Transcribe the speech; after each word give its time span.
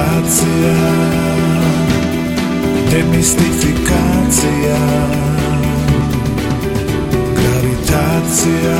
Gravitacija 0.00 0.74
Demistifikacija 2.90 4.78
Gravitacija 7.34 8.78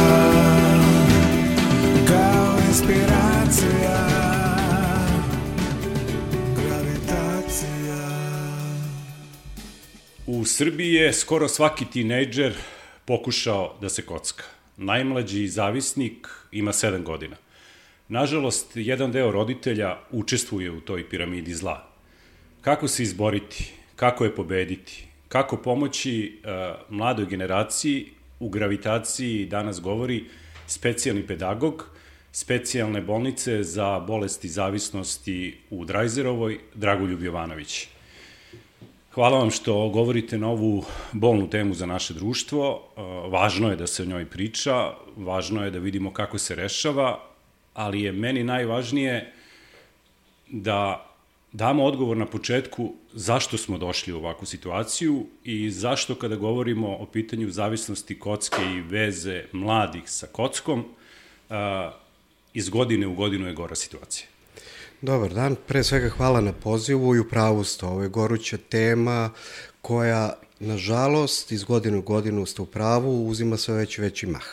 Kao 2.09 2.59
inspiracija 2.69 4.07
Gravitacija 6.57 8.09
U 10.27 10.45
Srbiji 10.45 10.95
je 10.95 11.13
skoro 11.13 11.49
svaki 11.49 11.85
tinejdžer 11.85 12.55
pokušao 13.05 13.77
da 13.81 13.89
se 13.89 14.03
kocka. 14.03 14.45
Najmlađi 14.77 15.49
zavisnik 15.49 16.29
ima 16.53 16.73
7 16.73 17.03
godina. 17.03 17.37
Nažalost, 18.11 18.73
jedan 18.75 19.13
deo 19.13 19.31
roditelja 19.31 19.99
učestvuje 20.11 20.71
u 20.71 20.81
toj 20.81 21.09
piramidi 21.09 21.55
zla. 21.55 21.87
Kako 22.61 22.89
se 22.89 23.03
izboriti? 23.03 23.71
Kako 23.97 24.25
je 24.25 24.35
pobediti? 24.35 25.05
Kako 25.29 25.57
pomoći 25.57 26.41
uh, 26.43 26.51
mladoj 26.89 27.27
generaciji 27.27 28.07
u 28.41 28.49
gravitaciji 28.49 29.47
danas 29.47 29.81
govori 29.81 30.25
specijalni 30.67 31.27
pedagog, 31.27 31.87
specijalne 32.33 33.01
bolnice 33.01 33.63
za 33.63 34.01
bolesti 34.01 34.49
zavisnosti 34.49 35.59
u 35.71 35.85
Drajzerovoj, 35.85 36.59
Dragoljub 36.75 37.23
Jovanović. 37.23 37.89
Hvala 39.15 39.39
vam 39.39 39.51
što 39.51 39.89
govorite 39.89 40.39
na 40.39 40.49
ovu 40.49 40.85
bolnu 41.13 41.51
temu 41.51 41.75
za 41.75 41.87
naše 41.87 42.15
društvo. 42.15 42.75
Uh, 42.75 43.33
Važno 43.33 43.71
je 43.71 43.77
da 43.77 43.87
se 43.87 44.03
o 44.03 44.07
njoj 44.07 44.27
priča, 44.27 44.93
važno 45.17 45.65
je 45.65 45.71
da 45.71 45.79
vidimo 45.79 46.13
kako 46.13 46.39
se 46.39 46.55
rešava, 46.55 47.30
ali 47.81 48.03
je 48.03 48.13
meni 48.13 48.45
najvažnije 48.45 49.33
da 50.49 51.07
damo 51.53 51.85
odgovor 51.85 52.17
na 52.17 52.27
početku 52.27 52.93
zašto 53.13 53.59
smo 53.59 53.79
došli 53.79 54.13
u 54.13 54.19
ovakvu 54.19 54.47
situaciju 54.47 55.27
i 55.45 55.71
zašto 55.71 56.15
kada 56.15 56.37
govorimo 56.37 56.97
o 56.97 57.07
pitanju 57.07 57.51
zavisnosti 57.51 58.19
kocke 58.19 58.63
i 58.63 58.81
veze 58.81 59.45
mladih 59.53 60.11
sa 60.11 60.27
kockom, 60.27 60.85
iz 62.55 62.69
godine 62.69 63.07
u 63.07 63.15
godinu 63.15 63.47
je 63.47 63.55
gora 63.55 63.75
situacija. 63.75 64.27
Dobar 65.01 65.33
dan, 65.35 65.57
pre 65.67 65.85
svega 65.85 66.09
hvala 66.09 66.41
na 66.41 66.53
pozivu 66.53 67.17
i 67.17 67.21
upravo 67.21 67.65
ste, 67.65 67.87
ovo 67.87 68.03
je 68.03 68.09
goruća 68.09 68.59
tema 68.69 69.31
koja, 69.83 70.35
nažalost, 70.59 71.53
iz 71.53 71.65
godine 71.65 71.99
u 71.99 72.03
godinu 72.03 72.47
ste 72.47 72.63
u 72.63 72.67
pravu, 72.67 73.27
uzima 73.27 73.57
sve 73.57 73.75
veći 73.75 74.01
veći 74.01 74.27
mah. 74.27 74.47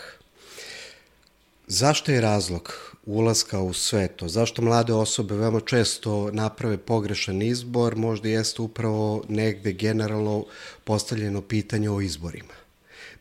Zašto 1.67 2.11
je 2.11 2.21
razlog 2.21 2.86
ulaska 3.07 3.61
u 3.61 3.73
sve 3.73 4.07
to? 4.07 4.27
Zašto 4.27 4.61
mlade 4.61 4.93
osobe 4.93 5.35
veoma 5.35 5.59
često 5.59 6.31
naprave 6.31 6.77
pogrešan 6.77 7.41
izbor? 7.41 7.95
Možda 7.95 8.29
jeste 8.29 8.61
upravo 8.61 9.23
negde 9.29 9.73
generalno 9.73 10.45
postavljeno 10.83 11.41
pitanje 11.41 11.89
o 11.89 12.01
izborima. 12.01 12.53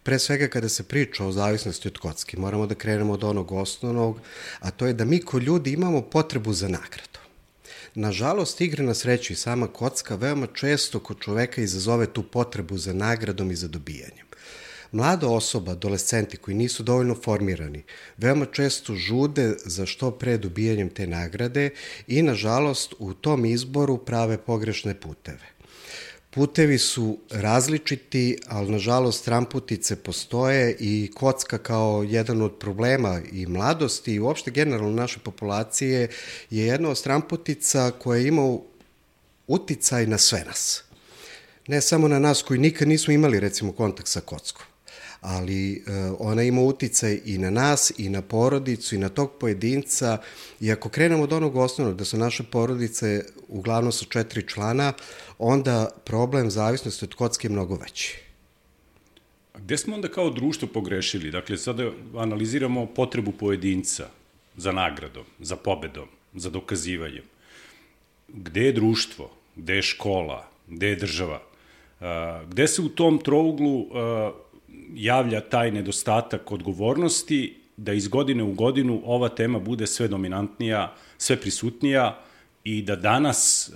Pre 0.02 0.18
svega 0.18 0.48
kada 0.48 0.68
se 0.68 0.82
priča 0.82 1.24
o 1.24 1.32
zavisnosti 1.32 1.88
od 1.88 1.98
kocki, 1.98 2.36
moramo 2.36 2.66
da 2.66 2.74
krenemo 2.74 3.12
od 3.12 3.24
onog 3.24 3.52
osnovnog, 3.52 4.20
a 4.58 4.70
to 4.70 4.86
je 4.86 4.92
da 4.92 5.04
mi 5.04 5.20
ko 5.20 5.38
ljudi 5.38 5.72
imamo 5.72 6.02
potrebu 6.02 6.52
za 6.52 6.68
nagradu. 6.68 7.18
Nažalost, 7.94 8.60
igre 8.60 8.84
na 8.84 8.94
sreću 8.94 9.32
i 9.32 9.36
sama 9.36 9.66
kocka 9.66 10.16
veoma 10.16 10.46
često 10.46 11.00
kod 11.00 11.20
čoveka 11.20 11.60
izazove 11.60 12.06
tu 12.06 12.22
potrebu 12.22 12.78
za 12.78 12.92
nagradom 12.92 13.50
i 13.50 13.56
za 13.56 13.68
dobijanjem. 13.68 14.25
Mlada 14.92 15.28
osoba, 15.28 15.72
adolescenti 15.72 16.36
koji 16.36 16.54
nisu 16.54 16.82
dovoljno 16.82 17.14
formirani, 17.14 17.82
veoma 18.16 18.46
često 18.46 18.94
žude 18.94 19.54
za 19.64 19.86
što 19.86 20.10
pre 20.10 20.38
dobijanjem 20.38 20.88
te 20.88 21.06
nagrade 21.06 21.70
i, 22.06 22.22
nažalost, 22.22 22.94
u 22.98 23.14
tom 23.14 23.44
izboru 23.44 23.98
prave 23.98 24.38
pogrešne 24.38 24.94
puteve. 25.00 25.56
Putevi 26.30 26.78
su 26.78 27.18
različiti, 27.30 28.38
ali 28.48 28.72
nažalost 28.72 29.24
tramputice 29.24 29.96
postoje 29.96 30.76
i 30.80 31.10
kocka 31.14 31.58
kao 31.58 32.04
jedan 32.08 32.42
od 32.42 32.58
problema 32.58 33.20
i 33.32 33.46
mladosti 33.46 34.14
i 34.14 34.20
uopšte 34.20 34.50
generalno 34.50 34.90
naše 34.90 35.18
populacije 35.18 36.08
je 36.50 36.66
jedna 36.66 36.88
od 36.88 36.98
stramputica 36.98 37.90
koja 37.90 38.20
ima 38.20 38.58
uticaj 39.46 40.06
na 40.06 40.18
sve 40.18 40.44
nas. 40.46 40.84
Ne 41.66 41.80
samo 41.80 42.08
na 42.08 42.18
nas 42.18 42.42
koji 42.42 42.60
nikad 42.60 42.88
nismo 42.88 43.12
imali 43.12 43.40
recimo 43.40 43.72
kontakt 43.72 44.08
sa 44.08 44.20
kockom 44.20 44.75
ali 45.20 45.72
e, 45.72 45.82
ona 46.18 46.42
ima 46.42 46.60
uticaj 46.60 47.20
i 47.24 47.38
na 47.38 47.50
nas, 47.50 47.92
i 47.98 48.08
na 48.08 48.22
porodicu, 48.22 48.94
i 48.94 48.98
na 48.98 49.08
tog 49.08 49.32
pojedinca. 49.40 50.18
I 50.60 50.72
ako 50.72 50.88
krenemo 50.88 51.22
od 51.22 51.32
onog 51.32 51.56
osnovnog, 51.56 51.96
da 51.96 52.04
su 52.04 52.18
naše 52.18 52.42
porodice 52.42 53.24
uglavnom 53.48 53.92
sa 53.92 54.04
četiri 54.04 54.48
člana, 54.48 54.92
onda 55.38 55.90
problem 56.04 56.50
zavisnosti 56.50 57.04
od 57.04 57.14
kocke 57.14 57.46
je 57.46 57.52
mnogo 57.52 57.76
veći. 57.76 58.18
A 59.54 59.58
gde 59.58 59.78
smo 59.78 59.94
onda 59.94 60.08
kao 60.08 60.30
društvo 60.30 60.68
pogrešili? 60.68 61.30
Dakle, 61.30 61.56
sada 61.56 61.90
analiziramo 62.16 62.86
potrebu 62.86 63.32
pojedinca 63.32 64.08
za 64.56 64.72
nagradom, 64.72 65.24
za 65.40 65.56
pobedom, 65.56 66.08
za 66.34 66.50
dokazivanjem. 66.50 67.24
Gde 68.28 68.60
je 68.60 68.72
društvo? 68.72 69.30
Gde 69.56 69.76
je 69.76 69.82
škola? 69.82 70.48
Gde 70.68 70.88
je 70.88 70.96
država? 70.96 71.42
Gde 72.48 72.68
se 72.68 72.82
u 72.82 72.88
tom 72.88 73.18
trouglu 73.18 73.86
javlja 74.94 75.40
taj 75.40 75.70
nedostatak 75.70 76.52
odgovornosti 76.52 77.56
da 77.76 77.92
iz 77.92 78.08
godine 78.08 78.42
u 78.42 78.52
godinu 78.52 79.02
ova 79.04 79.28
tema 79.28 79.58
bude 79.58 79.86
sve 79.86 80.08
dominantnija, 80.08 80.94
sve 81.18 81.40
prisutnija 81.40 82.20
i 82.64 82.82
da 82.82 82.96
danas, 82.96 83.70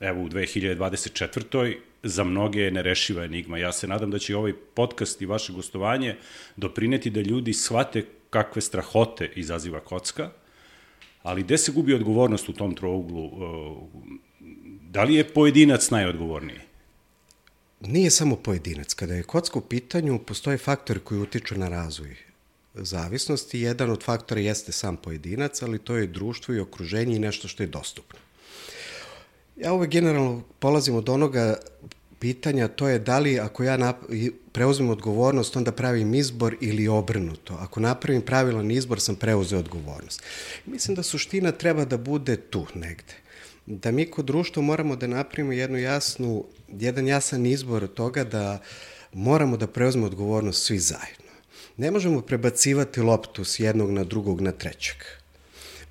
evo 0.00 0.22
u 0.22 0.28
2024 0.28 1.76
za 2.02 2.24
mnoge 2.24 2.60
je 2.60 2.70
nerešiva 2.70 3.24
enigma. 3.24 3.58
Ja 3.58 3.72
se 3.72 3.88
nadam 3.88 4.10
da 4.10 4.18
će 4.18 4.36
ovaj 4.36 4.52
podcast 4.74 5.22
i 5.22 5.26
vaše 5.26 5.52
gostovanje 5.52 6.16
doprineti 6.56 7.10
da 7.10 7.20
ljudi 7.20 7.52
shvate 7.52 8.04
kakve 8.30 8.62
strahote 8.62 9.30
izaziva 9.34 9.80
kocka, 9.80 10.30
ali 11.22 11.42
gde 11.42 11.58
se 11.58 11.72
gubi 11.72 11.94
odgovornost 11.94 12.48
u 12.48 12.52
tom 12.52 12.74
trouglu? 12.74 13.30
Da 14.90 15.04
li 15.04 15.14
je 15.14 15.24
pojedinac 15.24 15.90
najodgovorniji? 15.90 16.58
Nije 17.86 18.10
samo 18.10 18.36
pojedinac. 18.36 18.94
Kada 18.94 19.14
je 19.14 19.22
kocka 19.22 19.58
u 19.58 19.62
pitanju, 19.62 20.18
postoje 20.18 20.58
faktori 20.58 21.00
koji 21.00 21.20
utiču 21.20 21.58
na 21.58 21.68
razvoj 21.68 22.16
zavisnosti. 22.74 23.60
Jedan 23.60 23.90
od 23.90 24.02
faktora 24.02 24.40
jeste 24.40 24.72
sam 24.72 24.96
pojedinac, 24.96 25.62
ali 25.62 25.78
to 25.78 25.96
je 25.96 26.06
društvo 26.06 26.54
i 26.54 26.60
okruženje 26.60 27.16
i 27.16 27.18
nešto 27.18 27.48
što 27.48 27.62
je 27.62 27.66
dostupno. 27.66 28.18
Ja 29.56 29.72
uvek 29.72 29.90
generalno 29.90 30.42
polazim 30.58 30.94
od 30.94 31.08
onoga 31.08 31.56
pitanja, 32.18 32.68
to 32.68 32.88
je 32.88 32.98
da 32.98 33.18
li 33.18 33.40
ako 33.40 33.64
ja 33.64 33.94
preuzmem 34.52 34.90
odgovornost, 34.90 35.56
onda 35.56 35.72
pravim 35.72 36.14
izbor 36.14 36.56
ili 36.60 36.88
obrnuto. 36.88 37.54
Ako 37.54 37.80
napravim 37.80 38.22
pravilan 38.22 38.70
izbor, 38.70 39.00
sam 39.00 39.16
preuzeo 39.16 39.58
odgovornost. 39.58 40.22
Mislim 40.66 40.94
da 40.94 41.02
suština 41.02 41.52
treba 41.52 41.84
da 41.84 41.96
bude 41.96 42.36
tu 42.36 42.66
negde. 42.74 43.23
Da 43.66 43.90
mi 43.90 44.10
kod 44.10 44.24
društva 44.24 44.62
moramo 44.62 44.96
da 44.96 45.06
napravimo 45.06 45.52
jednu 45.52 45.78
jasnu, 45.78 46.44
jedan 46.68 47.06
jasan 47.06 47.46
izbor 47.46 47.86
toga 47.86 48.24
da 48.24 48.58
moramo 49.12 49.56
da 49.56 49.66
preuzmemo 49.66 50.06
odgovornost 50.06 50.66
svi 50.66 50.78
zajedno. 50.78 51.30
Ne 51.76 51.90
možemo 51.90 52.20
prebacivati 52.20 53.00
loptu 53.00 53.44
s 53.44 53.60
jednog 53.60 53.90
na 53.90 54.04
drugog 54.04 54.40
na 54.40 54.52
trećeg. 54.52 54.96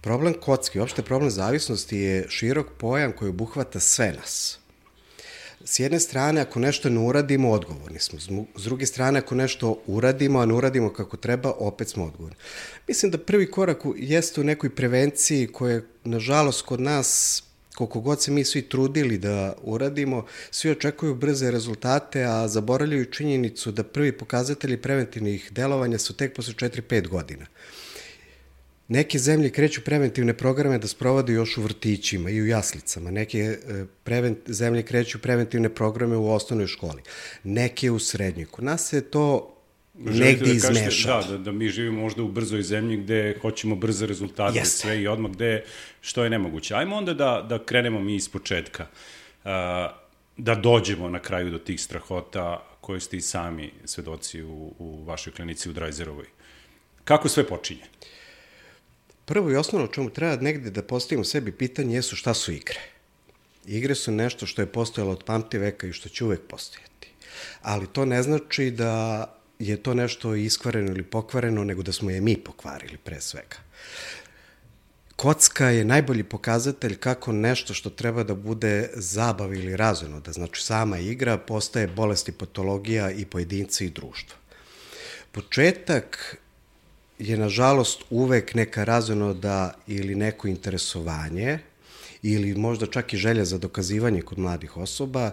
Problem 0.02 0.34
kocki, 0.34 0.80
uopšte 0.80 1.02
problem 1.02 1.32
zavisnosti 1.32 1.98
je 1.98 2.26
širok 2.30 2.68
pojam 2.78 3.12
koji 3.12 3.30
obuhvata 3.30 3.80
sve 3.80 4.12
nas. 4.12 4.60
S 5.66 5.80
jedne 5.80 6.00
strane, 6.00 6.42
ako 6.42 6.60
nešto 6.60 6.90
ne 6.90 7.00
uradimo, 7.00 7.52
odgovorni 7.52 8.00
smo. 8.00 8.20
S 8.56 8.64
druge 8.64 8.86
strane, 8.86 9.20
ako 9.20 9.36
nešto 9.36 9.82
uradimo, 9.88 10.40
a 10.40 10.46
ne 10.46 10.54
uradimo 10.54 10.94
kako 10.94 11.18
treba, 11.18 11.52
opet 11.52 11.90
smo 11.90 12.06
odgovorni. 12.06 12.38
Mislim 12.88 13.12
da 13.12 13.18
prvi 13.18 13.52
korak 13.52 13.78
jeste 13.96 14.42
u 14.42 14.44
nekoj 14.44 14.76
prevenciji 14.76 15.48
koja, 15.48 15.82
nažalost, 16.04 16.62
kod 16.62 16.82
nas 16.82 17.44
koliko 17.76 18.00
god 18.00 18.22
se 18.22 18.32
mi 18.32 18.46
svi 18.46 18.62
trudili 18.62 19.18
da 19.18 19.56
uradimo, 19.62 20.26
svi 20.52 20.72
očekuju 20.72 21.16
brze 21.16 21.52
rezultate, 21.52 22.24
a 22.24 22.48
zaboravljaju 22.48 23.06
činjenicu 23.06 23.72
da 23.72 23.84
prvi 23.84 24.12
pokazatelji 24.12 24.78
preventivnih 24.78 25.52
delovanja 25.52 25.98
su 25.98 26.14
tek 26.14 26.36
posle 26.36 26.54
4-5 26.54 27.08
godina. 27.08 27.46
Neke 28.88 29.20
zemlje 29.20 29.50
kreću 29.50 29.82
preventivne 29.82 30.34
programe 30.34 30.78
da 30.78 30.88
sprovode 30.88 31.34
još 31.34 31.58
u 31.58 31.62
vrtićima 31.62 32.30
i 32.30 32.42
u 32.42 32.46
jaslicama. 32.46 33.12
Neke 33.12 33.40
e, 33.40 33.86
prevent, 34.04 34.38
zemlje 34.48 34.84
kreću 34.84 35.20
preventivne 35.20 35.70
programe 35.70 36.18
u 36.18 36.32
osnovnoj 36.32 36.68
školi. 36.68 37.02
Neke 37.44 37.92
u 37.92 38.00
srednjoj. 38.00 38.48
Nas 38.58 38.90
se 38.90 39.02
to 39.02 39.53
negde 39.94 40.46
da 40.46 40.52
izmešao. 40.52 41.22
Da, 41.22 41.28
da, 41.32 41.38
da 41.38 41.52
mi 41.52 41.70
živimo 41.70 42.02
možda 42.02 42.24
u 42.24 42.28
brzoj 42.28 42.62
zemlji 42.62 42.98
gde 42.98 43.38
hoćemo 43.42 43.76
brze 43.76 44.06
rezultate, 44.06 44.58
Jeste. 44.58 44.78
sve 44.78 45.02
i 45.02 45.08
odmah 45.08 45.32
gde, 45.32 45.64
što 46.02 46.24
je 46.24 46.30
nemoguće. 46.30 46.76
Ajmo 46.76 46.96
onda 46.96 47.14
da, 47.14 47.46
da 47.50 47.66
krenemo 47.66 48.00
mi 48.00 48.16
iz 48.16 48.30
početka, 48.30 48.88
uh, 49.44 49.52
da 50.38 50.56
dođemo 50.56 51.10
na 51.10 51.20
kraju 51.20 51.52
do 51.52 51.58
tih 51.58 51.82
strahota 51.82 52.68
koje 52.82 53.00
ste 53.00 53.18
i 53.18 53.22
sami 53.22 53.72
svedoci 53.86 54.44
u, 54.44 54.74
u 54.80 55.04
vašoj 55.04 55.34
klinici 55.34 55.70
u 55.70 55.74
Drajzerovoj. 55.74 56.26
Kako 57.04 57.30
sve 57.30 57.48
počinje? 57.48 57.84
prvo 59.26 59.52
i 59.52 59.56
osnovno 59.56 59.88
čemu 59.88 60.10
treba 60.10 60.36
negde 60.36 60.70
da 60.70 60.84
postavimo 60.84 61.24
sebi 61.24 61.52
pitanje 61.52 61.96
jesu 61.96 62.16
šta 62.16 62.34
su 62.34 62.52
igre. 62.52 62.80
Igre 63.66 63.96
su 63.96 64.12
nešto 64.12 64.46
što 64.46 64.62
je 64.62 64.72
postojalo 64.72 65.12
od 65.12 65.24
pamti 65.24 65.58
veka 65.58 65.88
i 65.88 65.94
što 65.94 66.10
će 66.10 66.24
uvek 66.26 66.42
postojati. 66.48 67.08
Ali 67.62 67.88
to 67.88 68.06
ne 68.06 68.24
znači 68.24 68.72
da 68.72 69.26
je 69.60 69.78
to 69.84 69.94
nešto 69.94 70.36
iskvareno 70.36 70.92
ili 70.92 71.04
pokvareno, 71.04 71.64
nego 71.64 71.84
da 71.84 71.92
smo 71.92 72.10
je 72.10 72.22
mi 72.22 72.38
pokvarili 72.38 72.98
pre 72.98 73.22
svega. 73.22 73.58
Kocka 75.16 75.70
je 75.70 75.86
najbolji 75.86 76.24
pokazatelj 76.24 76.96
kako 76.96 77.32
nešto 77.32 77.74
što 77.74 77.90
treba 77.90 78.24
da 78.24 78.36
bude 78.36 78.90
zabav 78.94 79.54
ili 79.54 79.78
razvojno, 79.78 80.20
da 80.20 80.32
znači 80.32 80.64
sama 80.64 80.98
igra, 80.98 81.38
postaje 81.38 81.88
bolesti 81.88 82.32
patologija 82.32 83.12
i 83.12 83.26
pojedinca 83.26 83.84
i 83.84 83.90
društva. 83.90 84.38
Početak 85.32 86.38
je 87.20 87.38
nažalost 87.38 88.04
uvek 88.10 88.54
neka 88.56 89.02
da 89.34 89.74
ili 89.88 90.16
neko 90.16 90.48
interesovanje 90.48 91.60
ili 92.24 92.56
možda 92.56 92.86
čak 92.86 93.14
i 93.14 93.18
želja 93.18 93.46
za 93.46 93.58
dokazivanje 93.58 94.22
kod 94.22 94.40
mladih 94.40 94.78
osoba 94.78 95.32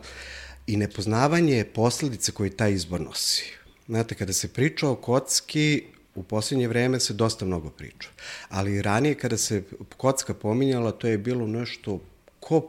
i 0.66 0.76
nepoznavanje 0.76 1.64
posledice 1.74 2.32
koje 2.32 2.56
taj 2.56 2.72
izbor 2.72 3.00
nosi. 3.00 3.59
Znate, 3.90 4.14
kada 4.14 4.32
se 4.32 4.48
priča 4.48 4.88
o 4.88 4.94
kocki, 4.94 5.82
u 6.14 6.22
posljednje 6.22 6.68
vreme 6.68 7.00
se 7.00 7.12
dosta 7.12 7.44
mnogo 7.44 7.70
priča. 7.70 8.08
Ali 8.48 8.82
ranije 8.82 9.14
kada 9.14 9.36
se 9.36 9.62
kocka 9.96 10.34
pominjala, 10.34 10.92
to 10.92 11.08
je 11.08 11.18
bilo 11.18 11.46
nešto 11.46 11.98
ko 12.40 12.68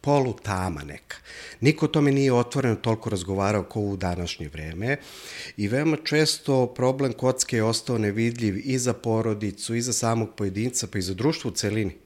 polu 0.00 0.32
tama 0.42 0.82
neka. 0.82 1.16
Niko 1.60 1.86
o 1.86 1.88
tome 1.88 2.12
nije 2.12 2.32
otvoreno 2.32 2.76
toliko 2.76 3.10
razgovarao 3.10 3.62
kao 3.62 3.82
u 3.82 3.96
današnje 3.96 4.48
vreme 4.48 4.96
i 5.56 5.68
veoma 5.68 5.96
često 6.04 6.66
problem 6.66 7.12
kocke 7.12 7.56
je 7.56 7.64
ostao 7.64 7.98
nevidljiv 7.98 8.60
i 8.64 8.78
za 8.78 8.92
porodicu, 8.92 9.74
i 9.74 9.82
za 9.82 9.92
samog 9.92 10.34
pojedinca, 10.36 10.86
pa 10.86 10.98
i 10.98 11.02
za 11.02 11.14
društvo 11.14 11.50
u 11.50 11.54
celini. 11.54 11.96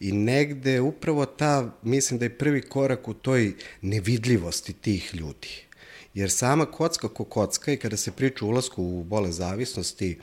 I 0.00 0.12
negde 0.12 0.80
upravo 0.80 1.26
ta, 1.26 1.78
mislim 1.82 2.18
da 2.18 2.24
je 2.24 2.38
prvi 2.38 2.62
korak 2.62 3.08
u 3.08 3.14
toj 3.14 3.54
nevidljivosti 3.82 4.72
tih 4.72 5.14
ljudi. 5.14 5.67
Jer 6.18 6.30
sama 6.30 6.66
kocka 6.66 7.08
ko 7.08 7.24
kocka 7.24 7.72
i 7.72 7.76
kada 7.76 7.96
se 7.96 8.10
priča 8.10 8.44
o 8.44 8.48
ulasku 8.48 8.82
u 8.82 9.04
bole 9.04 9.32
zavisnosti, 9.32 10.18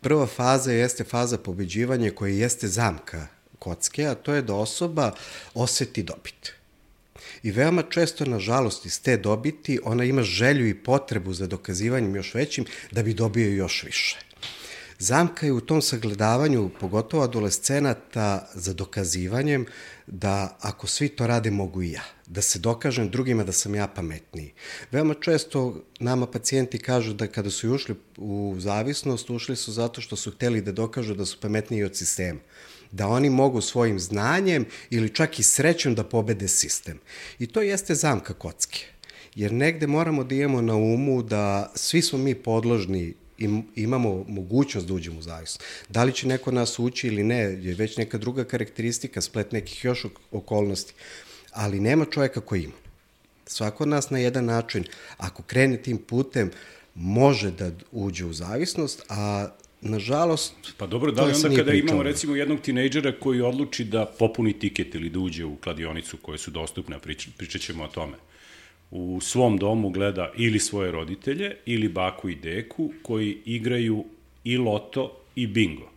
prva 0.00 0.26
faza 0.26 0.72
jeste 0.72 1.04
faza 1.04 1.38
pobeđivanja 1.38 2.10
koja 2.10 2.34
jeste 2.34 2.68
zamka 2.68 3.26
kocke, 3.58 4.06
a 4.06 4.14
to 4.14 4.34
je 4.34 4.42
da 4.42 4.54
osoba 4.54 5.12
oseti 5.54 6.02
dobit. 6.02 6.52
I 7.42 7.50
veoma 7.50 7.82
često, 7.82 8.24
nažalost, 8.24 8.86
iz 8.86 9.02
te 9.02 9.16
dobiti 9.16 9.80
ona 9.84 10.04
ima 10.04 10.22
želju 10.22 10.68
i 10.68 10.74
potrebu 10.74 11.34
za 11.34 11.46
dokazivanjem 11.46 12.16
još 12.16 12.34
većim 12.34 12.64
da 12.90 13.02
bi 13.02 13.14
dobio 13.14 13.50
još 13.50 13.82
više. 13.82 14.29
Zamka 15.02 15.46
je 15.46 15.52
u 15.52 15.60
tom 15.60 15.82
sagledavanju, 15.82 16.70
pogotovo 16.80 17.22
adolescenata, 17.22 18.48
za 18.54 18.72
dokazivanjem 18.72 19.66
da 20.06 20.58
ako 20.60 20.86
svi 20.86 21.08
to 21.08 21.26
rade, 21.26 21.50
mogu 21.50 21.82
i 21.82 21.92
ja. 21.92 22.02
Da 22.26 22.42
se 22.42 22.58
dokažem 22.58 23.10
drugima 23.10 23.44
da 23.44 23.52
sam 23.52 23.74
ja 23.74 23.86
pametniji. 23.86 24.52
Veoma 24.92 25.14
često 25.14 25.84
nama 26.00 26.26
pacijenti 26.26 26.78
kažu 26.78 27.12
da 27.12 27.26
kada 27.26 27.50
su 27.50 27.72
ušli 27.72 27.94
u 28.16 28.56
zavisnost, 28.58 29.30
ušli 29.30 29.56
su 29.56 29.72
zato 29.72 30.00
što 30.00 30.16
su 30.16 30.30
hteli 30.30 30.60
da 30.60 30.72
dokažu 30.72 31.14
da 31.14 31.26
su 31.26 31.40
pametniji 31.40 31.84
od 31.84 31.96
sistema 31.96 32.40
da 32.92 33.06
oni 33.06 33.30
mogu 33.30 33.60
svojim 33.60 34.00
znanjem 34.00 34.66
ili 34.90 35.14
čak 35.14 35.38
i 35.38 35.42
srećom 35.42 35.94
da 35.94 36.04
pobede 36.04 36.48
sistem. 36.48 36.98
I 37.38 37.46
to 37.46 37.62
jeste 37.62 37.94
zamka 37.94 38.34
kocke. 38.34 38.86
Jer 39.34 39.52
negde 39.52 39.86
moramo 39.86 40.24
da 40.24 40.34
imamo 40.34 40.60
na 40.60 40.74
umu 40.74 41.22
da 41.22 41.72
svi 41.74 42.02
smo 42.02 42.18
mi 42.18 42.34
podložni 42.34 43.14
imamo 43.76 44.24
mogućnost 44.28 44.86
da 44.86 44.94
uđemo 44.94 45.18
u 45.18 45.22
zavisnost. 45.22 45.62
Da 45.88 46.04
li 46.04 46.12
će 46.12 46.28
neko 46.28 46.50
nas 46.50 46.78
ući 46.78 47.06
ili 47.06 47.24
ne, 47.24 47.36
je 47.38 47.74
već 47.74 47.96
neka 47.96 48.18
druga 48.18 48.44
karakteristika, 48.44 49.20
splet 49.20 49.52
nekih 49.52 49.84
još 49.84 50.06
okolnosti. 50.30 50.94
Ali 51.52 51.80
nema 51.80 52.04
čovjeka 52.04 52.40
koji 52.40 52.62
ima. 52.62 52.72
Svako 53.46 53.84
od 53.84 53.88
nas 53.88 54.10
na 54.10 54.18
jedan 54.18 54.44
način, 54.44 54.84
ako 55.16 55.42
krene 55.42 55.76
tim 55.76 55.98
putem, 55.98 56.50
može 56.94 57.50
da 57.50 57.70
uđe 57.92 58.24
u 58.24 58.32
zavisnost, 58.32 59.02
a 59.08 59.48
nažalost... 59.80 60.52
Pa 60.76 60.86
dobro, 60.86 61.12
da 61.12 61.24
li 61.24 61.34
onda 61.34 61.56
kada 61.56 61.72
imamo 61.72 62.02
recimo 62.02 62.36
jednog 62.36 62.60
tinejdžera 62.60 63.12
koji 63.20 63.40
odluči 63.40 63.84
da 63.84 64.06
popuni 64.18 64.58
tiket 64.58 64.94
ili 64.94 65.10
da 65.10 65.18
uđe 65.18 65.44
u 65.44 65.56
kladionicu 65.56 66.16
koje 66.16 66.38
su 66.38 66.50
dostupne, 66.50 66.98
prič, 66.98 67.28
pričat 67.36 67.62
ćemo 67.62 67.84
o 67.84 67.88
tome, 67.88 68.16
u 68.90 69.18
svom 69.20 69.58
domu 69.58 69.90
gleda 69.90 70.32
ili 70.36 70.58
svoje 70.58 70.92
roditelje 70.92 71.56
ili 71.66 71.88
baku 71.88 72.28
i 72.28 72.34
deku 72.34 72.92
koji 73.02 73.38
igraju 73.44 74.04
i 74.44 74.56
loto 74.56 75.16
i 75.36 75.46
bingo. 75.46 75.90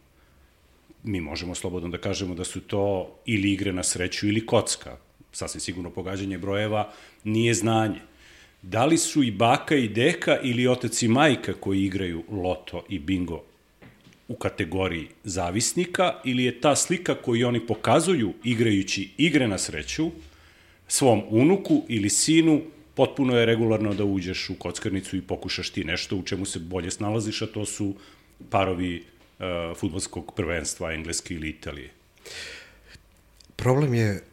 Mi 1.04 1.22
možemo 1.22 1.56
slobodno 1.56 1.90
da 1.90 1.98
kažemo 1.98 2.36
da 2.36 2.44
su 2.44 2.62
to 2.62 3.16
ili 3.26 3.52
igre 3.52 3.74
na 3.74 3.84
sreću 3.84 4.28
ili 4.28 4.46
kocka. 4.46 4.98
Sasvim 5.32 5.62
sigurno 5.62 5.90
pogađanje 5.90 6.38
brojeva 6.38 6.92
nije 7.24 7.54
znanje. 7.54 8.00
Da 8.62 8.86
li 8.86 8.98
su 8.98 9.24
i 9.24 9.32
baka 9.32 9.76
i 9.76 9.88
deka 9.88 10.40
ili 10.44 10.68
otac 10.68 11.02
i 11.02 11.08
majka 11.08 11.54
koji 11.54 11.84
igraju 11.84 12.24
loto 12.32 12.84
i 12.90 13.00
bingo 13.00 13.44
u 14.28 14.36
kategoriji 14.36 15.08
zavisnika 15.24 16.14
ili 16.26 16.44
je 16.44 16.62
ta 16.62 16.76
slika 16.76 17.16
koju 17.16 17.48
oni 17.48 17.68
pokazuju 17.68 18.34
igrajući 18.44 19.10
igre 19.18 19.48
na 19.48 19.58
sreću 19.58 20.12
svom 20.88 21.24
unuku 21.30 21.84
ili 21.88 22.10
sinu 22.10 22.62
potpuno 22.96 23.38
je 23.38 23.46
regularno 23.46 23.94
da 23.94 24.04
uđeš 24.04 24.50
u 24.50 24.56
kockarnicu 24.56 25.18
i 25.18 25.22
pokušaš 25.22 25.70
ti 25.70 25.84
nešto 25.84 26.18
u 26.18 26.24
čemu 26.24 26.46
se 26.46 26.60
bolje 26.60 26.92
snalaziš, 26.92 27.42
a 27.42 27.48
to 27.48 27.66
su 27.66 27.94
parovi 28.50 29.04
uh, 29.04 29.78
futbolskog 29.78 30.34
prvenstva 30.36 30.94
Engleske 30.94 31.34
ili 31.34 31.50
Italije. 31.50 31.90
Problem 33.56 33.94
je 33.94 34.24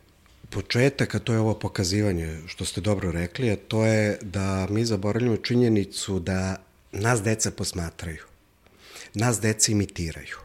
početak, 0.50 1.14
a 1.14 1.18
to 1.18 1.32
je 1.32 1.38
ovo 1.38 1.54
pokazivanje, 1.54 2.38
što 2.46 2.64
ste 2.64 2.80
dobro 2.80 3.12
rekli, 3.12 3.50
a 3.50 3.56
to 3.56 3.86
je 3.86 4.18
da 4.22 4.66
mi 4.70 4.84
zaboravljamo 4.84 5.36
činjenicu 5.36 6.18
da 6.18 6.56
nas 6.92 7.22
deca 7.22 7.50
posmatraju 7.50 8.30
nas 9.14 9.40
deca 9.40 9.72
imitiraju. 9.72 10.36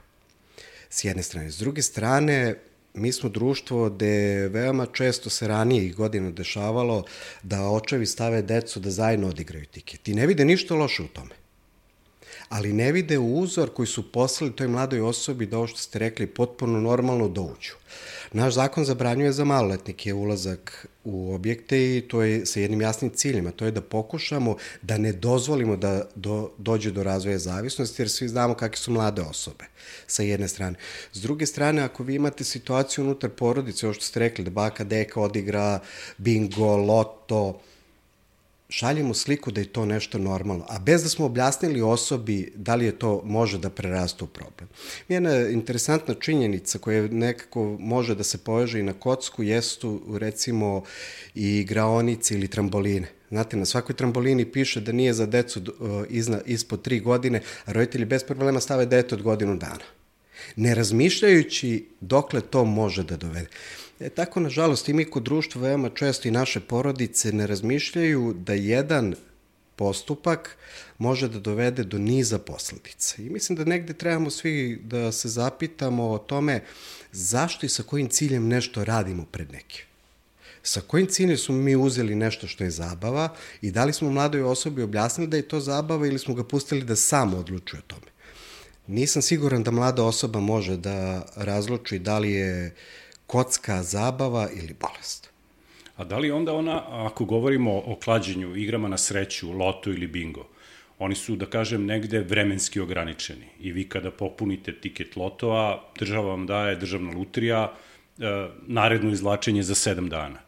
S 0.89 1.03
jedne 1.03 1.23
strane. 1.23 1.51
S 1.51 1.57
druge 1.57 1.81
strane, 1.81 2.55
mi 2.95 3.11
smo 3.11 3.29
društvo 3.29 3.89
gde 3.89 4.47
veoma 4.47 4.85
često 4.85 5.29
se 5.29 5.47
ranije 5.47 5.85
i 5.85 5.91
godina 5.91 6.31
dešavalo 6.31 7.03
da 7.43 7.69
očevi 7.69 8.05
stave 8.05 8.41
decu 8.41 8.79
da 8.79 8.91
zajedno 8.91 9.27
odigraju 9.27 9.65
tiket. 9.65 10.07
I 10.07 10.13
ne 10.13 10.27
vide 10.27 10.45
ništa 10.45 10.75
loše 10.75 11.03
u 11.03 11.07
tome. 11.07 11.44
Ali 12.49 12.73
ne 12.73 12.91
vide 12.91 13.19
uzor 13.19 13.73
koji 13.73 13.87
su 13.87 14.11
poslali 14.11 14.55
toj 14.55 14.67
mladoj 14.67 15.01
osobi 15.01 15.45
da 15.45 15.57
ovo 15.57 15.67
što 15.67 15.79
ste 15.79 15.99
rekli 15.99 16.27
potpuno 16.27 16.81
normalno 16.81 17.25
uđu. 17.25 17.73
Naš 18.31 18.53
zakon 18.53 18.85
zabranjuje 18.85 19.31
za 19.31 19.45
maloletnike 19.45 20.13
ulazak 20.13 20.87
u 21.03 21.33
objekte 21.33 21.97
i 21.97 22.01
to 22.01 22.21
je 22.21 22.45
sa 22.45 22.59
jednim 22.59 22.81
jasnim 22.81 23.11
ciljem, 23.11 23.47
a 23.47 23.51
to 23.51 23.65
je 23.65 23.71
da 23.71 23.81
pokušamo 23.81 24.55
da 24.81 24.97
ne 24.97 25.11
dozvolimo 25.11 25.75
da 25.75 26.05
do, 26.15 26.51
dođe 26.57 26.91
do 26.91 27.03
razvoja 27.03 27.37
zavisnosti, 27.37 28.01
jer 28.01 28.09
svi 28.09 28.27
znamo 28.27 28.53
kakve 28.53 28.77
su 28.77 28.91
mlade 28.91 29.21
osobe, 29.21 29.65
sa 30.07 30.23
jedne 30.23 30.47
strane. 30.47 30.75
S 31.13 31.21
druge 31.21 31.45
strane, 31.45 31.81
ako 31.81 32.03
vi 32.03 32.15
imate 32.15 32.43
situaciju 32.43 33.03
unutar 33.03 33.29
porodice, 33.29 33.85
ovo 33.85 33.93
što 33.93 34.03
ste 34.05 34.19
rekli, 34.19 34.43
da 34.43 34.51
baka, 34.51 34.83
deka 34.83 35.21
odigra 35.21 35.79
bingo, 36.17 36.77
loto, 36.77 37.61
šaljemo 38.69 39.13
sliku 39.13 39.51
da 39.51 39.61
je 39.61 39.73
to 39.73 39.85
nešto 39.85 40.17
normalno, 40.17 40.65
a 40.69 40.79
bez 40.79 41.03
da 41.03 41.09
smo 41.09 41.25
objasnili 41.25 41.81
osobi 41.81 42.53
da 42.55 42.75
li 42.75 42.85
je 42.85 42.99
to 42.99 43.21
može 43.25 43.57
da 43.57 43.69
preraste 43.69 44.23
u 44.23 44.27
problem. 44.27 44.69
Jedna 45.09 45.47
interesantna 45.49 46.13
činjenica 46.13 46.79
koja 46.79 47.07
nekako 47.07 47.77
može 47.79 48.15
da 48.15 48.23
se 48.23 48.37
poveže 48.37 48.79
i 48.79 48.83
na 48.83 48.93
kocku 48.93 49.43
jesu 49.43 50.01
recimo 50.19 50.83
i 51.35 51.63
graonice 51.63 52.33
ili 52.35 52.47
tramboline. 52.47 53.07
Znate, 53.29 53.57
na 53.57 53.65
svakoj 53.65 53.95
trambolini 53.95 54.51
piše 54.51 54.81
da 54.81 54.91
nije 54.91 55.13
za 55.13 55.25
decu 55.25 55.61
izna, 56.09 56.39
ispod 56.45 56.81
tri 56.81 56.99
godine, 56.99 57.41
a 57.65 57.71
roditelji 57.71 58.05
bez 58.05 58.23
problema 58.23 58.59
stave 58.59 58.85
dete 58.85 59.15
od 59.15 59.21
godinu 59.21 59.57
dana. 59.57 59.85
Ne 60.55 60.75
razmišljajući 60.75 61.87
dokle 62.01 62.41
to 62.41 62.65
može 62.65 63.03
da 63.03 63.17
dovede. 63.17 63.47
E, 63.99 64.09
tako, 64.09 64.39
nažalost, 64.39 64.89
i 64.89 64.93
mi 64.93 65.05
kod 65.05 65.23
društva 65.23 65.61
veoma 65.61 65.89
često 65.89 66.27
i 66.27 66.31
naše 66.31 66.59
porodice 66.59 67.31
ne 67.31 67.47
razmišljaju 67.47 68.33
da 68.37 68.53
jedan 68.53 69.15
postupak 69.75 70.57
može 70.97 71.27
da 71.27 71.39
dovede 71.39 71.83
do 71.83 71.97
niza 71.97 72.39
posledica. 72.39 73.21
I 73.21 73.29
mislim 73.29 73.55
da 73.55 73.65
negde 73.65 73.93
trebamo 73.93 74.29
svi 74.29 74.81
da 74.83 75.11
se 75.11 75.29
zapitamo 75.29 76.09
o 76.09 76.17
tome 76.17 76.63
zašto 77.11 77.65
i 77.65 77.69
sa 77.69 77.83
kojim 77.83 78.09
ciljem 78.09 78.47
nešto 78.47 78.83
radimo 78.83 79.25
pred 79.31 79.51
nekim. 79.51 79.85
Sa 80.63 80.81
kojim 80.81 81.07
ciljem 81.07 81.37
smo 81.37 81.55
mi 81.55 81.75
uzeli 81.75 82.15
nešto 82.15 82.47
što 82.47 82.63
je 82.63 82.71
zabava 82.71 83.35
i 83.61 83.71
da 83.71 83.85
li 83.85 83.93
smo 83.93 84.09
mladoj 84.11 84.41
osobi 84.41 84.83
objasnili 84.83 85.29
da 85.29 85.37
je 85.37 85.47
to 85.47 85.59
zabava 85.59 86.07
ili 86.07 86.19
smo 86.19 86.33
ga 86.33 86.43
pustili 86.43 86.83
da 86.83 86.95
sam 86.95 87.33
odlučuje 87.33 87.79
o 87.79 87.87
tome. 87.87 88.11
Nisam 88.87 89.21
siguran 89.21 89.63
da 89.63 89.71
mlada 89.71 90.03
osoba 90.03 90.39
može 90.39 90.77
da 90.77 91.25
razluči 91.35 91.99
da 91.99 92.19
li 92.19 92.31
je 92.31 92.67
uh, 92.67 93.04
kocka, 93.27 93.83
zabava 93.83 94.49
ili 94.53 94.75
bolest. 94.79 95.29
A 95.97 96.03
da 96.03 96.17
li 96.17 96.31
onda 96.31 96.53
ona, 96.53 96.83
ako 96.87 97.25
govorimo 97.25 97.77
o 97.77 97.97
klađenju, 98.03 98.55
igrama 98.55 98.87
na 98.87 98.97
sreću, 98.97 99.51
loto 99.51 99.89
ili 99.89 100.07
bingo, 100.07 100.47
oni 100.99 101.15
su, 101.15 101.35
da 101.35 101.45
kažem, 101.45 101.85
negde 101.85 102.19
vremenski 102.19 102.79
ograničeni. 102.79 103.45
I 103.59 103.71
vi 103.71 103.89
kada 103.89 104.11
popunite 104.11 104.73
tiket 104.73 105.15
lotova, 105.15 105.83
država 105.99 106.29
vam 106.29 106.45
daje, 106.45 106.75
državna 106.75 107.11
lutrija, 107.11 107.73
e, 108.19 108.47
naredno 108.67 109.11
izvlačenje 109.11 109.63
za 109.63 109.75
7 109.75 110.09
dana. 110.09 110.39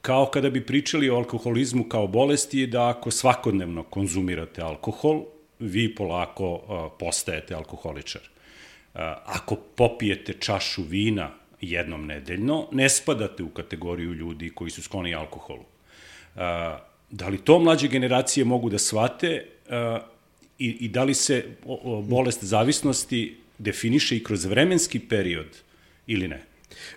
Kao 0.00 0.26
kada 0.26 0.50
bi 0.50 0.66
pričali 0.66 1.10
o 1.10 1.16
alkoholizmu 1.16 1.84
kao 1.84 2.06
bolesti, 2.06 2.66
da 2.66 2.88
ako 2.88 3.10
svakodnevno 3.10 3.82
konzumirate 3.82 4.62
alkohol, 4.62 5.24
vi 5.58 5.94
polako 5.94 6.60
e, 6.60 6.98
postajete 6.98 7.54
alkoholičar. 7.54 8.22
E, 8.22 8.28
ako 9.24 9.56
popijete 9.56 10.32
čašu 10.32 10.82
vina 10.82 11.30
jednom 11.60 12.06
nedeljno, 12.06 12.68
ne 12.72 12.88
spadate 12.88 13.42
u 13.42 13.48
kategoriju 13.48 14.14
ljudi 14.14 14.50
koji 14.54 14.70
su 14.70 14.82
skloni 14.82 15.14
alkoholu. 15.14 15.64
Da 17.10 17.28
li 17.28 17.38
to 17.38 17.58
mlađe 17.58 17.88
generacije 17.88 18.44
mogu 18.44 18.70
da 18.70 18.78
shvate 18.78 19.46
i, 20.58 20.68
i 20.68 20.88
da 20.88 21.04
li 21.04 21.14
se 21.14 21.44
bolest 22.02 22.44
zavisnosti 22.44 23.36
definiše 23.58 24.16
i 24.16 24.24
kroz 24.24 24.44
vremenski 24.44 24.98
period 24.98 25.46
ili 26.06 26.28
ne? 26.28 26.42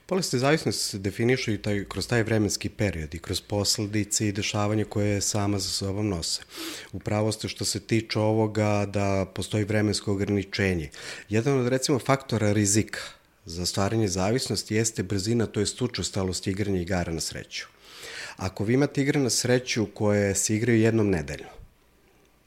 Bolest 0.07 0.35
zavisnosti 0.35 0.83
se 0.83 0.97
definiše 0.99 1.53
i 1.53 1.57
taj, 1.57 1.85
kroz 1.89 2.07
taj 2.07 2.23
vremenski 2.23 2.69
period 2.69 3.15
i 3.15 3.19
kroz 3.19 3.41
posledice 3.41 4.27
i 4.27 4.31
dešavanje 4.31 4.83
koje 4.83 5.21
sama 5.21 5.59
za 5.59 5.69
sobom 5.69 6.09
nose. 6.09 6.41
Upravo 6.91 7.31
ste 7.31 7.47
što 7.47 7.65
se 7.65 7.79
tiče 7.79 8.19
ovoga 8.19 8.85
da 8.85 9.25
postoji 9.35 9.63
vremensko 9.63 10.11
ograničenje. 10.11 10.89
Jedan 11.29 11.59
od 11.59 11.67
recimo 11.67 11.99
faktora 11.99 12.53
rizika 12.53 12.99
za 13.49 13.65
stvaranje 13.65 14.07
zavisnosti 14.07 14.75
jeste 14.75 15.03
brzina, 15.03 15.45
to 15.45 15.59
je 15.59 15.65
učestalost 15.81 16.47
igranja 16.47 16.81
igara 16.81 17.13
na 17.13 17.19
sreću. 17.19 17.65
Ako 18.37 18.63
vi 18.63 18.73
imate 18.73 19.01
igre 19.01 19.19
na 19.19 19.29
sreću 19.29 19.87
koje 19.93 20.35
se 20.35 20.55
igraju 20.55 20.79
jednom 20.79 21.09
nedeljno, 21.09 21.49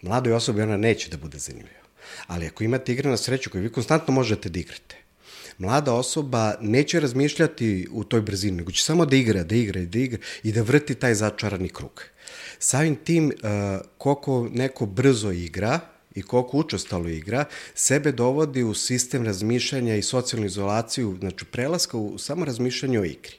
mladoj 0.02 0.32
osobi 0.32 0.62
ona 0.62 0.76
neće 0.76 1.10
da 1.10 1.16
bude 1.16 1.38
zanimljiva. 1.38 1.82
Ali 2.26 2.46
ako 2.46 2.64
imate 2.64 2.92
igre 2.92 3.10
na 3.10 3.16
sreću 3.16 3.50
koje 3.50 3.62
vi 3.62 3.72
konstantno 3.72 4.14
možete 4.14 4.48
da 4.48 4.60
igrate, 4.60 4.96
mlada 5.58 5.92
osoba 5.92 6.54
neće 6.60 7.00
razmišljati 7.00 7.88
u 7.92 8.04
toj 8.04 8.20
brzini, 8.20 8.56
nego 8.56 8.72
će 8.72 8.82
samo 8.82 9.06
da 9.06 9.16
igra, 9.16 9.42
da 9.44 9.54
igra 9.54 9.80
i 9.80 9.86
da 9.86 9.98
igra 9.98 10.18
i 10.42 10.52
da 10.52 10.62
vrti 10.62 10.94
taj 10.94 11.14
začarani 11.14 11.68
krug. 11.68 12.04
Samim 12.58 12.96
tim, 12.96 13.26
uh, 13.26 13.80
koliko 13.98 14.48
neko 14.52 14.86
brzo 14.86 15.30
igra 15.30 15.80
i 16.14 16.22
koliko 16.22 16.58
učestalo 16.58 17.08
igra, 17.08 17.44
sebe 17.74 18.12
dovodi 18.12 18.62
u 18.62 18.74
sistem 18.74 19.24
razmišljanja 19.24 19.96
i 19.96 20.02
socijalnu 20.02 20.46
izolaciju, 20.46 21.16
znači 21.20 21.44
prelaska 21.44 21.96
u 21.96 22.18
samo 22.18 22.44
razmišljanje 22.44 23.00
o 23.00 23.04
igri. 23.04 23.36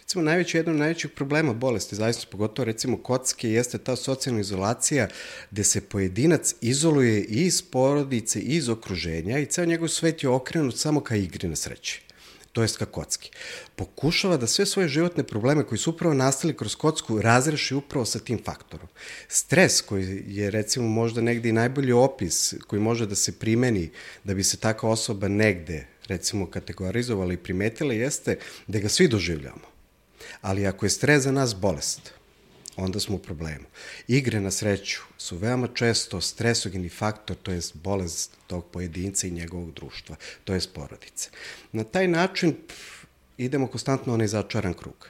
Recimo, 0.00 0.24
najveći, 0.24 0.56
jedan 0.56 0.74
od 0.74 0.78
najvećih 0.78 1.10
problema 1.10 1.52
bolesti, 1.52 1.96
zaista 1.96 2.26
pogotovo 2.30 2.64
recimo 2.64 2.96
kocke, 2.96 3.50
jeste 3.50 3.78
ta 3.78 3.96
socijalna 3.96 4.40
izolacija 4.40 5.08
gde 5.50 5.64
se 5.64 5.80
pojedinac 5.80 6.54
izoluje 6.60 7.24
i 7.24 7.44
iz 7.44 7.62
porodice, 7.62 8.40
i 8.40 8.56
iz 8.56 8.68
okruženja 8.68 9.38
i 9.38 9.46
ceo 9.46 9.64
njegov 9.64 9.88
svet 9.88 10.22
je 10.22 10.28
okrenut 10.28 10.76
samo 10.76 11.00
ka 11.00 11.16
igri 11.16 11.48
na 11.48 11.56
sreći 11.56 12.02
to 12.54 12.62
jest 12.62 12.76
ka 12.78 12.86
kocki. 12.86 13.30
Pokušava 13.76 14.36
da 14.36 14.46
sve 14.46 14.66
svoje 14.66 14.88
životne 14.88 15.24
probleme 15.26 15.64
koji 15.66 15.78
su 15.78 15.90
upravo 15.90 16.14
nastali 16.14 16.56
kroz 16.56 16.76
kocku 16.76 17.20
razreši 17.20 17.74
upravo 17.74 18.04
sa 18.06 18.18
tim 18.18 18.38
faktorom. 18.44 18.88
Stres 19.28 19.80
koji 19.80 20.22
je 20.26 20.50
recimo 20.50 20.88
možda 20.88 21.20
negde 21.20 21.48
i 21.48 21.52
najbolji 21.52 21.92
opis 21.92 22.54
koji 22.66 22.82
može 22.82 23.06
da 23.06 23.14
se 23.14 23.38
primeni 23.38 23.90
da 24.24 24.34
bi 24.34 24.44
se 24.44 24.56
taka 24.56 24.88
osoba 24.88 25.28
negde 25.28 25.86
recimo 26.06 26.46
kategorizovala 26.50 27.32
i 27.32 27.36
primetila 27.36 27.94
jeste 27.94 28.38
da 28.66 28.78
ga 28.78 28.88
svi 28.88 29.08
doživljamo. 29.08 29.66
Ali 30.40 30.66
ako 30.66 30.86
je 30.86 30.90
stres 30.90 31.22
za 31.22 31.32
nas 31.32 31.54
bolest, 31.54 32.12
onda 32.76 33.00
smo 33.00 33.16
u 33.16 33.18
problemu. 33.18 33.64
Igre 34.08 34.40
na 34.40 34.50
sreću 34.50 35.00
su 35.18 35.36
veoma 35.36 35.68
često 35.74 36.20
stresogeni 36.20 36.88
faktor, 36.88 37.36
to 37.36 37.52
je 37.52 37.60
bolest 37.74 38.36
tog 38.46 38.66
pojedinca 38.66 39.26
i 39.26 39.30
njegovog 39.30 39.72
društva, 39.72 40.16
to 40.44 40.54
je 40.54 40.60
porodice. 40.74 41.30
Na 41.72 41.84
taj 41.84 42.08
način 42.08 42.54
pff, 42.68 43.04
idemo 43.38 43.66
konstantno 43.66 44.14
onaj 44.14 44.26
začaran 44.26 44.74
krug. 44.74 45.08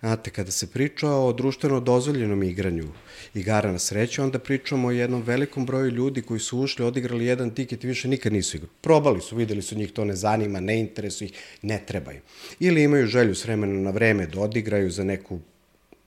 Znate, 0.00 0.30
kada 0.30 0.50
se 0.50 0.66
priča 0.66 1.08
o 1.08 1.32
društveno 1.32 1.80
dozvoljenom 1.80 2.42
igranju 2.42 2.88
igara 3.34 3.72
na 3.72 3.78
sreću, 3.78 4.22
onda 4.22 4.38
pričamo 4.38 4.88
o 4.88 4.90
jednom 4.90 5.22
velikom 5.22 5.66
broju 5.66 5.90
ljudi 5.90 6.22
koji 6.22 6.40
su 6.40 6.58
ušli, 6.58 6.84
odigrali 6.84 7.26
jedan 7.26 7.54
tiket 7.54 7.84
i 7.84 7.86
više 7.86 8.08
nikad 8.08 8.32
nisu 8.32 8.56
igrali. 8.56 8.72
Probali 8.80 9.20
su, 9.20 9.36
videli 9.36 9.62
su 9.62 9.74
njih 9.74 9.92
to 9.92 10.04
ne 10.04 10.16
zanima, 10.16 10.60
ne 10.60 10.80
interesu 10.80 11.24
ih, 11.24 11.32
ne 11.62 11.82
trebaju. 11.86 12.20
Ili 12.60 12.82
imaju 12.82 13.06
želju 13.06 13.34
s 13.34 13.44
vremena 13.44 13.80
na 13.80 13.90
vreme 13.90 14.26
da 14.26 14.40
odigraju 14.40 14.90
za 14.90 15.04
neku 15.04 15.40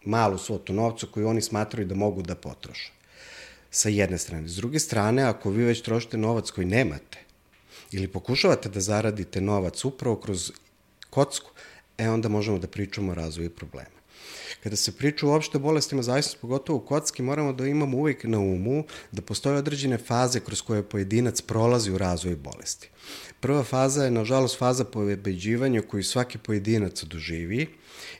malu 0.05 0.37
svotu 0.37 0.73
novca 0.73 1.07
koju 1.11 1.27
oni 1.27 1.41
smatraju 1.41 1.87
da 1.87 1.95
mogu 1.95 2.21
da 2.21 2.35
potroše. 2.35 2.91
Sa 3.71 3.89
jedne 3.89 4.17
strane. 4.17 4.47
S 4.47 4.55
druge 4.55 4.79
strane, 4.79 5.23
ako 5.23 5.49
vi 5.49 5.63
već 5.63 5.81
trošite 5.81 6.17
novac 6.17 6.51
koji 6.51 6.67
nemate, 6.67 7.17
ili 7.91 8.07
pokušavate 8.07 8.69
da 8.69 8.81
zaradite 8.81 9.41
novac 9.41 9.85
upravo 9.85 10.15
kroz 10.15 10.51
kocku, 11.09 11.51
e 11.97 12.09
onda 12.09 12.29
možemo 12.29 12.57
da 12.59 12.67
pričamo 12.67 13.11
o 13.11 13.15
razvoju 13.15 13.49
problema. 13.49 13.95
Kada 14.63 14.75
se 14.75 14.91
priča 14.97 15.27
uopšte 15.27 15.57
o 15.57 15.61
bolestima 15.61 16.03
zavisnosti, 16.03 16.41
pogotovo 16.41 16.77
u 16.77 16.85
kocki, 16.85 17.23
moramo 17.23 17.53
da 17.53 17.67
imamo 17.67 17.97
uvek 17.97 18.23
na 18.23 18.39
umu 18.39 18.83
da 19.11 19.21
postoje 19.21 19.57
određene 19.57 19.97
faze 19.97 20.39
kroz 20.39 20.61
koje 20.61 20.83
pojedinac 20.83 21.41
prolazi 21.41 21.91
u 21.91 21.97
razvoju 21.97 22.37
bolesti. 22.37 22.89
Prva 23.39 23.63
faza 23.63 24.03
je, 24.03 24.11
nažalost, 24.11 24.57
faza 24.57 24.85
pobeđivanja 24.85 25.81
koju 25.81 26.03
svaki 26.03 26.37
pojedinac 26.37 27.03
doživi 27.03 27.67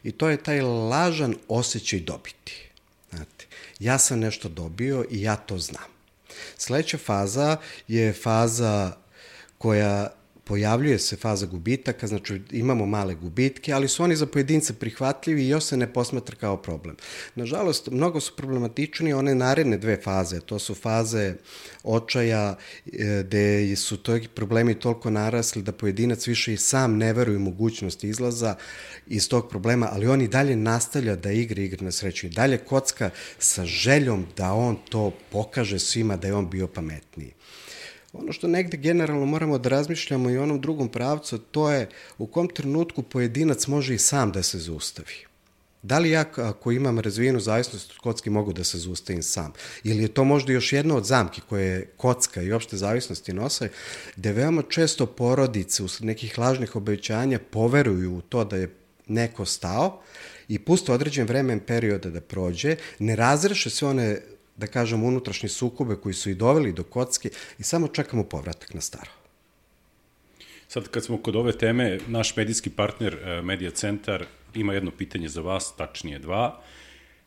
i 0.05 0.12
to 0.12 0.29
je 0.29 0.43
taj 0.43 0.62
lažan 0.62 1.35
osjećaj 1.47 2.00
dobiti. 2.00 2.69
Znate, 3.09 3.45
ja 3.79 3.97
sam 3.97 4.19
nešto 4.19 4.50
dobio 4.50 5.05
i 5.12 5.21
ja 5.21 5.35
to 5.35 5.57
znam. 5.57 5.89
Sledeća 6.57 6.97
faza 6.97 7.57
je 7.88 8.13
faza 8.13 8.91
koja 9.57 10.13
pojavljuje 10.46 11.00
se 11.00 11.16
faza 11.16 11.46
gubitaka, 11.46 12.08
znači 12.08 12.42
imamo 12.52 12.86
male 12.86 13.16
gubitke, 13.16 13.74
ali 13.74 13.88
su 13.88 14.04
oni 14.04 14.16
za 14.16 14.25
pojedince 14.25 14.74
prihvatljivi 14.74 15.46
i 15.46 15.50
još 15.50 15.64
se 15.64 15.78
ne 15.78 15.94
posmatra 15.94 16.36
kao 16.36 16.58
problem. 16.58 16.96
Nažalost, 17.36 17.88
mnogo 17.92 18.20
su 18.20 18.36
problematični 18.36 19.14
one 19.14 19.36
naredne 19.36 19.78
dve 19.78 19.98
faze, 20.04 20.40
to 20.40 20.60
su 20.60 20.75
faze 20.75 21.34
očaja 21.84 22.56
e, 22.94 23.24
gde 23.25 23.75
su 23.75 23.98
to 23.98 24.20
problemi 24.36 24.80
toliko 24.80 25.10
narasli 25.10 25.62
da 25.62 25.72
pojedinac 25.72 26.28
više 26.28 26.54
i 26.54 26.58
sam 26.58 26.98
ne 26.98 27.14
veruje 27.14 27.40
mogućnost 27.40 28.04
izlaza 28.04 28.56
iz 29.08 29.30
tog 29.30 29.50
problema, 29.50 29.90
ali 29.92 30.08
on 30.08 30.22
i 30.22 30.28
dalje 30.28 30.56
nastavlja 30.56 31.16
da 31.16 31.32
igra 31.32 31.62
igre 31.62 31.86
na 31.86 31.92
sreću 31.92 32.28
i 32.28 32.30
dalje 32.30 32.58
kocka 32.58 33.10
sa 33.40 33.66
željom 33.66 34.25
da 34.38 34.54
on 34.54 34.78
to 34.90 35.12
pokaže 35.32 35.80
svima 35.80 36.18
da 36.18 36.28
je 36.28 36.34
on 36.34 36.50
bio 36.50 36.68
pametniji. 36.68 37.35
Ono 38.19 38.31
što 38.31 38.48
negde 38.48 38.77
generalno 38.77 39.25
moramo 39.25 39.57
da 39.57 39.69
razmišljamo 39.69 40.29
i 40.29 40.38
onom 40.38 40.62
drugom 40.62 40.89
pravcu, 40.89 41.38
to 41.38 41.72
je 41.72 41.89
u 42.17 42.27
kom 42.27 42.48
trenutku 42.48 43.03
pojedinac 43.03 43.67
može 43.67 43.95
i 43.95 43.98
sam 43.98 44.31
da 44.31 44.43
se 44.43 44.60
zaustavi. 44.60 45.25
Da 45.86 46.00
li 46.00 46.12
ja 46.12 46.25
ako 46.36 46.72
imam 46.72 47.00
razvijenu 47.00 47.39
zavisnost 47.39 47.91
od 47.91 47.98
kocki 47.98 48.29
mogu 48.29 48.53
da 48.53 48.63
se 48.63 48.77
zaustavim 48.77 49.24
sam? 49.24 49.53
Ili 49.84 50.03
je 50.03 50.07
to 50.07 50.24
možda 50.24 50.53
još 50.53 50.74
jedna 50.74 50.95
od 50.95 51.05
zamki 51.05 51.41
koje 51.50 51.86
kocka 51.98 52.41
i 52.41 52.51
opšte 52.51 52.77
zavisnosti 52.77 53.34
nose, 53.34 53.69
gde 54.15 54.31
veoma 54.31 54.62
često 54.69 55.05
porodice 55.05 55.84
usled 55.84 56.07
nekih 56.07 56.39
lažnih 56.39 56.75
obećanja 56.75 57.39
poveruju 57.51 58.17
u 58.17 58.22
to 58.22 58.45
da 58.45 58.55
je 58.55 58.75
neko 59.07 59.45
stao 59.45 60.01
i 60.48 60.60
puste 60.60 60.91
određen 60.91 61.27
vremen 61.27 61.60
perioda 61.60 62.10
da 62.10 62.22
prođe, 62.22 62.75
ne 63.00 63.15
razreše 63.15 63.69
sve 63.69 63.88
one 63.88 64.22
da 64.55 64.67
kažem, 64.67 65.03
unutrašnje 65.03 65.50
sukobe 65.50 65.95
koji 65.95 66.13
su 66.13 66.29
i 66.29 66.35
doveli 66.35 66.74
do 66.74 66.83
kocke 66.83 67.29
i 67.59 67.63
samo 67.63 67.88
čekamo 67.88 68.24
povratak 68.24 68.74
na 68.74 68.81
staro. 68.81 69.12
Sad 70.67 70.88
kad 70.88 71.03
smo 71.03 71.17
kod 71.17 71.35
ove 71.35 71.57
teme, 71.57 72.00
naš 72.07 72.35
medijski 72.35 72.69
partner 72.69 73.13
e, 73.13 73.41
Media 73.41 73.71
Centar 73.71 74.25
ima 74.53 74.74
jedno 74.74 74.91
pitanje 74.91 75.29
za 75.29 75.41
vas, 75.41 75.75
tačnije 75.77 76.19
dva. 76.19 76.62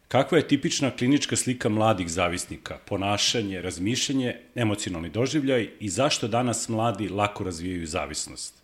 Kakva 0.08 0.38
je 0.38 0.48
tipična 0.48 0.90
klinička 0.90 1.36
slika 1.36 1.68
mladih 1.68 2.08
zavisnika? 2.08 2.78
Ponašanje, 2.86 3.62
razmišljanje, 3.62 4.36
emocionalni 4.54 5.08
doživljaj 5.08 5.70
i 5.80 5.88
zašto 5.88 6.28
danas 6.28 6.68
mladi 6.68 7.08
lako 7.08 7.44
razvijaju 7.44 7.86
zavisnost? 7.86 8.54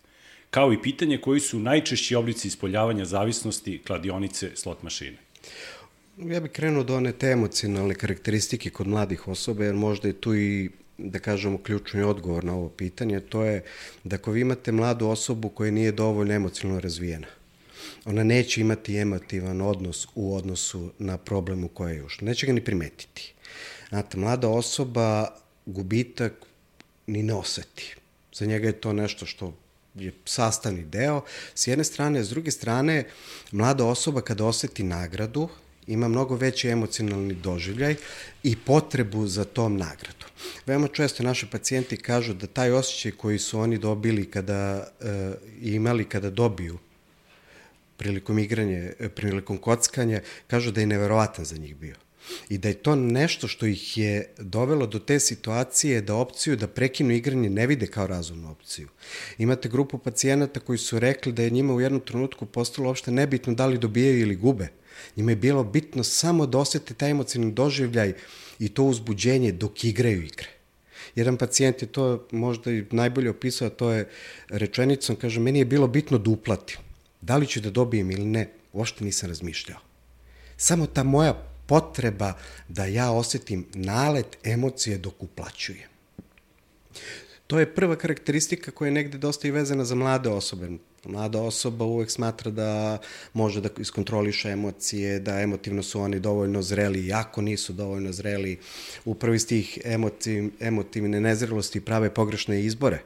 Kao 0.49 0.73
i 0.73 0.81
pitanje 0.81 1.17
koji 1.17 1.39
su 1.39 1.59
najčešći 1.59 2.15
oblici 2.15 2.47
ispoljavanja 2.47 3.05
zavisnosti 3.05 3.81
kladionice 3.87 4.51
slot 4.55 4.83
mašine. 4.83 5.17
Ja 6.17 6.39
bih 6.39 6.51
krenuo 6.51 6.83
do 6.83 6.95
one 6.95 7.11
te 7.11 7.27
emocionalne 7.27 7.95
karakteristike 7.95 8.69
kod 8.69 8.87
mladih 8.87 9.27
osoba, 9.27 9.65
jer 9.65 9.75
možda 9.75 10.07
je 10.07 10.13
tu 10.13 10.35
i 10.35 10.69
da 10.97 11.19
kažemo, 11.19 11.57
ključni 11.57 12.03
odgovor 12.03 12.43
na 12.43 12.53
ovo 12.53 12.69
pitanje, 12.69 13.19
to 13.19 13.43
je 13.43 13.63
da 14.03 14.15
ako 14.15 14.31
vi 14.31 14.41
imate 14.41 14.71
mladu 14.71 15.07
osobu 15.07 15.49
koja 15.49 15.71
nije 15.71 15.91
dovoljno 15.91 16.33
emocionalno 16.33 16.81
razvijena, 16.81 17.27
ona 18.05 18.23
neće 18.23 18.61
imati 18.61 18.97
emotivan 18.97 19.61
odnos 19.61 20.07
u 20.15 20.35
odnosu 20.35 20.91
na 20.99 21.17
problem 21.17 21.63
u 21.63 21.87
je 21.87 22.03
ušla. 22.03 22.25
Neće 22.25 22.47
ga 22.47 22.53
ni 22.53 22.63
primetiti. 22.63 23.33
Znate, 23.89 24.17
mlada 24.17 24.49
osoba 24.49 25.27
gubitak 25.65 26.33
ni 27.07 27.23
ne 27.23 27.33
oseti. 27.33 27.95
Za 28.33 28.45
njega 28.45 28.67
je 28.67 28.81
to 28.81 28.93
nešto 28.93 29.25
što 29.25 29.53
je 29.95 30.13
sastavni 30.25 30.83
deo, 30.83 31.21
s 31.55 31.67
jedne 31.67 31.83
strane, 31.83 32.23
s 32.23 32.29
druge 32.29 32.51
strane, 32.51 33.03
mlada 33.51 33.85
osoba 33.85 34.21
kada 34.21 34.45
oseti 34.45 34.83
nagradu, 34.83 35.49
ima 35.87 36.07
mnogo 36.07 36.35
veći 36.35 36.69
emocionalni 36.69 37.33
doživljaj 37.33 37.95
i 38.43 38.55
potrebu 38.55 39.27
za 39.27 39.43
tom 39.43 39.77
nagradom. 39.77 40.29
Veoma 40.65 40.87
često 40.87 41.23
naši 41.23 41.45
pacijenti 41.51 41.97
kažu 41.97 42.33
da 42.33 42.47
taj 42.47 42.71
osjećaj 42.71 43.11
koji 43.11 43.39
su 43.39 43.59
oni 43.59 43.77
dobili 43.77 44.25
kada 44.31 44.87
e, 45.01 45.33
imali 45.61 46.05
kada 46.05 46.29
dobiju 46.29 46.77
prilikom 47.97 48.39
igranja, 48.39 48.91
prilikom 49.15 49.57
kockanja, 49.57 50.21
kažu 50.47 50.71
da 50.71 50.81
je 50.81 50.87
neverovatan 50.87 51.45
za 51.45 51.57
njih 51.57 51.75
bio. 51.75 51.95
I 52.49 52.57
da 52.57 52.67
je 52.67 52.73
to 52.73 52.95
nešto 52.95 53.47
što 53.47 53.65
ih 53.65 53.97
je 53.97 54.29
dovelo 54.37 54.87
do 54.87 54.99
te 54.99 55.19
situacije 55.19 56.01
da 56.01 56.15
opciju 56.15 56.55
da 56.55 56.67
prekinu 56.67 57.11
igranje 57.13 57.49
ne 57.49 57.67
vide 57.67 57.87
kao 57.87 58.07
razumnu 58.07 58.51
opciju. 58.51 58.89
Imate 59.37 59.69
grupu 59.69 59.97
pacijenata 59.97 60.59
koji 60.59 60.77
su 60.77 60.99
rekli 60.99 61.31
da 61.31 61.43
je 61.43 61.49
njima 61.49 61.73
u 61.73 61.81
jednom 61.81 62.01
trenutku 62.01 62.45
postalo 62.45 62.87
uopšte 62.87 63.11
nebitno 63.11 63.53
da 63.53 63.65
li 63.65 63.77
dobijaju 63.77 64.19
ili 64.19 64.35
gube. 64.35 64.67
Njima 65.15 65.31
je 65.31 65.35
bilo 65.35 65.63
bitno 65.63 66.03
samo 66.03 66.45
da 66.45 66.57
osete 66.57 66.93
taj 66.93 67.11
emocijni 67.11 67.51
doživljaj 67.51 68.13
i 68.59 68.69
to 68.69 68.83
uzbuđenje 68.83 69.51
dok 69.51 69.83
igraju 69.83 70.23
igre. 70.23 70.47
Jedan 71.15 71.37
pacijent 71.37 71.81
je 71.81 71.87
to 71.87 72.27
možda 72.31 72.71
i 72.71 72.85
najbolje 72.91 73.29
opisao, 73.29 73.69
to 73.69 73.91
je 73.91 74.09
rečenicom, 74.49 75.15
kaže, 75.15 75.39
meni 75.39 75.59
je 75.59 75.65
bilo 75.65 75.87
bitno 75.87 76.17
da 76.17 76.29
uplatim. 76.29 76.77
Da 77.21 77.37
li 77.37 77.47
ću 77.47 77.61
da 77.61 77.69
dobijem 77.69 78.11
ili 78.11 78.25
ne, 78.25 78.49
uopšte 78.73 79.03
nisam 79.03 79.29
razmišljao. 79.29 79.79
Samo 80.57 80.87
ta 80.87 81.03
moja 81.03 81.33
potreba 81.67 82.33
da 82.67 82.85
ja 82.85 83.11
osetim 83.11 83.65
nalet 83.73 84.37
emocije 84.43 84.97
dok 84.97 85.23
uplaćujem. 85.23 85.89
To 87.47 87.59
je 87.59 87.75
prva 87.75 87.95
karakteristika 87.95 88.71
koja 88.71 88.87
je 88.87 88.93
negde 88.93 89.17
dosta 89.17 89.47
i 89.47 89.51
vezana 89.51 89.85
za 89.85 89.95
mlade 89.95 90.29
osobe. 90.29 90.69
Mlada 91.05 91.41
osoba 91.41 91.85
uvek 91.85 92.11
smatra 92.11 92.51
da 92.51 92.97
može 93.33 93.61
da 93.61 93.69
iskontroliše 93.79 94.49
emocije, 94.49 95.19
da 95.19 95.41
emotivno 95.41 95.83
su 95.83 96.01
oni 96.01 96.19
dovoljno 96.19 96.61
zreli, 96.61 97.07
jako 97.07 97.41
nisu 97.41 97.73
dovoljno 97.73 98.11
zreli. 98.11 98.59
Upravo 99.05 99.35
iz 99.35 99.47
tih 99.47 99.79
emotiv, 99.83 100.51
emotivne 100.59 101.21
nezrelosti 101.21 101.81
prave 101.81 102.13
pogrešne 102.13 102.61
izbore. 102.63 103.01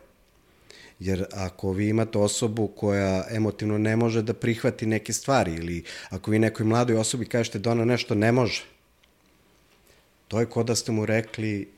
Jer 0.99 1.25
ako 1.31 1.71
vi 1.71 1.89
imate 1.89 2.17
osobu 2.17 2.67
koja 2.67 3.25
emotivno 3.31 3.77
ne 3.77 3.95
može 3.95 4.21
da 4.21 4.33
prihvati 4.33 4.85
neke 4.85 5.13
stvari 5.13 5.55
ili 5.55 5.83
ako 6.09 6.31
vi 6.31 6.39
nekoj 6.39 6.65
mladoj 6.65 6.97
osobi 6.97 7.25
kažete 7.25 7.59
da 7.59 7.71
ona 7.71 7.85
nešto 7.85 8.15
ne 8.15 8.31
može, 8.31 8.63
to 10.27 10.39
je 10.39 10.45
kod 10.45 10.65
da 10.65 10.75
ste 10.75 10.91
mu 10.91 11.05
rekli 11.05 11.69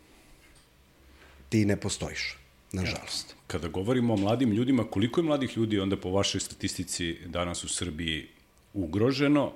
ti 1.50 1.66
ne 1.66 1.76
postojiš, 1.76 2.38
nažalost. 2.72 3.36
Kada 3.48 3.68
govorimo 3.68 4.14
o 4.14 4.18
mladim 4.18 4.52
ljudima, 4.52 4.84
koliko 4.84 5.20
je 5.20 5.26
mladih 5.26 5.58
ljudi 5.58 5.80
onda 5.80 5.98
po 5.98 6.10
vašoj 6.10 6.42
statistici 6.42 7.18
danas 7.26 7.64
u 7.64 7.70
Srbiji 7.70 8.28
ugroženo 8.74 9.52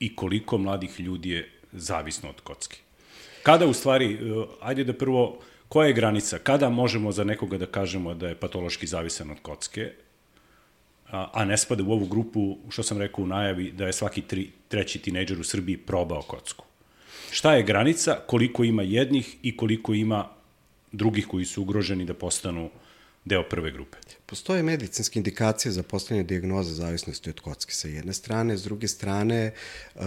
i 0.00 0.16
koliko 0.16 0.58
mladih 0.58 1.00
ljudi 1.00 1.30
je 1.30 1.50
zavisno 1.72 2.28
od 2.28 2.40
kocki? 2.40 2.78
Kada 3.42 3.66
u 3.66 3.72
stvari, 3.72 4.12
e, 4.12 4.18
ajde 4.60 4.84
da 4.84 4.92
prvo, 4.92 5.40
koja 5.68 5.86
je 5.86 5.92
granica? 5.92 6.38
Kada 6.38 6.68
možemo 6.70 7.12
za 7.12 7.24
nekoga 7.24 7.58
da 7.58 7.66
kažemo 7.66 8.14
da 8.14 8.28
je 8.28 8.34
patološki 8.34 8.86
zavisan 8.86 9.30
od 9.30 9.40
kocke, 9.42 9.92
a, 11.10 11.30
a 11.32 11.44
ne 11.44 11.58
spada 11.58 11.82
u 11.82 11.92
ovu 11.92 12.06
grupu, 12.06 12.56
što 12.68 12.82
sam 12.82 12.98
rekao 12.98 13.24
u 13.24 13.26
najavi, 13.26 13.72
da 13.72 13.86
je 13.86 13.92
svaki 13.92 14.22
tri, 14.22 14.50
treći 14.68 14.98
tinejdžer 14.98 15.40
u 15.40 15.44
Srbiji 15.44 15.76
probao 15.76 16.22
kocku? 16.22 16.64
Šta 17.30 17.54
je 17.54 17.62
granica, 17.62 18.18
koliko 18.26 18.64
ima 18.64 18.82
jednih 18.82 19.36
i 19.42 19.56
koliko 19.56 19.94
ima 19.94 20.28
drugih 20.94 21.26
koji 21.26 21.44
su 21.44 21.62
ugroženi 21.62 22.04
da 22.04 22.14
postanu 22.14 22.70
deo 23.24 23.42
prve 23.48 23.70
grupe. 23.70 23.98
Postoje 24.26 24.62
medicinske 24.62 25.18
indikacije 25.18 25.72
za 25.72 25.82
postavljanje 25.82 26.26
dijagnoze 26.26 26.74
zavisnosti 26.74 27.30
od 27.30 27.40
kocke 27.40 27.72
sa 27.72 27.88
jedne 27.88 28.12
strane, 28.12 28.56
s 28.56 28.64
druge 28.64 28.88
strane 28.88 29.52
uh, 29.94 30.02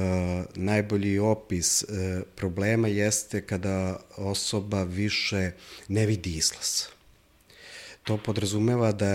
najbolji 0.56 1.20
opis 1.20 1.84
uh, 1.84 1.89
problema 2.36 2.88
jeste 2.88 3.41
kada 3.41 4.00
osoba 4.17 4.84
više 4.84 5.51
ne 5.88 6.06
vidi 6.06 6.36
izlaz. 6.38 6.84
To 8.03 8.17
podrazumeva 8.17 8.91
da 8.91 9.08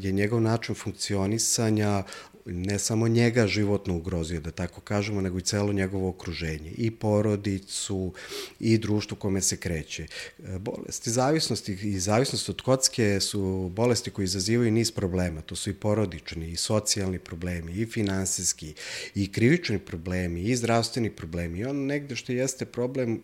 je 0.00 0.12
njegov 0.12 0.40
način 0.40 0.74
funkcionisanja 0.74 2.02
ne 2.46 2.78
samo 2.78 3.08
njega 3.08 3.46
životno 3.46 3.96
ugrozio, 3.96 4.40
da 4.40 4.50
tako 4.50 4.80
kažemo, 4.80 5.20
nego 5.20 5.38
i 5.38 5.42
celo 5.42 5.72
njegovo 5.72 6.08
okruženje, 6.08 6.70
i 6.70 6.90
porodicu, 6.90 8.12
i 8.60 8.78
društvo 8.78 9.16
kome 9.16 9.40
se 9.40 9.56
kreće. 9.56 10.06
E, 10.38 10.58
bolesti 10.58 11.10
zavisnosti 11.10 11.72
i 11.72 11.98
zavisnost 11.98 12.48
od 12.48 12.60
kocke 12.60 13.20
su 13.20 13.72
bolesti 13.74 14.10
koji 14.10 14.24
izazivaju 14.24 14.70
niz 14.70 14.92
problema. 14.92 15.40
To 15.40 15.56
su 15.56 15.70
i 15.70 15.74
porodični, 15.74 16.50
i 16.50 16.56
socijalni 16.56 17.18
problemi, 17.18 17.72
i 17.72 17.86
finansijski, 17.86 18.74
i 19.14 19.32
krivični 19.32 19.78
problemi, 19.78 20.42
i 20.42 20.56
zdravstveni 20.56 21.10
problemi. 21.10 21.58
I 21.58 21.64
on 21.64 21.86
negde 21.86 22.16
što 22.16 22.32
jeste 22.32 22.64
problem 22.64 23.22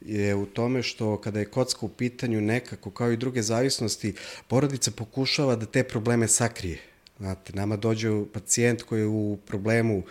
je 0.00 0.34
u 0.34 0.46
tome 0.46 0.82
što 0.82 1.20
kada 1.20 1.38
je 1.38 1.44
kocka 1.44 1.86
u 1.86 1.88
pitanju 1.88 2.40
nekako, 2.40 2.90
kao 2.90 3.12
i 3.12 3.16
druge 3.16 3.42
zavisnosti, 3.42 4.14
porodica 4.48 4.90
pokušava 4.90 5.56
da 5.56 5.66
te 5.66 5.84
probleme 5.84 6.28
sakrije 6.28 6.89
Znate, 7.20 7.52
nama 7.52 7.76
dođe 7.76 8.08
pacijent 8.32 8.82
koji 8.82 9.00
je 9.00 9.06
u 9.06 9.38
problemu 9.46 10.02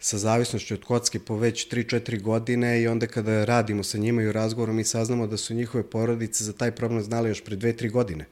sa 0.00 0.18
zavisnošću 0.18 0.74
od 0.74 0.84
kocke 0.84 1.18
po 1.18 1.36
već 1.36 1.68
3-4 1.70 2.22
godine 2.22 2.82
i 2.82 2.88
onda 2.88 3.06
kada 3.06 3.44
radimo 3.44 3.84
sa 3.84 3.98
njima 3.98 4.22
i 4.22 4.26
u 4.26 4.32
razgovoru 4.32 4.72
mi 4.72 4.84
saznamo 4.84 5.26
da 5.26 5.36
su 5.36 5.54
njihove 5.54 5.90
porodice 5.90 6.44
za 6.44 6.52
taj 6.52 6.70
problem 6.70 7.02
znali 7.02 7.28
još 7.28 7.44
pre 7.44 7.56
2-3 7.56 7.90
godine. 7.90 8.26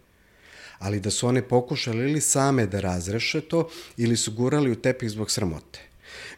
Ali 0.78 1.00
da 1.00 1.10
su 1.10 1.28
one 1.28 1.42
pokušali 1.42 2.10
ili 2.10 2.20
same 2.20 2.66
da 2.66 2.80
razreše 2.80 3.40
to 3.40 3.68
ili 3.96 4.16
su 4.16 4.32
gurali 4.32 4.70
u 4.70 4.80
tepih 4.80 5.10
zbog 5.10 5.30
sramote. 5.30 5.80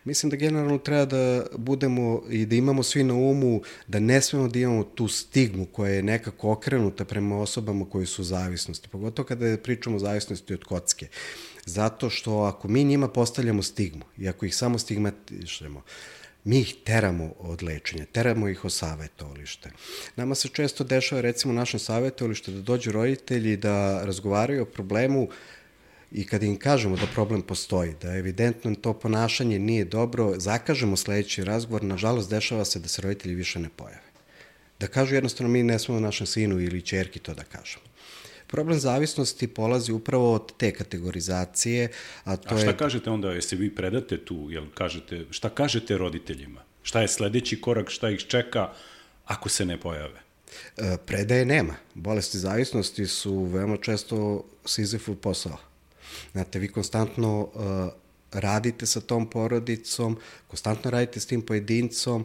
Mislim 0.04 0.30
da 0.30 0.36
generalno 0.36 0.78
treba 0.78 1.04
da 1.04 1.46
budemo 1.56 2.22
i 2.30 2.46
da 2.46 2.56
imamo 2.56 2.82
svi 2.82 3.04
na 3.04 3.14
umu 3.14 3.60
da 3.86 4.00
ne 4.00 4.20
smemo 4.22 4.48
da 4.48 4.58
imamo 4.58 4.84
tu 4.84 5.08
stigmu 5.08 5.66
koja 5.66 5.92
je 5.92 6.02
nekako 6.02 6.52
okrenuta 6.52 7.04
prema 7.04 7.40
osobama 7.40 7.84
koji 7.90 8.06
su 8.06 8.22
u 8.22 8.24
zavisnosti, 8.24 8.88
pogotovo 8.88 9.26
kada 9.26 9.56
pričamo 9.56 9.96
o 9.96 9.98
zavisnosti 9.98 10.54
od 10.54 10.64
kocke. 10.64 11.08
Zato 11.68 12.10
što 12.10 12.38
ako 12.38 12.68
mi 12.68 12.84
njima 12.84 13.08
postavljamo 13.08 13.62
stigmu 13.62 14.04
i 14.18 14.28
ako 14.28 14.46
ih 14.46 14.56
samo 14.56 14.78
stigmatišemo, 14.78 15.82
mi 16.44 16.60
ih 16.60 16.74
teramo 16.84 17.34
od 17.38 17.62
lečenja, 17.62 18.04
teramo 18.12 18.48
ih 18.48 18.64
od 18.64 18.72
savjetovalište. 18.72 19.70
Nama 20.16 20.34
se 20.34 20.48
često 20.48 20.84
dešava, 20.84 21.20
recimo, 21.20 21.52
u 21.52 21.56
našem 21.56 21.80
savjetovalištu 21.80 22.50
da 22.50 22.60
dođu 22.60 22.92
roditelji 22.92 23.56
da 23.56 24.04
razgovaraju 24.04 24.62
o 24.62 24.64
problemu 24.64 25.28
i 26.12 26.26
kada 26.26 26.46
im 26.46 26.56
kažemo 26.56 26.96
da 26.96 27.06
problem 27.14 27.42
postoji, 27.42 27.94
da 28.02 28.16
evidentno 28.16 28.74
to 28.74 28.92
ponašanje 28.92 29.58
nije 29.58 29.84
dobro, 29.84 30.34
zakažemo 30.40 30.96
sledeći 30.96 31.44
razgovor, 31.44 31.84
nažalost 31.84 32.30
dešava 32.30 32.64
se 32.64 32.78
da 32.78 32.88
se 32.88 33.02
roditelji 33.02 33.34
više 33.34 33.58
ne 33.58 33.68
pojave. 33.76 34.08
Da 34.80 34.86
kažu 34.86 35.14
jednostavno 35.14 35.52
mi 35.52 35.62
ne 35.62 35.78
smemo 35.78 36.00
našem 36.00 36.26
sinu 36.26 36.60
ili 36.60 36.82
čerki 36.82 37.18
to 37.18 37.34
da 37.34 37.44
kažemo. 37.44 37.87
Problem 38.48 38.78
zavisnosti 38.80 39.46
polazi 39.46 39.92
upravo 39.92 40.32
od 40.34 40.52
te 40.56 40.72
kategorizacije, 40.72 41.88
a 42.24 42.36
to 42.36 42.54
a 42.54 42.58
šta 42.58 42.70
je... 42.70 42.76
kažete 42.76 43.10
onda, 43.10 43.32
jeste 43.32 43.56
vi 43.56 43.74
predate 43.74 44.24
tu, 44.24 44.50
jel 44.50 44.64
kažete, 44.74 45.24
šta 45.30 45.48
kažete 45.48 45.98
roditeljima? 45.98 46.60
Šta 46.82 47.00
je 47.00 47.08
sledeći 47.08 47.60
korak, 47.60 47.90
šta 47.90 48.10
ih 48.10 48.20
čeka 48.20 48.72
ako 49.24 49.48
se 49.48 49.66
ne 49.66 49.80
pojave? 49.80 50.20
E, 50.76 50.96
predaje 51.06 51.44
nema. 51.44 51.74
Bolesti 51.94 52.38
zavisnosti 52.38 53.06
su 53.06 53.44
veoma 53.44 53.76
često 53.76 54.44
Sizifov 54.64 55.14
posao. 55.14 55.56
Znate, 56.32 56.58
vi 56.58 56.68
konstantno 56.68 57.40
uh, 57.40 57.50
radite 58.32 58.86
sa 58.86 59.00
tom 59.00 59.30
porodicom, 59.30 60.18
konstantno 60.46 60.90
radite 60.90 61.20
s 61.20 61.26
tim 61.26 61.42
pojedincom, 61.42 62.24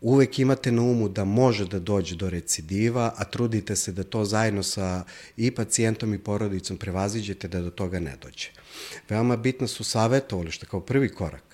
uvek 0.00 0.38
imate 0.38 0.72
na 0.72 0.82
umu 0.82 1.08
da 1.08 1.24
može 1.24 1.66
da 1.66 1.78
dođe 1.78 2.16
do 2.16 2.30
recidiva, 2.30 3.14
a 3.16 3.24
trudite 3.24 3.76
se 3.76 3.92
da 3.92 4.02
to 4.04 4.24
zajedno 4.24 4.62
sa 4.62 5.04
i 5.36 5.50
pacijentom 5.50 6.14
i 6.14 6.18
porodicom 6.18 6.76
prevaziđete 6.76 7.48
da 7.48 7.60
do 7.60 7.70
toga 7.70 8.00
ne 8.00 8.16
dođe. 8.22 8.48
Veoma 9.08 9.36
bitno 9.36 9.68
su 9.68 9.84
savjetovališta 9.84 10.66
kao 10.66 10.80
prvi 10.80 11.08
korak 11.08 11.47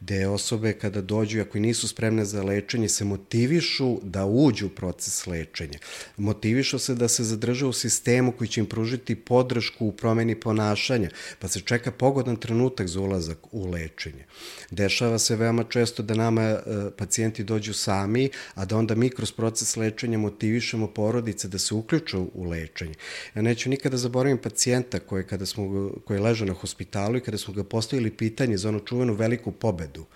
gde 0.00 0.28
osobe 0.28 0.72
kada 0.72 1.00
dođu, 1.00 1.40
ako 1.40 1.58
nisu 1.58 1.88
spremne 1.88 2.24
za 2.24 2.42
lečenje, 2.42 2.88
se 2.88 3.04
motivišu 3.04 3.98
da 4.02 4.26
uđu 4.26 4.66
u 4.66 4.68
proces 4.68 5.26
lečenja. 5.26 5.78
Motivišu 6.16 6.78
se 6.78 6.94
da 6.94 7.08
se 7.08 7.24
zadrže 7.24 7.66
u 7.66 7.72
sistemu 7.72 8.32
koji 8.32 8.48
će 8.48 8.60
im 8.60 8.66
pružiti 8.66 9.14
podršku 9.14 9.86
u 9.86 9.92
promeni 9.92 10.34
ponašanja, 10.40 11.10
pa 11.38 11.48
se 11.48 11.60
čeka 11.60 11.90
pogodan 11.90 12.36
trenutak 12.36 12.88
za 12.88 13.00
ulazak 13.00 13.38
u 13.52 13.70
lečenje. 13.70 14.24
Dešava 14.70 15.18
se 15.18 15.36
veoma 15.36 15.64
često 15.64 16.02
da 16.02 16.14
nama 16.14 16.42
e, 16.42 16.60
pacijenti 16.96 17.44
dođu 17.44 17.72
sami, 17.72 18.30
a 18.54 18.64
da 18.64 18.76
onda 18.76 18.94
mi 18.94 19.10
kroz 19.10 19.32
proces 19.32 19.76
lečenja 19.76 20.18
motivišemo 20.18 20.86
porodice 20.86 21.48
da 21.48 21.58
se 21.58 21.74
uključu 21.74 22.30
u 22.34 22.44
lečenje. 22.44 22.94
Ja 23.34 23.42
neću 23.42 23.70
nikada 23.70 23.96
zaboravim 23.96 24.38
pacijenta 24.38 24.98
koje, 24.98 25.26
kada 25.26 25.46
smo, 25.46 25.90
koje 26.04 26.20
leže 26.20 26.44
na 26.44 26.52
hospitalu 26.52 27.16
i 27.16 27.20
kada 27.20 27.38
smo 27.38 27.54
ga 27.54 27.64
postavili 27.64 28.10
pitanje 28.10 28.56
za 28.56 28.68
onu 28.68 28.80
čuvenu 28.80 29.14
veliku 29.14 29.52
pobedu 29.52 29.85
pobedu 29.86 30.06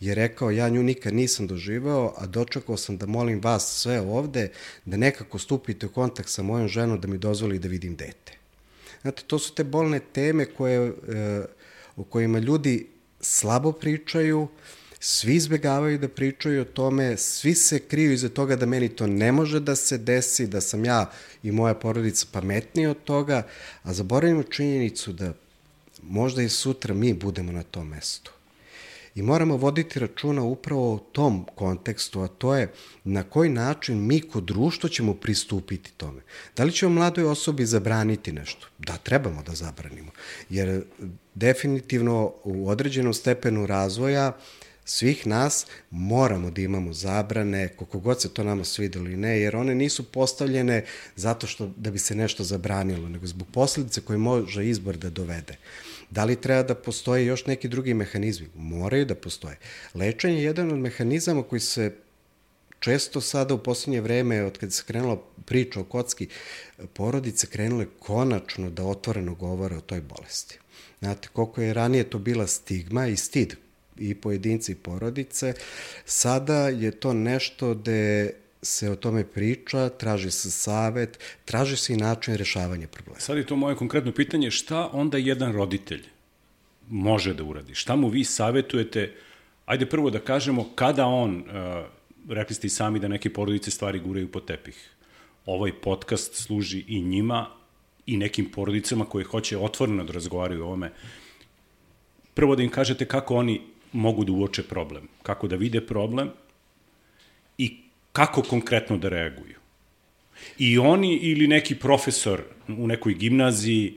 je 0.00 0.14
rekao 0.14 0.50
ja 0.50 0.68
nju 0.68 0.82
nikad 0.82 1.14
nisam 1.14 1.46
doživao, 1.46 2.14
a 2.16 2.26
dočekao 2.26 2.76
sam 2.76 2.96
da 2.96 3.06
molim 3.06 3.40
vas 3.40 3.80
sve 3.82 4.00
ovde 4.00 4.50
da 4.84 4.96
nekako 4.96 5.38
stupite 5.38 5.86
u 5.86 5.92
kontakt 5.92 6.28
sa 6.28 6.42
mojom 6.42 6.68
ženom 6.68 7.00
da 7.00 7.08
mi 7.08 7.18
dozvoli 7.18 7.58
da 7.58 7.68
vidim 7.68 7.96
dete. 7.96 8.32
Znate, 9.02 9.22
to 9.26 9.38
su 9.38 9.54
te 9.54 9.64
bolne 9.64 10.00
teme 10.00 10.44
koje, 10.44 10.88
e, 10.88 10.92
o 11.96 12.04
kojima 12.04 12.38
ljudi 12.38 12.86
slabo 13.20 13.72
pričaju, 13.72 14.48
Svi 15.00 15.34
izbegavaju 15.36 15.98
da 15.98 16.08
pričaju 16.08 16.62
o 16.62 16.64
tome, 16.64 17.16
svi 17.16 17.54
se 17.54 17.78
kriju 17.78 18.12
iza 18.12 18.28
toga 18.28 18.56
da 18.56 18.66
meni 18.66 18.88
to 18.88 19.06
ne 19.06 19.32
može 19.32 19.60
da 19.60 19.76
se 19.76 19.98
desi, 19.98 20.46
da 20.46 20.60
sam 20.60 20.84
ja 20.84 21.10
i 21.42 21.52
moja 21.52 21.74
porodica 21.74 22.26
pametniji 22.32 22.86
od 22.86 23.04
toga, 23.04 23.42
a 23.82 23.92
zaboravimo 23.92 24.42
činjenicu 24.42 25.12
da 25.12 25.32
možda 26.02 26.42
i 26.42 26.48
sutra 26.48 26.94
mi 26.94 27.12
budemo 27.14 27.52
na 27.52 27.62
tom 27.62 27.88
mestu. 27.88 28.35
I 29.16 29.22
moramo 29.22 29.56
voditi 29.56 29.98
računa 29.98 30.42
upravo 30.42 30.94
u 30.94 30.98
tom 30.98 31.46
kontekstu, 31.54 32.20
a 32.20 32.28
to 32.28 32.54
je 32.54 32.72
na 33.04 33.22
koji 33.22 33.50
način 33.50 34.06
mi 34.06 34.20
kod 34.20 34.44
društva 34.44 34.88
ćemo 34.88 35.14
pristupiti 35.14 35.92
tome. 35.96 36.22
Da 36.56 36.64
li 36.64 36.72
ćemo 36.72 36.94
mladoj 36.94 37.24
osobi 37.24 37.66
zabraniti 37.66 38.32
nešto? 38.32 38.66
Da, 38.78 38.96
trebamo 38.96 39.42
da 39.42 39.54
zabranimo. 39.54 40.10
Jer 40.50 40.82
definitivno 41.34 42.32
u 42.44 42.68
određenom 42.68 43.14
stepenu 43.14 43.66
razvoja 43.66 44.32
svih 44.84 45.26
nas 45.26 45.66
moramo 45.90 46.50
da 46.50 46.60
imamo 46.60 46.92
zabrane, 46.92 47.68
koliko 47.68 47.98
god 47.98 48.22
se 48.22 48.34
to 48.34 48.44
nama 48.44 48.64
svidelo 48.64 49.08
i 49.08 49.16
ne, 49.16 49.40
jer 49.40 49.56
one 49.56 49.74
nisu 49.74 50.04
postavljene 50.04 50.84
zato 51.16 51.46
što 51.46 51.72
da 51.76 51.90
bi 51.90 51.98
se 51.98 52.14
nešto 52.14 52.44
zabranilo, 52.44 53.08
nego 53.08 53.26
zbog 53.26 53.48
posledice 53.52 54.00
koje 54.00 54.18
može 54.18 54.68
izbor 54.68 54.96
da 54.96 55.10
dovede. 55.10 55.56
Da 56.10 56.24
li 56.24 56.40
treba 56.40 56.62
da 56.62 56.74
postoje 56.74 57.26
još 57.26 57.46
neki 57.46 57.68
drugi 57.68 57.94
mehanizmi? 57.94 58.48
Moraju 58.54 59.04
da 59.04 59.14
postoje. 59.14 59.58
Lečenje 59.94 60.36
je 60.36 60.44
jedan 60.44 60.72
od 60.72 60.78
mehanizama 60.78 61.42
koji 61.42 61.60
se 61.60 61.92
često 62.80 63.20
sada 63.20 63.54
u 63.54 63.62
poslednje 63.62 64.00
vreme, 64.00 64.44
od 64.44 64.58
kada 64.58 64.70
se 64.70 64.82
krenula 64.86 65.18
priča 65.44 65.80
o 65.80 65.84
kocki, 65.84 66.28
porodice 66.92 67.46
krenule 67.46 67.86
konačno 67.98 68.70
da 68.70 68.84
otvoreno 68.84 69.34
govore 69.34 69.76
o 69.76 69.80
toj 69.80 70.00
bolesti. 70.00 70.58
Znate, 70.98 71.28
koliko 71.32 71.62
je 71.62 71.74
ranije 71.74 72.10
to 72.10 72.18
bila 72.18 72.46
stigma 72.46 73.06
i 73.06 73.16
stid 73.16 73.56
i 73.98 74.14
pojedinci 74.14 74.72
i 74.72 74.74
porodice, 74.74 75.54
sada 76.04 76.68
je 76.68 76.90
to 76.90 77.12
nešto 77.12 77.74
gde 77.74 78.32
se 78.66 78.90
o 78.90 78.96
tome 78.96 79.24
priča, 79.24 79.88
traži 79.88 80.30
se 80.30 80.50
savet, 80.50 81.18
traži 81.44 81.76
se 81.76 81.92
i 81.92 81.96
način 81.96 82.34
rešavanja 82.34 82.88
problema. 82.88 83.20
Sad 83.20 83.36
je 83.36 83.46
to 83.46 83.56
moje 83.56 83.76
konkretno 83.76 84.12
pitanje, 84.12 84.50
šta 84.50 84.90
onda 84.92 85.18
jedan 85.18 85.52
roditelj 85.52 86.04
može 86.88 87.34
da 87.34 87.44
uradi? 87.44 87.74
Šta 87.74 87.96
mu 87.96 88.08
vi 88.08 88.24
savetujete? 88.24 89.14
Ajde 89.66 89.86
prvo 89.86 90.10
da 90.10 90.18
kažemo 90.18 90.68
kada 90.74 91.06
on, 91.06 91.36
uh, 91.36 91.86
rekli 92.28 92.54
ste 92.54 92.66
i 92.66 92.70
sami 92.70 92.98
da 92.98 93.08
neke 93.08 93.32
porodice 93.32 93.70
stvari 93.70 93.98
guraju 93.98 94.32
po 94.32 94.40
tepih. 94.40 94.90
Ovaj 95.46 95.72
podcast 95.80 96.34
služi 96.34 96.84
i 96.88 97.00
njima 97.00 97.46
i 98.06 98.16
nekim 98.16 98.50
porodicama 98.50 99.04
koje 99.04 99.24
hoće 99.24 99.58
otvoreno 99.58 100.04
da 100.04 100.12
razgovaraju 100.12 100.62
o 100.62 100.66
ovome. 100.66 100.92
Prvo 102.34 102.56
da 102.56 102.62
im 102.62 102.70
kažete 102.70 103.04
kako 103.04 103.34
oni 103.36 103.60
mogu 103.92 104.24
da 104.24 104.32
uoče 104.32 104.62
problem, 104.62 105.08
kako 105.22 105.48
da 105.48 105.56
vide 105.56 105.80
problem 105.80 106.30
kako 108.16 108.42
konkretno 108.42 108.96
da 108.96 109.08
reaguju. 109.08 109.56
I 110.58 110.78
oni 110.78 111.14
ili 111.16 111.46
neki 111.46 111.74
profesor 111.74 112.42
u 112.68 112.86
nekoj 112.86 113.14
gimnaziji 113.14 113.96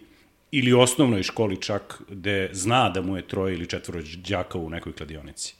ili 0.51 0.73
osnovnoj 0.73 1.23
školi 1.23 1.61
čak 1.61 2.01
gde 2.09 2.49
zna 2.53 2.89
da 2.89 3.01
mu 3.01 3.15
je 3.17 3.27
troje 3.27 3.53
ili 3.53 3.67
četvoro 3.67 4.01
đaka 4.27 4.57
u 4.57 4.69
nekoj 4.69 4.93
kladionici. 4.93 5.55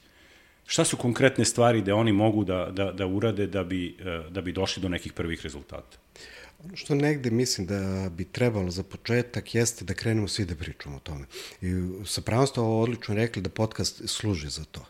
Šta 0.66 0.84
su 0.84 0.96
konkretne 0.96 1.44
stvari 1.44 1.82
da 1.82 1.94
oni 1.94 2.12
mogu 2.12 2.44
da, 2.44 2.68
da, 2.70 2.92
da 2.92 3.06
urade 3.06 3.46
da 3.46 3.64
bi, 3.64 3.96
eh, 3.98 4.28
da 4.30 4.40
bi 4.40 4.52
došli 4.52 4.82
do 4.82 4.88
nekih 4.88 5.12
prvih 5.12 5.40
rezultata? 5.42 5.98
Ono 6.64 6.76
što 6.76 6.94
negde 6.94 7.30
mislim 7.30 7.66
da 7.66 8.10
bi 8.10 8.24
trebalo 8.24 8.70
za 8.70 8.82
početak 8.82 9.54
jeste 9.54 9.84
da 9.84 9.94
krenemo 9.94 10.28
svi 10.28 10.44
da 10.44 10.54
pričamo 10.54 10.96
o 10.96 11.00
tome. 11.00 11.26
I 11.62 11.72
sa 12.04 12.20
pravom 12.20 12.46
ste 12.46 12.60
ovo 12.60 12.82
odlično 12.82 13.14
rekli 13.14 13.42
da 13.42 13.48
podcast 13.48 14.02
služi 14.06 14.48
za 14.48 14.64
to. 14.64 14.84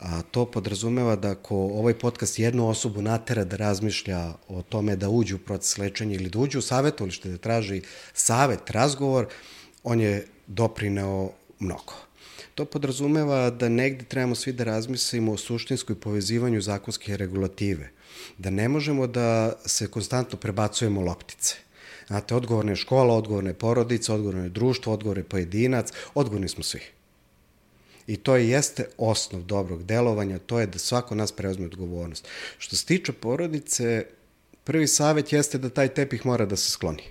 A 0.00 0.22
to 0.22 0.46
podrazumeva 0.46 1.16
da 1.16 1.30
ako 1.30 1.56
ovaj 1.56 1.94
podcast 1.94 2.38
jednu 2.38 2.68
osobu 2.68 3.02
natera 3.02 3.44
da 3.44 3.56
razmišlja 3.56 4.32
o 4.48 4.62
tome 4.62 4.96
da 4.96 5.08
uđe 5.08 5.34
u 5.34 5.38
proces 5.38 5.78
lečenja 5.78 6.14
ili 6.14 6.30
da 6.30 6.38
uđe 6.38 6.58
u 6.58 6.62
savjetovalište, 6.62 7.28
da 7.28 7.38
traži 7.38 7.82
savet, 8.14 8.70
razgovor, 8.70 9.26
on 9.84 10.00
je 10.00 10.26
doprineo 10.46 11.30
mnogo. 11.58 11.92
To 12.54 12.64
podrazumeva 12.64 13.50
da 13.50 13.68
negde 13.68 14.04
trebamo 14.04 14.34
svi 14.34 14.52
da 14.52 14.64
razmislimo 14.64 15.32
o 15.32 15.36
suštinskoj 15.36 16.00
povezivanju 16.00 16.60
zakonske 16.60 17.16
regulative. 17.16 17.90
Da 18.38 18.50
ne 18.50 18.68
možemo 18.68 19.06
da 19.06 19.52
se 19.66 19.86
konstantno 19.86 20.38
prebacujemo 20.38 21.00
loptice. 21.00 21.56
Znate, 22.06 22.34
odgovorna 22.34 22.72
je 22.72 22.76
škola, 22.76 23.14
odgovorna 23.14 23.50
je 23.50 23.54
porodica, 23.54 24.14
odgovorna 24.14 24.42
je 24.42 24.48
društvo, 24.48 24.92
odgovorna 24.92 25.20
je 25.20 25.28
pojedinac, 25.28 25.92
odgovorni 26.14 26.48
smo 26.48 26.64
svi. 26.64 26.80
I 28.10 28.16
to 28.16 28.36
je 28.36 28.48
jeste 28.48 28.84
osnov 28.98 29.42
dobrog 29.42 29.84
delovanja, 29.84 30.38
to 30.38 30.60
je 30.60 30.66
da 30.66 30.78
svako 30.78 31.14
nas 31.14 31.32
preuzme 31.32 31.66
odgovornost. 31.66 32.28
Što 32.58 32.76
se 32.76 32.86
tiče 32.86 33.12
porodice, 33.12 34.06
prvi 34.64 34.86
savet 34.86 35.32
jeste 35.32 35.58
da 35.58 35.70
taj 35.70 35.88
tepih 35.94 36.26
mora 36.26 36.46
da 36.46 36.56
se 36.56 36.70
skloni. 36.70 37.02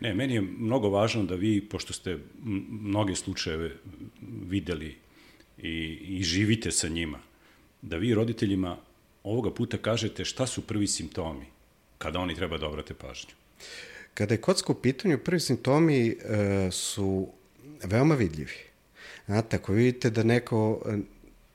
Ne, 0.00 0.14
meni 0.14 0.34
je 0.34 0.40
mnogo 0.40 0.90
važno 0.90 1.22
da 1.24 1.34
vi, 1.34 1.60
pošto 1.60 1.92
ste 1.92 2.18
mnoge 2.70 3.14
slučajeve 3.14 3.70
videli 4.48 4.96
i, 5.58 5.76
i 6.18 6.22
živite 6.22 6.70
sa 6.70 6.88
njima, 6.88 7.20
da 7.82 7.96
vi 7.96 8.14
roditeljima 8.14 8.76
ovoga 9.22 9.54
puta 9.54 9.78
kažete 9.78 10.24
šta 10.24 10.46
su 10.46 10.66
prvi 10.66 10.86
simptomi 10.86 11.46
kada 11.98 12.18
oni 12.18 12.34
treba 12.34 12.58
da 12.58 12.66
obrate 12.66 12.94
pažnju. 12.94 13.30
Kada 14.14 14.34
je 14.34 14.40
kocka 14.40 14.72
u 14.72 14.74
pitanju, 14.74 15.18
prvi 15.18 15.40
simptomi 15.40 16.08
e, 16.08 16.16
su 16.70 17.28
veoma 17.84 18.14
vidljivi. 18.14 18.71
Znate, 19.32 19.56
ako 19.56 19.72
vidite 19.72 20.10
da 20.10 20.22
neko 20.22 20.82
e, 20.86 20.98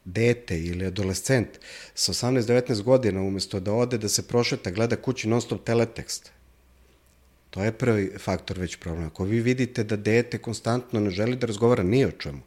dete 0.05 0.59
ili 0.59 0.85
adolescent 0.85 1.47
sa 1.93 2.13
18-19 2.13 2.81
godina 2.81 3.21
umesto 3.21 3.59
da 3.59 3.73
ode 3.73 3.97
da 3.97 4.09
se 4.09 4.27
prošeta, 4.27 4.71
gleda 4.71 4.95
kući 4.95 5.27
non 5.27 5.41
stop 5.41 5.63
teletekst, 5.63 6.31
To 7.49 7.63
je 7.63 7.71
prvi 7.71 8.11
faktor 8.19 8.59
već 8.59 8.75
problema. 8.75 9.07
Ako 9.07 9.23
vi 9.23 9.39
vidite 9.41 9.83
da 9.83 9.95
dete 9.95 10.37
konstantno 10.37 10.99
ne 10.99 11.09
želi 11.09 11.35
da 11.35 11.47
razgovara 11.47 11.83
ni 11.83 12.05
o 12.05 12.11
čemu, 12.11 12.41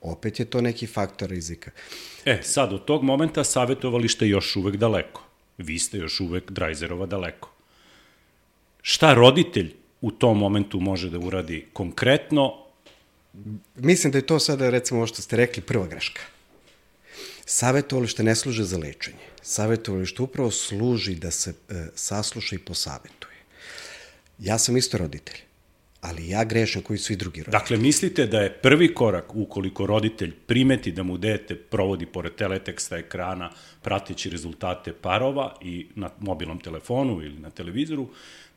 opet 0.00 0.40
je 0.40 0.44
to 0.44 0.60
neki 0.60 0.86
faktor 0.86 1.30
rizika. 1.30 1.70
E, 2.24 2.38
sad, 2.42 2.72
od 2.72 2.84
tog 2.84 3.02
momenta 3.02 3.44
savjetovalište 3.44 4.28
još 4.28 4.56
uvek 4.56 4.76
daleko. 4.76 5.24
Vi 5.58 5.78
ste 5.78 5.98
još 5.98 6.20
uvek 6.20 6.50
Drajzerova 6.50 7.06
daleko. 7.06 7.50
Šta 8.82 9.14
roditelj 9.14 9.74
u 10.00 10.10
tom 10.10 10.38
momentu 10.38 10.80
može 10.80 11.10
da 11.10 11.18
uradi 11.18 11.66
konkretno 11.72 12.63
Mislim 13.76 14.12
da 14.12 14.18
je 14.18 14.26
to 14.26 14.38
sada, 14.38 14.70
recimo, 14.70 15.00
ovo 15.00 15.06
što 15.06 15.22
ste 15.22 15.36
rekli, 15.36 15.62
prva 15.62 15.86
greška. 15.86 16.20
Savetovalište 17.46 18.22
ne 18.22 18.34
služe 18.34 18.64
za 18.64 18.78
lečenje. 18.78 19.24
Savetovalište 19.42 20.22
upravo 20.22 20.50
služi 20.50 21.14
da 21.14 21.30
se 21.30 21.50
e, 21.50 21.86
sasluša 21.94 22.56
i 22.56 22.58
posavetuje. 22.58 23.34
Ja 24.38 24.58
sam 24.58 24.76
isto 24.76 24.98
roditelj, 24.98 25.36
ali 26.00 26.28
ja 26.28 26.44
grešam 26.44 26.82
koji 26.82 26.98
su 26.98 27.12
i 27.12 27.16
drugi 27.16 27.40
roditelji. 27.40 27.60
Dakle, 27.60 27.76
mislite 27.76 28.26
da 28.26 28.40
je 28.40 28.52
prvi 28.52 28.94
korak 28.94 29.34
ukoliko 29.34 29.86
roditelj 29.86 30.32
primeti 30.46 30.92
da 30.92 31.02
mu 31.02 31.18
dete 31.18 31.56
provodi 31.56 32.06
pored 32.06 32.34
teleteksta 32.34 32.96
ekrana 32.96 33.50
prateći 33.82 34.30
rezultate 34.30 34.92
parova 34.92 35.56
i 35.62 35.86
na 35.94 36.10
mobilnom 36.18 36.60
telefonu 36.60 37.22
ili 37.22 37.38
na 37.38 37.50
televizoru, 37.50 38.08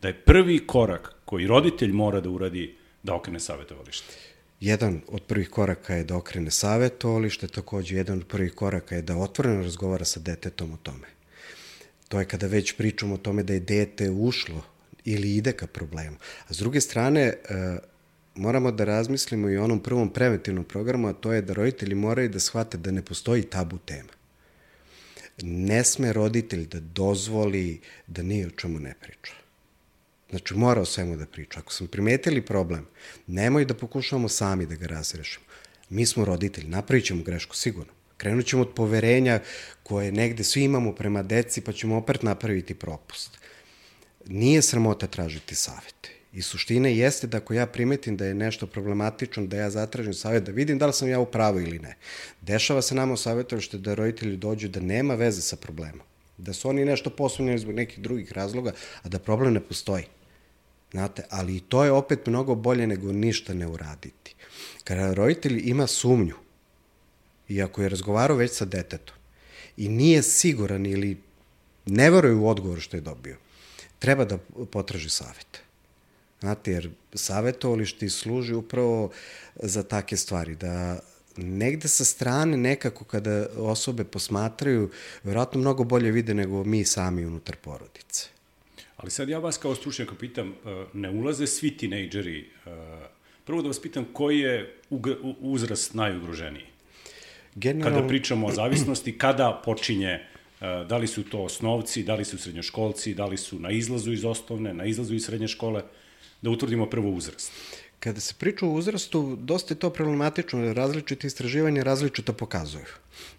da 0.02 0.08
je 0.08 0.13
prvi 0.13 0.68
korak 0.68 1.16
koji 1.26 1.48
roditelj 1.48 1.92
mora 1.92 2.22
da 2.22 2.30
uradi 2.30 2.76
da 3.04 3.13
okrene 3.13 3.40
savetovalište? 3.40 4.37
Jedan 4.60 5.02
od 5.08 5.22
prvih 5.24 5.50
koraka 5.50 5.96
je 5.96 6.04
da 6.04 6.15
okrene 6.17 6.52
savetovalište, 6.52 7.48
takođe 7.48 7.96
jedan 7.96 8.17
od 8.17 8.28
prvih 8.28 8.54
koraka 8.54 8.96
je 8.96 9.02
da 9.02 9.17
otvoreno 9.17 9.62
razgovara 9.63 10.06
sa 10.06 10.20
detetom 10.20 10.74
o 10.74 10.78
tome. 10.78 11.08
To 12.08 12.20
je 12.20 12.26
kada 12.26 12.48
već 12.48 12.74
pričamo 12.78 13.15
o 13.15 13.17
tome 13.17 13.43
da 13.43 13.54
je 13.54 13.60
dete 13.60 14.10
ušlo 14.10 14.63
ili 15.06 15.36
ide 15.36 15.52
ka 15.52 15.67
problemu. 15.67 16.17
A 16.48 16.54
s 16.54 16.58
druge 16.58 16.82
strane, 16.82 17.22
e, 17.22 17.38
moramo 18.36 18.72
da 18.72 18.84
razmislimo 18.84 19.50
i 19.50 19.58
o 19.58 19.63
onom 19.63 19.80
prvom 19.80 20.13
preventivnom 20.13 20.65
programu, 20.65 21.08
a 21.08 21.13
to 21.13 21.34
je 21.34 21.41
da 21.41 21.54
roditelji 21.54 21.96
moraju 21.96 22.30
da 22.30 22.39
shvate 22.39 22.78
da 22.78 22.91
ne 22.91 23.02
postoji 23.02 23.43
tabu 23.43 23.78
tema. 23.78 24.13
Ne 25.41 25.84
sme 25.84 26.13
roditelj 26.13 26.67
da 26.67 26.80
dozvoli 26.80 27.82
da 28.08 28.22
ni 28.22 28.46
o 28.46 28.50
čemu 28.50 28.80
ne 28.80 28.96
priča. 29.02 29.47
Znači, 30.30 30.56
mora 30.56 30.82
o 30.82 30.86
svemu 30.86 31.18
da 31.18 31.26
priča. 31.26 31.60
Ako 31.60 31.74
smo 31.74 31.88
primetili 31.88 32.46
problem, 32.46 32.88
nemoj 33.28 33.66
da 33.66 33.74
pokušavamo 33.74 34.30
sami 34.30 34.66
da 34.66 34.76
ga 34.76 34.88
razrešimo. 34.88 35.46
Mi 35.90 36.06
smo 36.06 36.26
roditelji, 36.26 36.68
napravit 36.68 37.06
ćemo 37.06 37.24
grešku, 37.24 37.56
sigurno. 37.56 37.94
Krenut 38.18 38.46
ćemo 38.46 38.62
od 38.62 38.74
poverenja 38.76 39.40
koje 39.84 40.12
negde 40.12 40.44
svi 40.44 40.63
imamo 40.63 40.96
prema 40.96 41.24
deci, 41.24 41.62
pa 41.62 41.72
ćemo 41.72 41.98
opet 41.98 42.24
napraviti 42.24 42.74
propust. 42.74 43.38
Nije 44.26 44.62
sramota 44.62 45.08
tražiti 45.08 45.56
savete. 45.56 46.10
I 46.34 46.42
suština 46.42 46.90
jeste 46.90 47.28
da 47.28 47.38
ako 47.38 47.54
ja 47.54 47.66
primetim 47.66 48.18
da 48.18 48.26
je 48.26 48.34
nešto 48.34 48.68
problematično, 48.68 49.46
da 49.46 49.58
ja 49.58 49.70
zatražim 49.70 50.13
savjet, 50.13 50.44
da 50.44 50.52
vidim 50.52 50.78
da 50.78 50.86
li 50.86 50.94
sam 50.94 51.10
ja 51.10 51.20
u 51.20 51.26
pravu 51.26 51.62
ili 51.62 51.80
ne. 51.80 51.96
Dešava 52.42 52.82
se 52.82 52.96
nama 52.96 53.13
u 53.13 53.18
savjetovište 53.18 53.78
da 53.78 53.94
roditelji 53.94 54.38
dođu 54.38 54.68
da 54.68 54.80
nema 54.80 55.16
veze 55.16 55.42
sa 55.42 55.56
problemom. 55.56 56.06
Da 56.38 56.54
su 56.54 56.70
oni 56.70 56.86
nešto 56.86 57.10
poslovljeni 57.10 57.60
zbog 57.60 57.76
nekih 57.76 58.00
drugih 58.00 58.32
razloga, 58.32 58.74
a 59.04 59.10
da 59.10 59.20
problem 59.20 59.54
ne 59.54 59.60
postoji. 59.60 60.04
Znate, 60.91 61.23
ali 61.30 61.56
i 61.56 61.60
to 61.60 61.84
je 61.84 61.91
opet 61.91 62.28
mnogo 62.28 62.56
bolje 62.56 62.88
nego 62.88 63.12
ništa 63.12 63.54
ne 63.54 63.67
uraditi. 63.67 64.36
Kada 64.84 65.13
roditelj 65.13 65.62
ima 65.69 65.88
sumnju 65.88 66.36
i 67.47 67.62
ako 67.62 67.82
je 67.82 67.89
razgovarao 67.89 68.38
već 68.38 68.52
sa 68.52 68.65
detetom 68.65 69.15
i 69.78 69.89
nije 69.89 70.23
siguran 70.23 70.86
ili 70.86 71.17
ne 71.86 72.12
veruje 72.12 72.36
u 72.36 72.47
odgovor 72.50 72.80
što 72.80 72.97
je 72.97 73.02
dobio, 73.02 73.38
treba 74.00 74.26
da 74.26 74.38
potraži 74.71 75.10
savjet. 75.10 75.60
Znate, 76.39 76.71
jer 76.71 76.89
savjetovališti 77.13 78.10
služi 78.10 78.54
upravo 78.54 79.12
za 79.56 79.84
take 79.84 80.17
stvari, 80.17 80.56
da 80.56 81.00
negde 81.38 81.88
sa 81.88 82.06
strane 82.06 82.58
nekako 82.58 83.06
kada 83.06 83.47
osobe 83.58 84.04
posmatraju, 84.04 84.89
verovatno 85.23 85.60
mnogo 85.60 85.84
bolje 85.84 86.12
vide 86.12 86.34
nego 86.34 86.63
mi 86.63 86.86
sami 86.86 87.26
unutar 87.26 87.56
porodice. 87.56 88.37
Ali 88.98 89.12
sad 89.12 89.30
ja 89.30 89.40
vas 89.40 89.58
kao 89.58 89.76
stručnjaka 89.76 90.16
pitam, 90.16 90.50
e, 90.50 90.54
ne 90.94 91.10
ulaze 91.10 91.48
svi 91.48 91.78
tinejdžeri, 91.78 92.40
e, 92.40 92.70
prvo 93.46 93.62
da 93.62 93.68
vas 93.68 93.82
pitam 93.82 94.06
koji 94.14 94.40
je 94.40 94.80
uzrast 95.42 95.94
najugroženiji? 95.94 96.66
General... 97.56 97.94
Kada 97.94 98.08
pričamo 98.08 98.48
o 98.48 98.52
zavisnosti, 98.52 99.18
kada 99.18 99.62
počinje, 99.66 100.10
e, 100.10 100.22
da 100.90 100.98
li 100.98 101.08
su 101.08 101.24
to 101.24 101.44
osnovci, 101.44 102.04
da 102.04 102.16
li 102.16 102.26
su 102.26 102.38
srednjoškolci, 102.38 103.14
da 103.14 103.26
li 103.26 103.38
su 103.38 103.60
na 103.60 103.72
izlazu 103.72 104.14
iz 104.14 104.26
osnovne, 104.26 104.74
na 104.74 104.86
izlazu 104.86 105.16
iz 105.16 105.26
srednje 105.26 105.48
škole, 105.48 105.84
da 106.42 106.50
utvrdimo 106.50 106.90
prvo 106.90 107.10
uzrast. 107.10 107.52
Kada 108.00 108.20
se 108.20 108.34
priča 108.38 108.66
o 108.66 108.70
uzrastu, 108.70 109.38
dosta 109.40 109.74
je 109.74 109.80
to 109.80 109.90
problematično, 109.90 110.74
različite 110.74 111.28
istraživanja 111.28 111.84
različito 111.84 112.34
pokazuju. 112.34 112.86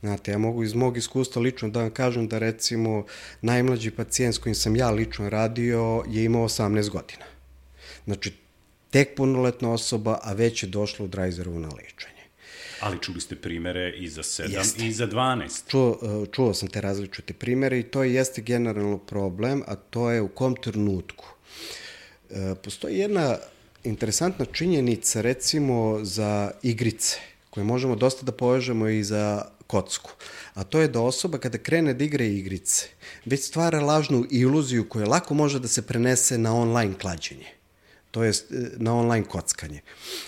Znate, 0.01 0.31
ja 0.31 0.39
mogu 0.39 0.65
iz 0.65 0.75
mog 0.75 0.97
iskustva 0.97 1.43
lično 1.43 1.69
da 1.69 1.81
vam 1.81 1.91
kažem 1.91 2.29
da 2.29 2.39
recimo 2.39 3.05
najmlađi 3.41 3.91
pacijent 3.91 4.35
s 4.35 4.39
kojim 4.39 4.55
sam 4.55 4.77
ja 4.77 4.91
lično 4.91 5.29
radio 5.29 6.05
je 6.09 6.25
imao 6.25 6.49
18 6.49 6.91
godina. 6.91 7.25
Znači, 8.05 8.33
tek 8.91 9.17
punoletna 9.17 9.73
osoba, 9.73 10.19
a 10.23 10.33
već 10.33 10.63
je 10.63 10.69
došla 10.69 11.05
u 11.05 11.09
Drajzerovu 11.09 11.59
na 11.59 11.69
lečenje. 11.69 12.19
Ali 12.81 12.99
čuli 13.01 13.21
ste 13.21 13.37
primere 13.37 13.93
i 13.97 14.09
za 14.09 14.23
7 14.23 14.53
jeste. 14.53 14.87
i 14.87 14.93
za 14.93 15.07
12. 15.07 15.71
Čuo, 15.71 16.27
čuo 16.33 16.55
sam 16.55 16.69
te 16.69 16.81
različite 16.81 17.35
primere 17.35 17.79
i 17.79 17.83
to 17.83 18.03
jeste 18.03 18.43
generalno 18.43 18.99
problem, 18.99 19.63
a 19.67 19.77
to 19.77 20.11
je 20.11 20.21
u 20.23 20.29
kom 20.29 20.57
trenutku. 20.57 21.27
E, 22.31 22.55
postoji 22.63 22.99
jedna 22.99 23.39
interesantna 23.89 24.45
činjenica 24.45 25.21
recimo 25.21 25.99
za 26.03 26.51
igrice, 26.63 27.17
koje 27.51 27.65
možemo 27.65 27.97
dosta 27.97 28.27
da 28.27 28.33
povežemo 28.33 28.89
i 28.89 29.05
za 29.05 29.43
kocku. 29.67 30.11
A 30.55 30.65
to 30.65 30.81
je 30.81 30.89
da 30.89 31.01
osoba 31.01 31.39
kada 31.39 31.59
krene 31.59 31.95
da 31.95 32.05
igra 32.05 32.25
igrice, 32.25 32.87
već 33.25 33.47
stvara 33.47 33.81
lažnu 33.81 34.27
iluziju 34.31 34.89
koja 34.89 35.07
lako 35.07 35.35
može 35.35 35.61
da 35.61 35.69
se 35.69 35.87
prenese 35.87 36.39
na 36.39 36.55
online 36.57 36.95
klađenje 36.99 37.59
to 38.11 38.25
je 38.25 38.33
na 38.77 38.95
online 38.95 39.25
kockanje. 39.25 39.81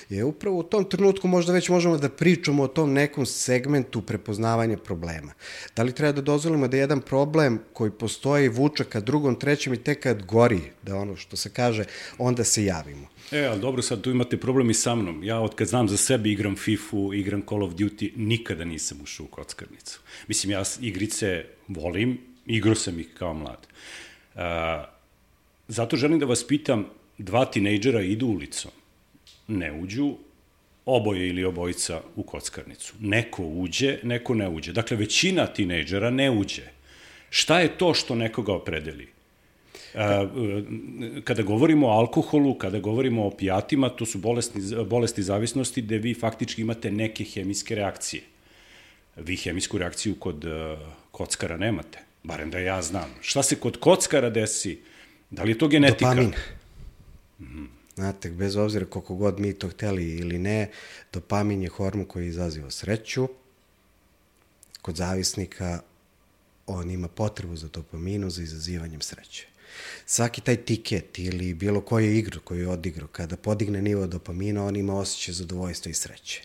Je 0.08 0.24
upravo 0.24 0.58
u 0.58 0.62
tom 0.62 0.84
trenutku 0.84 1.28
možda 1.28 1.52
već 1.52 1.68
možemo 1.68 1.98
da 1.98 2.08
pričamo 2.08 2.62
o 2.62 2.68
tom 2.68 2.92
nekom 2.92 3.26
segmentu 3.26 4.02
prepoznavanja 4.02 4.76
problema. 4.76 5.32
Da 5.76 5.82
li 5.82 5.92
treba 5.92 6.12
da 6.12 6.22
dozvolimo 6.22 6.68
da 6.68 6.76
jedan 6.76 7.00
problem 7.00 7.58
koji 7.72 7.90
postoji 7.90 8.48
vuča 8.48 8.84
ka 8.84 9.00
drugom, 9.00 9.38
trećem 9.38 9.74
i 9.74 9.82
tek 9.82 10.02
kad 10.02 10.22
gori, 10.22 10.60
da 10.82 10.96
ono 10.96 11.16
što 11.16 11.36
se 11.36 11.50
kaže, 11.50 11.84
onda 12.18 12.44
se 12.44 12.64
javimo. 12.64 13.08
E, 13.32 13.44
ali 13.46 13.60
dobro, 13.60 13.82
sad 13.82 14.00
tu 14.00 14.10
imate 14.10 14.36
problem 14.36 14.70
i 14.70 14.74
sa 14.74 14.94
mnom. 14.94 15.24
Ja 15.24 15.40
od 15.40 15.54
kad 15.54 15.68
znam 15.68 15.88
za 15.88 15.96
sebe 15.96 16.30
igram 16.30 16.56
FIFA, 16.56 16.96
igram 17.14 17.42
Call 17.48 17.62
of 17.62 17.72
Duty, 17.72 18.10
nikada 18.16 18.64
nisam 18.64 18.98
ušao 19.02 19.24
u 19.24 19.28
kockarnicu. 19.28 20.00
Mislim, 20.28 20.50
ja 20.50 20.62
igrice 20.80 21.44
volim, 21.68 22.18
igrao 22.46 22.74
sam 22.74 23.00
ih 23.00 23.08
kao 23.18 23.34
mlad. 23.34 23.66
Uh, 24.34 24.40
zato 25.68 25.96
želim 25.96 26.18
da 26.18 26.26
vas 26.26 26.46
pitam, 26.46 26.86
dva 27.18 27.44
tinejdžera 27.44 28.02
idu 28.02 28.26
ulicom, 28.26 28.70
ne 29.48 29.72
uđu, 29.72 30.14
oboje 30.86 31.28
ili 31.28 31.44
obojica 31.44 32.00
u 32.16 32.22
kockarnicu. 32.22 32.94
Neko 33.00 33.42
uđe, 33.42 33.98
neko 34.02 34.34
ne 34.34 34.48
uđe. 34.48 34.72
Dakle, 34.72 34.96
većina 34.96 35.46
tinejdžera 35.46 36.10
ne 36.10 36.30
uđe. 36.30 36.62
Šta 37.30 37.60
je 37.60 37.78
to 37.78 37.94
što 37.94 38.14
nekoga 38.14 38.52
opredeli? 38.52 39.08
Kada 41.24 41.42
govorimo 41.42 41.86
o 41.86 41.90
alkoholu, 41.90 42.54
kada 42.54 42.78
govorimo 42.78 43.24
o 43.24 43.26
opijatima, 43.26 43.88
to 43.88 44.06
su 44.06 44.18
bolesti, 44.18 44.60
bolesti 44.86 45.22
zavisnosti 45.22 45.82
gde 45.82 45.98
vi 45.98 46.14
faktički 46.14 46.62
imate 46.62 46.90
neke 46.90 47.24
hemijske 47.24 47.74
reakcije. 47.74 48.22
Vi 49.16 49.36
hemijsku 49.36 49.78
reakciju 49.78 50.14
kod 50.14 50.44
kockara 51.10 51.56
nemate, 51.56 51.98
barem 52.22 52.50
da 52.50 52.58
ja 52.58 52.82
znam. 52.82 53.14
Šta 53.20 53.42
se 53.42 53.56
kod 53.56 53.76
kockara 53.76 54.30
desi? 54.30 54.78
Da 55.30 55.42
li 55.42 55.50
je 55.50 55.58
to 55.58 55.68
genetika? 55.68 56.14
Dopamin. 56.14 56.34
Mm. 57.40 57.66
Znate, 57.94 58.30
bez 58.30 58.56
obzira 58.56 58.86
koliko 58.86 59.14
god 59.14 59.40
mi 59.40 59.52
to 59.52 59.68
hteli 59.68 60.16
ili 60.16 60.38
ne, 60.38 60.70
dopamin 61.12 61.62
je 61.62 61.68
hormon 61.68 62.06
koji 62.06 62.26
izaziva 62.26 62.70
sreću. 62.70 63.28
Kod 64.82 64.96
zavisnika 64.96 65.80
on 66.66 66.90
ima 66.90 67.08
potrebu 67.08 67.56
za 67.56 67.68
dopaminu, 67.68 68.30
za 68.30 68.42
izazivanjem 68.42 69.00
sreće. 69.00 69.46
Svaki 70.06 70.40
taj 70.40 70.56
tiket 70.56 71.18
ili 71.18 71.54
bilo 71.54 71.80
koji 71.80 72.18
igru 72.18 72.40
koju 72.40 72.60
je 72.60 72.68
odigrao, 72.68 73.08
kada 73.08 73.36
podigne 73.36 73.82
nivo 73.82 74.06
dopamina, 74.06 74.64
on 74.66 74.76
ima 74.76 74.94
osjećaj 74.98 75.34
zadovoljstva 75.34 75.90
i 75.90 75.94
sreće. 75.94 76.42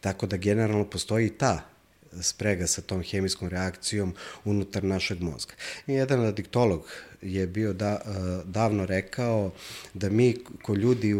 Tako 0.00 0.26
da 0.26 0.36
generalno 0.36 0.90
postoji 0.90 1.30
ta 1.30 1.74
sprega 2.22 2.66
sa 2.66 2.82
tom 2.82 3.02
hemijskom 3.02 3.48
reakcijom 3.48 4.14
unutar 4.44 4.84
našeg 4.84 5.22
mozga. 5.22 5.54
Jedan 5.86 6.24
adiktolog 6.24 6.88
je 7.22 7.46
bio 7.46 7.72
da, 7.72 7.90
e, 7.92 7.98
davno 8.44 8.86
rekao 8.86 9.52
da 9.94 10.10
mi 10.10 10.36
ko 10.62 10.74
ljudi 10.74 11.14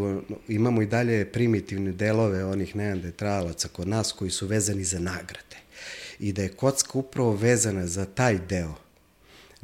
imamo 0.48 0.82
i 0.82 0.86
dalje 0.86 1.32
primitivne 1.32 1.92
delove 1.92 2.44
onih 2.44 2.76
neandertalaca 2.76 3.68
kod 3.68 3.88
nas 3.88 4.12
koji 4.12 4.30
su 4.30 4.46
vezani 4.46 4.84
za 4.84 4.98
nagrade. 4.98 5.56
I 6.18 6.32
da 6.32 6.42
je 6.42 6.48
kocka 6.48 6.98
upravo 6.98 7.32
vezana 7.32 7.86
za 7.86 8.04
taj 8.04 8.38
deo 8.38 8.74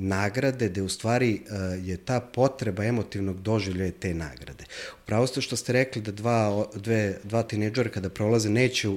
nagrade, 0.00 0.68
gde 0.68 0.82
u 0.82 0.88
stvari 0.88 1.34
e, 1.34 1.54
je 1.84 1.96
ta 1.96 2.20
potreba 2.20 2.84
emotivnog 2.84 3.40
doživljaja 3.42 3.92
te 4.00 4.14
nagrade. 4.14 4.64
Upravo 5.02 5.26
ste 5.26 5.40
što 5.40 5.56
ste 5.56 5.72
rekli 5.72 6.02
da 6.02 6.12
dva, 6.12 6.66
dve, 6.74 7.18
dva 7.24 7.42
tineđora 7.42 7.90
kada 7.90 8.08
prolaze 8.08 8.50
neće 8.50 8.88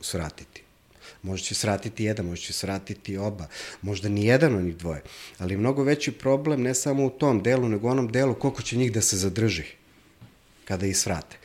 svratiti. 0.00 0.62
Možda 1.22 1.44
će 1.46 1.54
sratiti 1.54 2.04
jedan, 2.04 2.26
možda 2.26 2.46
će 2.46 2.52
sratiti 2.52 3.16
oba, 3.16 3.46
možda 3.82 4.08
ni 4.08 4.26
jedan 4.26 4.54
od 4.56 4.64
njih 4.64 4.76
dvoje. 4.76 5.02
Ali 5.38 5.56
mnogo 5.56 5.82
veći 5.82 6.12
problem 6.12 6.62
ne 6.62 6.74
samo 6.74 7.06
u 7.06 7.10
tom 7.10 7.42
delu, 7.42 7.68
nego 7.68 7.88
u 7.88 7.90
onom 7.90 8.12
delu 8.12 8.34
koliko 8.34 8.62
će 8.62 8.76
njih 8.76 8.92
da 8.92 9.00
se 9.00 9.16
zadrži 9.16 9.64
kada 10.64 10.86
ih 10.86 10.96
svrate. 10.96 11.36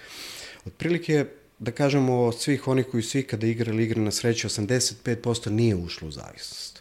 Otprilike, 0.65 1.25
da 1.60 1.71
kažemo, 1.71 2.23
od 2.23 2.41
svih 2.41 2.67
onih 2.67 2.86
koji 2.91 3.04
su 3.04 3.17
ikada 3.17 3.47
igrali 3.47 3.84
igre 3.84 4.01
na 4.01 4.12
sreću, 4.12 4.47
85% 4.47 5.49
nije 5.49 5.75
ušlo 5.75 6.08
u 6.08 6.12
zavisnost 6.12 6.75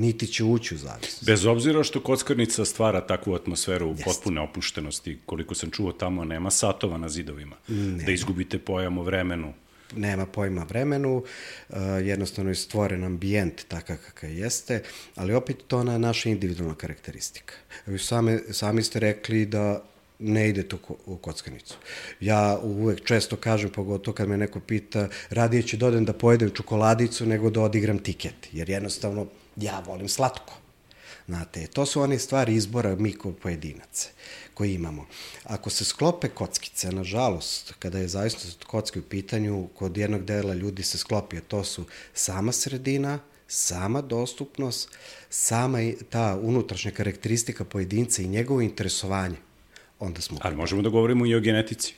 niti 0.00 0.26
će 0.26 0.44
ući 0.44 0.74
u 0.74 0.78
zavisnost. 0.78 1.24
Bez 1.26 1.46
obzira 1.46 1.84
što 1.84 2.00
kockarnica 2.00 2.64
stvara 2.64 3.00
takvu 3.00 3.34
atmosferu 3.34 3.88
Jest. 3.88 4.04
potpune 4.04 4.40
opuštenosti, 4.40 5.18
koliko 5.26 5.54
sam 5.54 5.70
čuo 5.70 5.92
tamo 5.92 6.24
nema 6.24 6.50
satova 6.50 6.98
na 6.98 7.08
zidovima, 7.08 7.56
nema. 7.68 8.02
da 8.02 8.12
izgubite 8.12 8.58
pojam 8.58 8.98
o 8.98 9.02
vremenu, 9.02 9.52
nema 9.96 10.26
pojma 10.26 10.64
vremenu, 10.64 11.16
uh, 11.16 11.76
jednostavno 12.02 12.50
je 12.50 12.54
stvoren 12.54 13.04
ambijent 13.04 13.64
takav 13.68 13.96
kakav 14.06 14.30
jeste, 14.30 14.82
ali 15.14 15.34
opet 15.34 15.56
to 15.66 15.78
ona 15.78 15.98
naša 15.98 16.28
individualna 16.28 16.74
karakteristika. 16.74 17.54
Vi 17.86 17.98
sami, 17.98 18.38
sami 18.50 18.82
ste 18.82 19.00
rekli 19.00 19.46
da 19.46 19.82
ne 20.18 20.48
ide 20.48 20.62
to 20.62 20.78
u 21.06 21.16
kockanicu. 21.16 21.76
Ja 22.20 22.58
uvek 22.62 23.04
često 23.04 23.36
kažem, 23.36 23.70
pogotovo 23.70 24.14
kad 24.14 24.28
me 24.28 24.36
neko 24.36 24.60
pita, 24.60 25.08
radije 25.30 25.62
ću 25.62 25.76
dodem 25.76 26.04
da 26.04 26.12
pojedem 26.12 26.50
čokoladicu 26.50 27.26
nego 27.26 27.50
da 27.50 27.60
odigram 27.60 27.98
tiket, 27.98 28.48
jer 28.52 28.70
jednostavno 28.70 29.26
ja 29.62 29.82
volim 29.86 30.08
slatko. 30.08 30.52
Znate, 31.26 31.66
to 31.66 31.86
su 31.86 32.00
one 32.02 32.18
stvari 32.18 32.54
izbora 32.54 32.96
mi 32.96 33.12
kao 33.12 33.32
pojedinaca 33.32 34.08
koji 34.54 34.74
imamo. 34.74 35.06
Ako 35.44 35.70
se 35.70 35.84
sklope 35.84 36.28
kockice, 36.28 36.92
nažalost, 36.92 37.74
kada 37.78 37.98
je 37.98 38.08
zaista 38.08 38.66
kocke 38.66 38.98
u 38.98 39.02
pitanju, 39.02 39.68
kod 39.74 39.96
jednog 39.96 40.24
dela 40.24 40.54
ljudi 40.54 40.82
se 40.82 40.98
sklopi, 40.98 41.36
a 41.36 41.40
to 41.40 41.64
su 41.64 41.84
sama 42.14 42.52
sredina, 42.52 43.18
sama 43.48 44.02
dostupnost, 44.02 44.98
sama 45.30 45.78
ta 46.10 46.38
unutrašnja 46.42 46.90
karakteristika 46.90 47.64
pojedinca 47.64 48.22
i 48.22 48.28
njegovo 48.28 48.60
interesovanje, 48.60 49.36
onda 49.98 50.20
smo... 50.20 50.38
Ali 50.42 50.56
možemo 50.56 50.82
da 50.82 50.88
govorimo 50.88 51.26
i 51.26 51.34
o 51.34 51.40
genetici. 51.40 51.94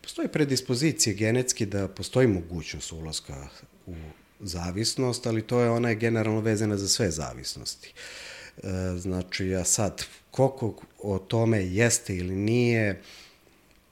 Postoji 0.00 0.28
predispozicije 0.28 1.14
genetski 1.14 1.66
da 1.66 1.88
postoji 1.88 2.26
mogućnost 2.26 2.92
ulaska 2.92 3.48
u 3.86 3.94
zavisnost, 4.42 5.26
ali 5.26 5.42
to 5.42 5.60
je 5.60 5.70
ona 5.70 5.88
je 5.88 5.94
generalno 5.94 6.40
vezana 6.40 6.76
za 6.76 6.88
sve 6.88 7.10
zavisnosti. 7.10 7.92
E, 8.62 8.68
znači, 8.98 9.48
ja 9.48 9.64
sad, 9.64 10.04
koliko 10.30 10.74
o 11.02 11.18
tome 11.18 11.66
jeste 11.66 12.16
ili 12.16 12.34
nije, 12.34 13.02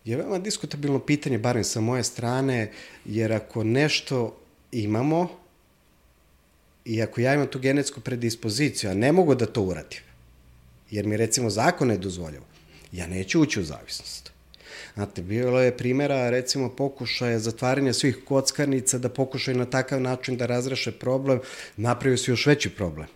je 0.05 0.17
veoma 0.17 0.39
diskutabilno 0.39 0.99
pitanje, 0.99 1.39
barem 1.39 1.65
sa 1.65 1.81
moje 1.81 2.05
strane, 2.05 2.73
jer 3.05 3.33
ako 3.33 3.65
nešto 3.65 4.37
imamo, 4.73 5.29
i 6.85 7.03
ako 7.03 7.21
ja 7.21 7.35
imam 7.35 7.47
tu 7.47 7.59
genetsku 7.59 8.01
predispoziciju, 8.01 8.91
a 8.91 8.95
ne 8.95 9.13
mogu 9.13 9.35
da 9.35 9.47
to 9.47 9.63
uradim, 9.63 10.01
jer 10.91 11.07
mi 11.07 11.17
recimo 11.17 11.51
zakon 11.51 11.89
ne 11.89 11.99
dozvoljava, 11.99 12.47
ja 12.93 13.07
neću 13.07 13.41
ući 13.41 13.61
u 13.61 13.65
zavisnost. 13.65 14.30
Znate, 14.95 15.23
bilo 15.23 15.61
je 15.61 15.77
primjera, 15.77 16.31
recimo, 16.31 16.69
pokušaja 16.69 17.39
zatvaranja 17.39 17.93
svih 17.93 18.19
kockarnica 18.25 18.99
da 18.99 19.09
pokušaju 19.09 19.59
na 19.59 19.65
takav 19.65 20.01
način 20.01 20.37
da 20.37 20.47
razreše 20.47 20.93
problem, 20.93 21.41
napravio 21.77 22.17
se 22.17 22.31
još 22.31 22.47
veći 22.47 22.71
problem. 22.71 23.07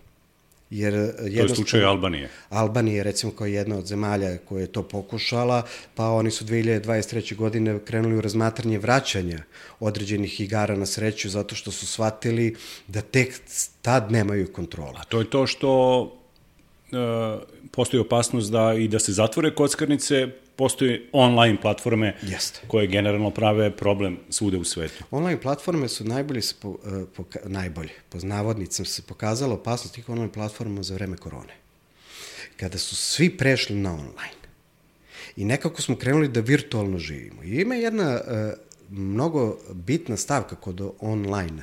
Jer 0.71 1.17
To 1.17 1.27
je 1.27 1.49
slučaj 1.49 1.85
Albanije. 1.85 2.29
Albanija 2.49 2.97
je 2.97 3.03
recimo 3.03 3.33
kao 3.33 3.47
jedna 3.47 3.79
od 3.79 3.87
zemalja 3.87 4.39
koja 4.39 4.61
je 4.61 4.73
to 4.73 4.83
pokušala, 4.83 5.63
pa 5.95 6.09
oni 6.09 6.31
su 6.31 6.45
2023. 6.45 7.37
godine 7.37 7.79
krenuli 7.85 8.17
u 8.17 8.21
razmatranje 8.21 8.79
vraćanja 8.79 9.39
određenih 9.81 10.41
igara 10.41 10.77
na 10.77 10.87
sreću 10.87 11.29
zato 11.29 11.55
što 11.55 11.71
su 11.71 11.87
shvatili 11.87 12.57
da 12.89 13.01
tek 13.01 13.41
tad 13.83 14.13
nemaju 14.13 14.53
kontrola. 14.53 15.01
A 15.01 15.05
to 15.05 15.19
je 15.19 15.31
to 15.31 15.47
što 15.47 16.13
e, 16.93 16.97
postoji 17.71 18.01
opasnost 18.01 18.53
da 18.53 18.75
i 18.75 18.89
da 18.89 18.99
se 18.99 19.13
zatvore 19.13 19.55
kockarnice, 19.55 20.29
postoje 20.57 21.09
online 21.13 21.61
platforme 21.61 22.17
Jeste. 22.23 22.61
koje 22.67 22.87
generalno 22.87 23.31
prave 23.31 23.77
problem 23.77 24.19
svude 24.31 24.57
u 24.57 24.65
svetu. 24.65 25.05
Online 25.11 25.41
platforme 25.41 25.89
su 25.89 26.05
najbolje, 26.05 26.43
se 26.43 26.55
po, 26.61 26.77
e, 26.87 27.05
poka, 27.17 27.39
najbolje, 27.45 27.93
po 28.09 28.19
navodnicama 28.23 28.87
se 28.87 29.03
pokazala 29.03 29.55
opasnost 29.55 29.95
tih 29.95 30.09
online 30.09 30.33
platforma 30.33 30.83
za 30.83 30.95
vreme 30.95 31.17
korone. 31.17 31.55
Kada 32.57 32.79
su 32.79 32.97
svi 32.97 33.37
prešli 33.37 33.77
na 33.77 33.93
online 33.93 34.45
i 35.37 35.45
nekako 35.45 35.83
smo 35.83 35.97
krenuli 35.97 36.29
da 36.29 36.41
virtualno 36.41 36.99
živimo. 36.99 37.43
I 37.43 37.61
ima 37.61 37.75
jedna 37.75 38.11
e, 38.11 38.55
mnogo 38.91 39.59
bitna 39.73 40.17
stavka 40.17 40.57
kod 40.57 40.91
online 41.01 41.63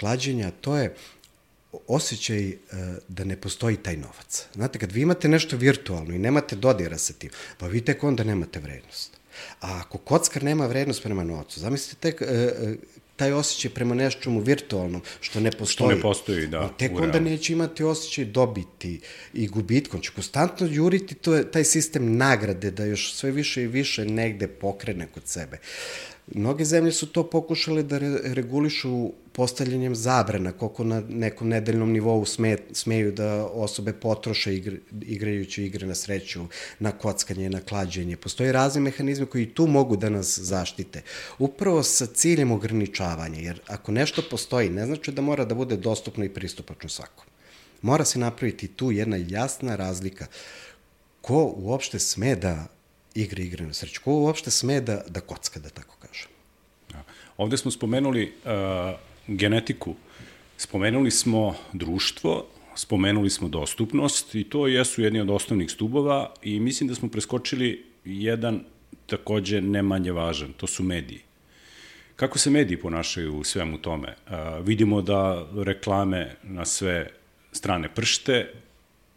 klađenja, 0.00 0.50
to 0.50 0.76
je 0.76 0.94
osjećaj 1.86 2.48
e, 2.48 2.56
da 3.08 3.24
ne 3.24 3.36
postoji 3.36 3.76
taj 3.76 3.96
novac. 3.96 4.46
Znate, 4.54 4.78
kad 4.78 4.92
vi 4.92 5.00
imate 5.00 5.28
nešto 5.28 5.56
virtualno 5.56 6.14
i 6.14 6.18
nemate 6.18 6.56
dodira 6.56 6.98
sa 6.98 7.12
tim, 7.12 7.30
pa 7.58 7.66
vi 7.66 7.80
tek 7.80 8.04
onda 8.04 8.24
nemate 8.24 8.60
vrednost. 8.60 9.16
A 9.60 9.80
ako 9.80 9.98
kockar 9.98 10.42
nema 10.42 10.66
vrednost 10.66 11.02
prema 11.02 11.24
novcu, 11.24 11.60
zamislite 11.60 12.00
tek 12.00 12.22
e, 12.22 12.24
e, 12.24 12.74
taj 13.16 13.32
osjećaj 13.32 13.70
prema 13.70 13.94
nečemu 13.94 14.40
virtualnom, 14.40 15.02
što 15.20 15.40
ne 15.40 15.50
postoji. 15.50 15.96
ne 15.96 16.02
postoji, 16.02 16.46
da, 16.46 16.60
On 16.60 16.70
tek 16.78 16.90
onda 16.90 17.02
realnom. 17.06 17.24
neće 17.24 17.52
imati 17.52 17.84
osjećaj 17.84 18.24
dobiti 18.24 19.00
i 19.34 19.48
gubitkom. 19.48 20.00
Će 20.00 20.10
konstantno 20.14 20.66
juriti 20.70 21.14
to, 21.14 21.42
taj 21.42 21.64
sistem 21.64 22.16
nagrade 22.16 22.70
da 22.70 22.84
još 22.84 23.14
sve 23.14 23.30
više 23.30 23.62
i 23.62 23.66
više 23.66 24.04
negde 24.04 24.48
pokrene 24.48 25.06
kod 25.06 25.22
sebe. 25.26 25.58
Mnoge 26.34 26.64
zemlje 26.64 26.92
su 26.92 27.06
to 27.06 27.30
pokušale 27.30 27.82
da 27.82 27.98
re, 27.98 28.18
regulišu 28.22 29.12
postavljanjem 29.36 29.94
zabrana, 29.94 30.52
koliko 30.52 30.84
na 30.84 31.02
nekom 31.08 31.48
nedeljnom 31.48 31.92
nivou 31.92 32.24
sme, 32.24 32.56
smeju 32.72 33.12
da 33.12 33.46
osobe 33.46 33.92
potroše 33.92 34.54
igr, 34.54 34.76
igrajući 35.02 35.64
igre 35.64 35.86
na 35.86 35.94
sreću, 35.94 36.46
na 36.78 36.92
kockanje, 36.92 37.50
na 37.50 37.60
klađenje. 37.60 38.16
Postoje 38.16 38.52
razni 38.52 38.80
mehanizmi 38.80 39.26
koji 39.26 39.46
tu 39.46 39.66
mogu 39.66 39.96
da 39.96 40.08
nas 40.10 40.38
zaštite. 40.38 41.02
Upravo 41.38 41.82
sa 41.82 42.06
ciljem 42.06 42.52
ograničavanja, 42.52 43.40
jer 43.40 43.60
ako 43.66 43.92
nešto 43.92 44.22
postoji, 44.30 44.70
ne 44.70 44.86
znači 44.86 45.12
da 45.12 45.22
mora 45.22 45.44
da 45.44 45.54
bude 45.54 45.76
dostupno 45.76 46.24
i 46.24 46.32
pristupačno 46.32 46.88
svakom. 46.88 47.24
Mora 47.82 48.04
se 48.04 48.18
napraviti 48.18 48.68
tu 48.68 48.92
jedna 48.92 49.16
jasna 49.16 49.76
razlika 49.76 50.26
ko 51.26 51.52
uopšte 51.56 51.98
sme 51.98 52.36
da 52.38 52.66
igra 53.14 53.42
igre 53.42 53.66
na 53.66 53.74
sreću, 53.74 54.00
ko 54.04 54.12
uopšte 54.12 54.50
sme 54.50 54.80
da, 54.80 55.00
da 55.08 55.20
kocka, 55.20 55.60
da 55.60 55.68
tako 55.68 55.96
kažem. 55.98 56.30
Da. 56.92 57.02
Ovde 57.36 57.58
smo 57.58 57.70
spomenuli 57.70 58.32
uh, 58.44 58.94
genetiku, 59.26 59.94
spomenuli 60.56 61.10
smo 61.10 61.54
društvo, 61.72 62.46
spomenuli 62.74 63.30
smo 63.30 63.48
dostupnost 63.48 64.34
i 64.34 64.44
to 64.44 64.66
jesu 64.66 65.02
jedni 65.02 65.20
od 65.20 65.30
osnovnih 65.30 65.70
stubova 65.70 66.34
i 66.42 66.60
mislim 66.60 66.88
da 66.88 66.94
smo 66.94 67.08
preskočili 67.08 67.84
jedan 68.04 68.60
takođe 69.06 69.60
ne 69.60 69.82
manje 69.82 70.12
važan, 70.12 70.52
to 70.52 70.66
su 70.66 70.82
mediji. 70.82 71.20
Kako 72.16 72.38
se 72.38 72.50
mediji 72.50 72.76
ponašaju 72.76 73.38
u 73.38 73.44
svemu 73.44 73.78
tome? 73.78 74.08
Uh, 74.26 74.32
vidimo 74.66 75.02
da 75.02 75.46
reklame 75.56 76.36
na 76.42 76.64
sve 76.64 77.10
strane 77.52 77.88
pršte 77.94 78.52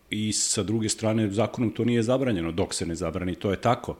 i 0.10 0.34
sa 0.34 0.64
druge 0.64 0.90
strane 0.90 1.30
zakonom 1.32 1.72
to 1.72 1.86
nije 1.86 2.04
zabranjeno, 2.04 2.52
dok 2.52 2.74
se 2.74 2.86
ne 2.86 2.96
zabrani, 2.96 3.36
to 3.36 3.52
je 3.52 3.62
tako. 3.62 3.98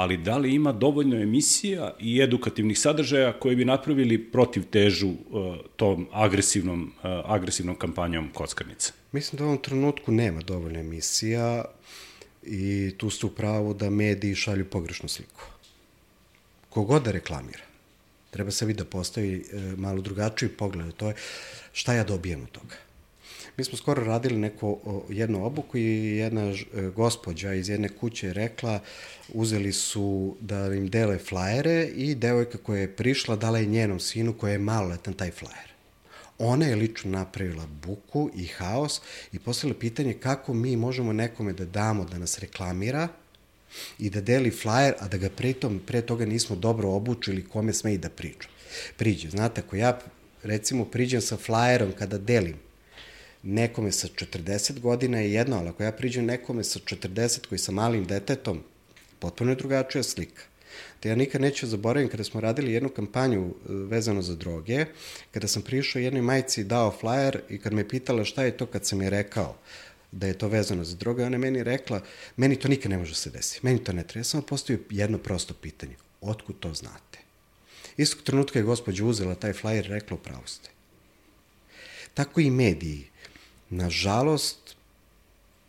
Ali 0.00 0.16
da 0.16 0.36
li 0.38 0.54
ima 0.54 0.72
dovoljno 0.72 1.16
emisija 1.16 1.94
i 1.98 2.20
edukativnih 2.20 2.78
sadržaja 2.78 3.32
koji 3.32 3.56
bi 3.56 3.64
napravili 3.64 4.18
protiv 4.18 4.64
težu 4.70 5.08
uh, 5.08 5.56
tom 5.76 6.06
agresivnom, 6.12 6.82
uh, 6.82 7.10
agresivnom 7.24 7.76
kampanjom 7.76 8.30
kockarnice? 8.34 8.92
Mislim 9.12 9.38
da 9.38 9.44
u 9.44 9.46
ovom 9.46 9.58
trenutku 9.62 10.12
nema 10.12 10.40
dovoljno 10.40 10.80
emisija 10.80 11.64
i 12.42 12.94
tu 12.96 13.10
ste 13.10 13.26
u 13.26 13.30
pravu 13.30 13.74
da 13.74 13.90
mediji 13.90 14.34
šalju 14.34 14.64
pogrešnu 14.64 15.08
sliku. 15.08 15.44
Kogod 16.70 17.02
da 17.02 17.10
reklamira, 17.10 17.64
treba 18.30 18.50
se 18.50 18.66
vidi 18.66 18.78
da 18.78 18.84
postavi 18.84 19.34
e, 19.36 19.60
malo 19.76 20.00
drugačiji 20.00 20.48
pogled, 20.48 20.94
to 20.94 21.08
je 21.08 21.14
šta 21.72 21.94
ja 21.94 22.04
dobijem 22.04 22.42
od 22.42 22.50
toga. 22.50 22.76
Mi 23.60 23.64
smo 23.64 23.78
skoro 23.78 24.04
radili 24.04 24.36
neko, 24.36 24.68
o, 24.68 25.04
jednu 25.08 25.44
obuku 25.44 25.78
i 25.78 26.16
jedna 26.16 26.42
e, 26.42 26.54
gospođa 26.96 27.54
iz 27.54 27.68
jedne 27.68 27.88
kuće 27.88 28.26
je 28.26 28.32
rekla, 28.32 28.80
uzeli 29.32 29.72
su 29.72 30.36
da 30.40 30.74
im 30.74 30.88
dele 30.88 31.18
flajere 31.18 31.84
i 31.84 32.14
devojka 32.14 32.58
koja 32.58 32.80
je 32.80 32.96
prišla 32.96 33.36
dala 33.36 33.58
je 33.58 33.66
njenom 33.66 34.00
sinu 34.00 34.32
koji 34.32 34.52
je 34.52 34.58
maloletan 34.58 35.14
taj 35.14 35.30
flajer. 35.30 35.68
Ona 36.38 36.66
je 36.66 36.76
lično 36.76 37.10
napravila 37.10 37.66
buku 37.66 38.30
i 38.36 38.46
haos 38.46 39.00
i 39.32 39.38
postavila 39.38 39.78
pitanje 39.78 40.14
kako 40.14 40.54
mi 40.54 40.76
možemo 40.76 41.12
nekome 41.12 41.52
da 41.52 41.64
damo 41.64 42.04
da 42.04 42.18
nas 42.18 42.38
reklamira 42.38 43.08
i 43.98 44.10
da 44.10 44.20
deli 44.20 44.50
flajer, 44.50 44.94
a 44.98 45.08
da 45.08 45.18
ga 45.18 45.28
pritom 45.28 45.80
pre 45.86 46.02
toga 46.02 46.26
nismo 46.26 46.56
dobro 46.56 46.88
obučili 46.90 47.44
kome 47.44 47.72
sme 47.72 47.94
i 47.94 47.98
da 47.98 48.08
priča. 48.08 48.48
Priđe. 48.96 49.30
Znate, 49.30 49.60
ako 49.60 49.76
ja 49.76 49.98
recimo 50.42 50.84
priđem 50.84 51.20
sa 51.20 51.36
flajerom 51.36 51.92
kada 51.98 52.18
delim 52.18 52.69
nekome 53.42 53.92
sa 53.92 54.08
40 54.08 54.80
godina 54.80 55.20
je 55.20 55.32
jedno, 55.32 55.56
ali 55.56 55.68
ako 55.68 55.82
ja 55.82 55.92
priđem 55.92 56.24
nekome 56.24 56.64
sa 56.64 56.78
40 56.78 57.46
koji 57.46 57.58
sa 57.58 57.72
malim 57.72 58.06
detetom, 58.06 58.62
potpuno 59.18 59.50
je 59.50 59.56
drugačija 59.56 60.02
slika. 60.02 60.42
Te 61.00 61.08
ja 61.08 61.16
nikad 61.16 61.40
neću 61.40 61.66
zaboravim 61.66 62.08
kada 62.08 62.24
smo 62.24 62.40
radili 62.40 62.72
jednu 62.72 62.88
kampanju 62.88 63.46
e, 63.46 63.52
vezano 63.68 64.22
za 64.22 64.34
droge, 64.34 64.86
kada 65.30 65.48
sam 65.48 65.62
prišao 65.62 66.00
jednoj 66.00 66.22
majici 66.22 66.60
i 66.60 66.64
dao 66.64 66.96
flyer 67.02 67.38
i 67.48 67.58
kad 67.58 67.72
me 67.72 67.88
pitala 67.88 68.24
šta 68.24 68.44
je 68.44 68.56
to 68.56 68.66
kad 68.66 68.86
sam 68.86 69.02
je 69.02 69.10
rekao 69.10 69.56
da 70.12 70.26
je 70.26 70.38
to 70.38 70.48
vezano 70.48 70.84
za 70.84 70.96
droge, 70.96 71.24
ona 71.24 71.34
je 71.34 71.38
meni 71.38 71.62
rekla, 71.62 72.02
meni 72.36 72.56
to 72.56 72.68
nikad 72.68 72.90
ne 72.90 72.98
može 72.98 73.14
se 73.14 73.30
desiti, 73.30 73.60
meni 73.62 73.84
to 73.84 73.92
ne 73.92 74.02
treba. 74.02 74.20
Ja 74.20 74.24
sam 74.24 74.40
vam 74.40 74.46
postavio 74.46 74.82
jedno 74.90 75.18
prosto 75.18 75.54
pitanje, 75.54 75.96
otkud 76.20 76.58
to 76.60 76.74
znate? 76.74 77.18
Istog 77.96 78.22
trenutka 78.22 78.58
je 78.58 78.62
gospođa 78.64 79.04
uzela 79.04 79.34
taj 79.34 79.52
flyer 79.52 79.86
i 79.86 79.88
rekla, 79.88 80.16
upravo 80.16 80.46
ste. 80.46 80.70
Tako 82.14 82.40
i 82.40 82.50
mediji. 82.50 83.06
Nažalost, 83.70 84.76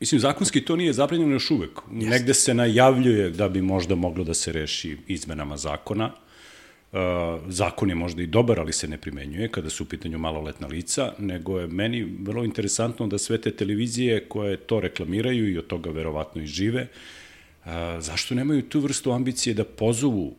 Mislim, 0.02 0.20
zakonski 0.20 0.66
to 0.66 0.76
nije 0.76 0.94
zabranjeno 0.94 1.34
još 1.34 1.52
uvek. 1.52 1.72
Jeste. 1.92 2.10
Negde 2.10 2.34
se 2.34 2.54
najavljuje 2.54 3.30
da 3.30 3.50
bi 3.50 3.62
možda 3.62 3.96
moglo 3.96 4.24
da 4.24 4.34
se 4.34 4.52
reši 4.52 4.98
izmenama 5.08 5.58
zakona. 5.58 6.12
Uh, 6.92 7.00
zakon 7.48 7.90
je 7.90 7.96
možda 7.96 8.22
i 8.22 8.28
dobar, 8.28 8.60
ali 8.60 8.74
se 8.74 8.88
ne 8.88 8.98
primenjuje 8.98 9.48
kada 9.48 9.70
su 9.70 9.84
u 9.84 9.88
pitanju 9.88 10.18
maloletna 10.18 10.68
lica, 10.68 11.14
nego 11.20 11.60
je 11.60 11.68
meni 11.68 12.18
vrlo 12.20 12.44
interesantno 12.44 13.08
da 13.08 13.18
sve 13.18 13.38
te 13.42 13.52
televizije 13.52 14.26
koje 14.30 14.58
to 14.58 14.80
reklamiraju 14.80 15.52
i 15.52 15.58
od 15.58 15.68
toga 15.68 15.90
verovatno 15.90 16.42
i 16.42 16.48
žive, 16.48 16.88
uh, 16.88 17.72
zašto 18.00 18.36
nemaju 18.36 18.62
tu 18.62 18.80
vrstu 18.80 19.12
ambicije 19.12 19.54
da 19.54 19.64
pozovu 19.64 20.34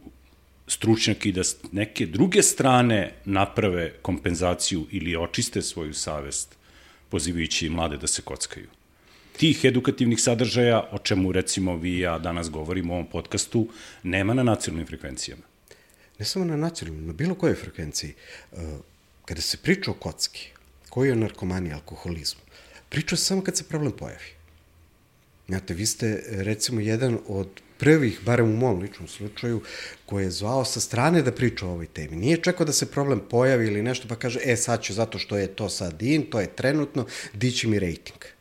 stručnjaki 0.67 1.29
i 1.29 1.33
da 1.33 1.45
s 1.45 1.57
neke 1.73 2.07
druge 2.07 2.43
strane 2.43 3.13
naprave 3.25 3.93
kompenzaciju 4.03 4.87
ili 4.91 5.17
očiste 5.17 5.63
svoju 5.63 5.95
savest 5.95 6.62
pozivajući 7.13 7.69
mlade 7.69 8.01
da 8.01 8.07
se 8.07 8.23
kockaju 8.23 8.69
tih 9.37 9.65
edukativnih 9.65 10.21
sadržaja, 10.21 10.89
o 10.93 10.99
čemu 10.99 11.33
recimo 11.33 11.77
vi 11.77 11.99
ja 11.99 12.19
danas 12.19 12.51
govorimo 12.51 12.93
u 12.93 12.97
ovom 12.97 13.07
podcastu, 13.11 13.69
nema 14.03 14.35
na 14.35 14.43
nacionalnim 14.43 14.87
frekvencijama. 14.87 15.43
ne 16.19 16.25
samo 16.25 16.45
na 16.45 16.57
nacionalnom, 16.57 17.07
na 17.07 17.13
bilo 17.13 17.35
kojoj 17.35 17.55
frekvenciji, 17.55 18.15
uh, 18.53 18.59
kada 19.25 19.41
se 19.41 19.57
priča 19.57 19.91
o 19.91 19.95
kocki, 19.95 20.51
koji 20.91 21.09
je 21.09 21.13
o 21.13 21.17
narkomaniji, 21.17 21.73
alkoholizmu, 21.73 22.41
priča 22.89 23.17
samo 23.17 23.43
kad 23.43 23.57
se 23.57 23.65
problem 23.65 23.93
pojavi. 23.93 24.31
Znate, 25.49 25.75
vi 25.75 25.87
ste 25.87 26.23
recimo 26.31 26.81
jedan 26.81 27.19
od 27.29 27.49
prvih, 27.83 28.21
barem 28.25 28.51
u 28.51 28.57
mom 28.57 28.79
ličnom 28.79 29.09
slučaju, 29.09 29.61
koji 30.07 30.25
je 30.25 30.31
zvao 30.31 30.65
sa 30.65 30.81
strane 30.81 31.23
da 31.23 31.35
priča 31.35 31.67
o 31.67 31.73
ovoj 31.75 31.87
temi. 31.87 32.17
Nije 32.17 32.43
čekao 32.47 32.67
da 32.67 32.73
se 32.73 32.91
problem 32.91 33.21
pojavi 33.31 33.67
ili 33.67 33.83
nešto 33.83 34.09
pa 34.09 34.15
kaže, 34.17 34.41
e 34.45 34.57
sad 34.57 34.83
ću 34.83 34.95
zato 34.95 35.19
što 35.19 35.37
je 35.37 35.51
to 35.51 35.69
sad 35.69 36.03
in, 36.03 36.31
to 36.31 36.41
je 36.41 36.55
trenutno, 36.57 37.07
dići 37.35 37.67
mi 37.67 37.79
rejting 37.79 38.33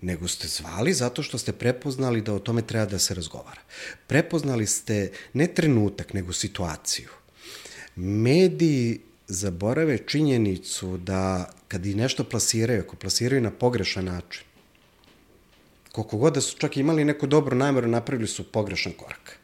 nego 0.00 0.28
ste 0.28 0.48
zvali 0.48 0.92
zato 0.92 1.22
što 1.22 1.38
ste 1.38 1.52
prepoznali 1.52 2.20
da 2.20 2.34
o 2.34 2.38
tome 2.38 2.62
treba 2.62 2.86
da 2.86 2.98
se 2.98 3.14
razgovara. 3.14 3.60
Prepoznali 4.06 4.66
ste 4.66 5.10
ne 5.32 5.46
trenutak, 5.46 6.14
nego 6.14 6.32
situaciju. 6.32 7.08
Mediji 7.96 9.00
zaborave 9.28 9.98
činjenicu 9.98 10.96
da 10.96 11.52
kad 11.68 11.86
i 11.86 11.94
nešto 11.94 12.24
plasiraju, 12.24 12.80
ako 12.80 12.96
plasiraju 12.96 13.42
na 13.42 13.50
pogrešan 13.50 14.04
način, 14.04 14.42
koliko 15.92 16.16
god 16.16 16.34
da 16.34 16.40
su 16.40 16.58
čak 16.58 16.76
imali 16.76 17.04
neku 17.04 17.26
dobru 17.26 17.56
nameru, 17.56 17.88
napravili 17.88 18.28
su 18.28 18.52
pogrešan 18.52 18.92
korak. 18.92 19.36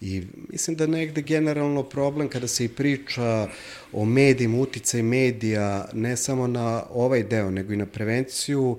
I 0.00 0.22
mislim 0.48 0.76
da 0.76 0.86
negde 0.86 1.22
generalno 1.22 1.82
problem 1.82 2.28
kada 2.28 2.48
se 2.48 2.64
i 2.64 2.68
priča 2.68 3.48
o 3.92 4.04
medijima, 4.04 4.58
uticaj 4.58 5.02
medija, 5.02 5.88
ne 5.92 6.16
samo 6.16 6.46
na 6.46 6.84
ovaj 6.90 7.22
deo, 7.22 7.50
nego 7.50 7.72
i 7.72 7.76
na 7.76 7.86
prevenciju, 7.86 8.78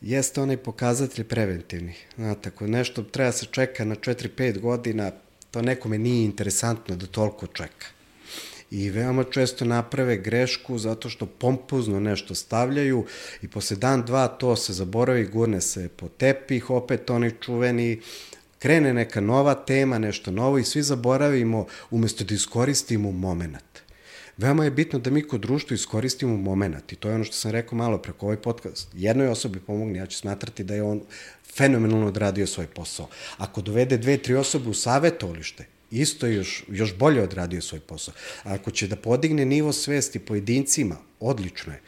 jeste 0.00 0.40
onaj 0.40 0.56
pokazatelj 0.56 1.24
preventivni. 1.24 1.94
Znate, 2.16 2.48
ako 2.48 2.66
nešto 2.66 3.02
treba 3.02 3.32
se 3.32 3.46
čeka 3.50 3.84
na 3.84 3.94
4-5 3.94 4.58
godina, 4.60 5.10
to 5.50 5.62
nekome 5.62 5.98
nije 5.98 6.24
interesantno 6.24 6.96
da 6.96 7.06
toliko 7.06 7.46
čeka 7.46 7.86
i 8.74 8.90
veoma 8.90 9.24
često 9.24 9.64
naprave 9.64 10.16
grešku 10.16 10.78
zato 10.78 11.08
što 11.08 11.26
pompuzno 11.26 12.00
nešto 12.00 12.34
stavljaju 12.34 13.06
i 13.42 13.48
posle 13.48 13.76
dan, 13.76 14.02
dva 14.02 14.28
to 14.28 14.56
se 14.56 14.72
zaboravi, 14.72 15.26
gurne 15.26 15.60
se 15.60 15.88
po 15.88 16.08
tepih, 16.08 16.70
opet 16.70 17.10
oni 17.10 17.30
čuveni, 17.40 18.00
krene 18.58 18.94
neka 18.94 19.20
nova 19.20 19.54
tema, 19.54 19.98
nešto 19.98 20.30
novo 20.30 20.58
i 20.58 20.64
svi 20.64 20.82
zaboravimo 20.82 21.66
umesto 21.90 22.24
da 22.24 22.34
iskoristimo 22.34 23.12
moment. 23.12 23.82
Veoma 24.36 24.64
je 24.64 24.70
bitno 24.70 24.98
da 24.98 25.10
mi 25.10 25.22
kod 25.22 25.40
društva 25.40 25.74
iskoristimo 25.74 26.36
moment 26.36 26.92
i 26.92 26.96
to 26.96 27.08
je 27.08 27.14
ono 27.14 27.24
što 27.24 27.36
sam 27.36 27.50
rekao 27.50 27.78
malo 27.78 27.98
preko 27.98 28.26
ovaj 28.26 28.36
podcast. 28.36 28.88
Jednoj 28.92 29.28
osobi 29.28 29.60
pomogne, 29.60 29.98
ja 29.98 30.06
ću 30.06 30.18
smatrati 30.18 30.64
da 30.64 30.74
je 30.74 30.82
on 30.82 31.00
fenomenalno 31.56 32.06
odradio 32.06 32.46
svoj 32.46 32.66
posao. 32.66 33.08
Ako 33.38 33.60
dovede 33.60 33.98
dve, 33.98 34.18
tri 34.18 34.34
osobe 34.34 34.70
u 34.70 34.74
savetovalište, 34.74 35.73
isto 36.00 36.26
još, 36.26 36.64
još 36.68 36.94
bolje 36.94 37.22
odradio 37.22 37.60
svoj 37.60 37.80
posao. 37.80 38.14
Ako 38.42 38.70
će 38.70 38.88
da 38.88 38.96
podigne 38.96 39.44
nivo 39.44 39.72
svesti 39.72 40.18
pojedincima, 40.18 40.96
odlično 41.20 41.72
je. 41.72 41.80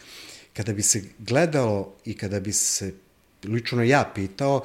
Kada 0.52 0.72
bi 0.72 0.82
se 0.82 1.02
gledalo 1.18 1.94
i 2.04 2.14
kada 2.14 2.40
bi 2.40 2.52
se, 2.52 2.92
lično 3.44 3.82
ja 3.82 4.12
pitao, 4.14 4.62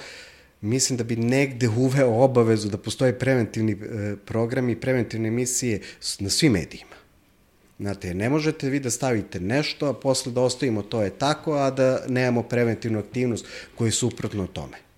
mislim 0.61 0.97
da 0.97 1.03
bi 1.03 1.15
negde 1.15 1.67
uveo 1.67 2.23
obavezu 2.23 2.69
da 2.69 2.77
postoje 2.77 3.19
preventivni 3.19 3.71
e, 3.71 4.15
programi, 4.25 4.79
preventivne 4.79 5.27
emisije 5.27 5.81
na 6.19 6.29
svim 6.29 6.51
medijima. 6.51 6.95
Znate, 7.79 8.13
ne 8.13 8.29
možete 8.29 8.69
vi 8.69 8.79
da 8.79 8.89
stavite 8.89 9.39
nešto, 9.39 9.87
a 9.87 9.93
posle 9.93 10.31
da 10.31 10.41
ostavimo 10.41 10.81
to 10.81 11.01
je 11.01 11.09
tako, 11.09 11.53
a 11.53 11.71
da 11.71 12.03
nemamo 12.07 12.43
preventivnu 12.43 12.99
aktivnost 12.99 13.45
koja 13.75 13.87
je 13.87 13.91
suprotno 13.91 14.47
tome. 14.47 14.90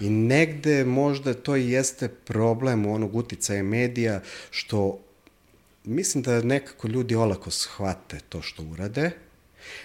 I 0.00 0.10
negde 0.10 0.84
možda 0.84 1.34
to 1.34 1.56
i 1.56 1.70
jeste 1.70 2.08
problem 2.08 2.86
onog 2.86 3.16
uticaja 3.16 3.62
medija, 3.62 4.20
što 4.50 4.98
mislim 5.84 6.22
da 6.22 6.42
nekako 6.42 6.88
ljudi 6.88 7.14
olako 7.14 7.50
shvate 7.50 8.18
to 8.28 8.42
što 8.42 8.62
urade, 8.62 9.10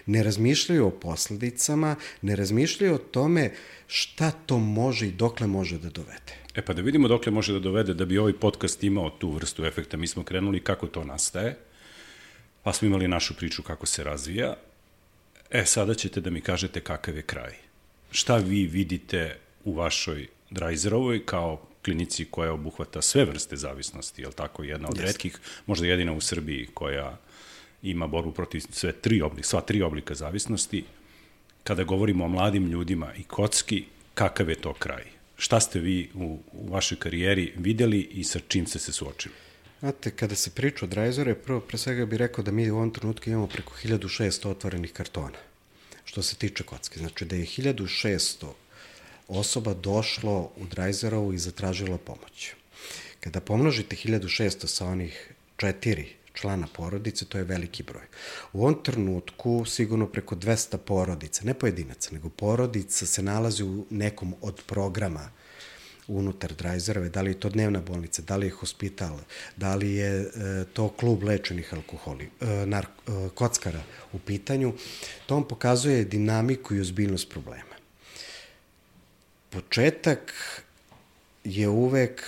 ne 0.06 0.24
razmišljaju 0.24 0.88
o 0.88 0.92
posledicama, 0.92 1.96
ne 2.22 2.36
razmišljaju 2.36 2.96
o 2.96 2.98
tome 2.98 3.52
šta 3.88 4.32
to 4.32 4.60
može 4.60 5.08
i 5.08 5.12
dokle 5.12 5.48
može 5.48 5.78
da 5.78 5.90
dovede. 5.90 6.34
E 6.56 6.62
pa 6.62 6.74
da 6.74 6.82
vidimo 6.82 7.08
dokle 7.08 7.32
može 7.32 7.54
da 7.54 7.60
dovede 7.60 7.94
da 7.94 8.06
bi 8.06 8.18
ovaj 8.18 8.34
podcast 8.34 8.84
imao 8.84 9.10
tu 9.10 9.32
vrstu 9.32 9.66
efekta. 9.66 9.98
Mi 9.98 10.08
smo 10.08 10.24
krenuli 10.24 10.60
kako 10.60 10.88
to 10.88 11.04
nastaje, 11.04 11.58
pa 12.64 12.74
smo 12.74 12.88
imali 12.88 13.08
našu 13.08 13.36
priču 13.36 13.64
kako 13.64 13.86
se 13.86 14.04
razvija. 14.04 14.56
E, 15.52 15.66
sada 15.66 15.94
ćete 15.94 16.22
da 16.22 16.30
mi 16.30 16.42
kažete 16.42 16.82
kakav 16.82 17.16
je 17.16 17.22
kraj. 17.22 17.54
Šta 18.12 18.38
vi 18.38 18.66
vidite 18.66 19.38
u 19.68 19.74
vašoj 19.74 20.28
Drajzerovoj 20.50 21.26
kao 21.26 21.62
klinici 21.86 22.26
koja 22.26 22.54
obuhvata 22.54 23.02
sve 23.02 23.26
vrste 23.26 23.58
zavisnosti, 23.58 24.22
je 24.22 24.28
li 24.28 24.34
tako, 24.34 24.64
jedna 24.64 24.88
od 24.90 24.96
yes. 24.98 25.02
redkih, 25.02 25.40
možda 25.66 25.88
jedina 25.88 26.14
u 26.14 26.22
Srbiji 26.22 26.68
koja 26.74 27.18
ima 27.82 28.08
borbu 28.08 28.32
protiv 28.32 28.64
sve 28.72 28.92
tri 28.92 29.22
oblika, 29.22 29.48
sva 29.48 29.62
tri 29.62 29.82
oblika 29.82 30.16
zavisnosti. 30.16 30.84
Kada 31.64 31.84
govorimo 31.84 32.26
o 32.26 32.28
mladim 32.28 32.68
ljudima 32.68 33.14
i 33.16 33.24
kocki, 33.24 33.84
kakav 34.14 34.50
je 34.50 34.56
to 34.56 34.74
kraj? 34.74 35.04
Šta 35.38 35.60
ste 35.60 35.80
vi 35.80 36.10
u, 36.16 36.40
u 36.52 36.72
vašoj 36.72 36.98
karijeri 36.98 37.54
videli 37.58 38.02
i 38.02 38.24
sa 38.24 38.40
čim 38.48 38.68
ste 38.68 38.80
se 38.80 38.92
suočili? 38.92 39.36
Znate, 39.80 40.12
kada 40.12 40.36
se 40.36 40.50
priča 40.50 40.86
o 40.86 40.88
Drajzore, 40.88 41.36
prvo 41.36 41.60
pre 41.60 41.78
svega 41.78 42.06
bih 42.06 42.20
rekao 42.20 42.44
da 42.44 42.52
mi 42.52 42.72
u 42.72 42.76
ovom 42.76 42.92
trenutku 42.92 43.30
imamo 43.30 43.48
preko 43.48 43.74
1600 43.84 44.48
otvorenih 44.50 44.94
kartona, 44.94 45.38
što 46.06 46.22
se 46.22 46.36
tiče 46.36 46.64
kocke. 46.64 47.00
Znači 47.00 47.26
da 47.26 47.36
je 47.36 47.46
1600 47.46 48.48
osoba 49.28 49.74
došlo 49.74 50.52
u 50.58 50.66
Drajzerovu 50.66 51.34
i 51.34 51.38
zatražilo 51.38 51.98
pomoć. 51.98 52.54
Kada 53.20 53.42
pomnožite 53.42 53.96
1600 53.96 54.68
sa 54.68 54.86
onih 54.86 55.34
četiri 55.58 56.08
člana 56.34 56.68
porodice, 56.74 57.26
to 57.26 57.38
je 57.38 57.44
veliki 57.44 57.84
broj. 57.84 58.06
U 58.54 58.62
ovom 58.62 58.84
trenutku 58.84 59.66
sigurno 59.66 60.08
preko 60.08 60.36
200 60.36 60.78
porodica, 60.78 61.44
ne 61.46 61.54
pojedinaca, 61.54 62.10
nego 62.14 62.30
porodica 62.30 63.06
se 63.06 63.22
nalazi 63.22 63.64
u 63.64 63.86
nekom 63.90 64.36
od 64.42 64.62
programa 64.66 65.30
unutar 66.08 66.54
Drajzerove, 66.54 67.10
da 67.10 67.22
li 67.22 67.32
je 67.32 67.40
to 67.40 67.50
dnevna 67.50 67.82
bolnica, 67.82 68.22
da 68.22 68.36
li 68.38 68.48
je 68.48 68.52
hospital, 68.52 69.18
da 69.58 69.76
li 69.76 69.94
je 69.94 70.22
e, 70.22 70.30
to 70.74 70.90
klub 70.90 71.24
lečenih 71.24 71.74
alkoholi, 71.74 72.30
e, 72.42 72.46
e, 72.46 72.82
kockara 73.36 73.84
u 74.14 74.20
pitanju, 74.20 74.74
to 75.26 75.36
vam 75.36 75.48
pokazuje 75.48 76.06
dinamiku 76.06 76.76
i 76.76 76.82
ozbiljnost 76.82 77.30
problema 77.30 77.77
početak 79.50 80.34
je 81.44 81.70
uvek 81.70 82.24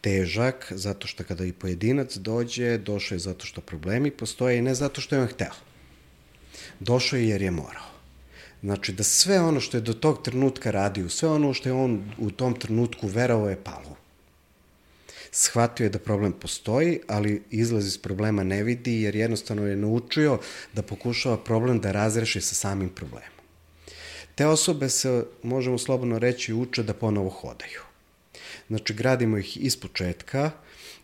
težak, 0.00 0.66
zato 0.70 1.06
što 1.06 1.24
kada 1.24 1.44
i 1.44 1.52
pojedinac 1.52 2.16
dođe, 2.16 2.78
došao 2.78 3.16
je 3.16 3.18
zato 3.18 3.46
što 3.46 3.60
problemi 3.60 4.10
postoje 4.10 4.58
i 4.58 4.62
ne 4.62 4.74
zato 4.74 5.00
što 5.00 5.16
je 5.16 5.22
on 5.22 5.28
hteo. 5.28 5.54
Došao 6.80 7.18
je 7.18 7.28
jer 7.28 7.42
je 7.42 7.50
morao. 7.50 7.90
Znači 8.62 8.92
da 8.92 9.04
sve 9.04 9.40
ono 9.40 9.60
što 9.60 9.76
je 9.76 9.80
do 9.80 9.92
tog 9.92 10.22
trenutka 10.22 10.70
radio, 10.70 11.08
sve 11.08 11.28
ono 11.28 11.54
što 11.54 11.68
je 11.68 11.72
on 11.72 12.12
u 12.18 12.30
tom 12.30 12.54
trenutku 12.60 13.08
verovao 13.08 13.48
je 13.48 13.64
palo. 13.64 13.96
Shvatio 15.30 15.84
je 15.84 15.90
da 15.90 15.98
problem 15.98 16.32
postoji, 16.32 17.00
ali 17.08 17.42
izlaz 17.50 17.86
iz 17.86 17.98
problema 17.98 18.44
ne 18.44 18.62
vidi 18.62 19.02
jer 19.02 19.16
jednostavno 19.16 19.66
je 19.66 19.76
naučio 19.76 20.38
da 20.72 20.82
pokušava 20.82 21.36
problem 21.36 21.80
da 21.80 21.92
razreši 21.92 22.40
sa 22.40 22.54
samim 22.54 22.88
problemom. 22.88 23.33
Te 24.34 24.46
osobe 24.46 24.88
se, 24.88 25.24
možemo 25.42 25.78
slobodno 25.78 26.18
reći, 26.18 26.54
uče 26.54 26.82
da 26.82 26.94
ponovo 26.94 27.30
hodaju. 27.30 27.80
Znači, 28.68 28.94
gradimo 28.94 29.38
ih 29.38 29.56
iz 29.56 29.76
početka 29.76 30.50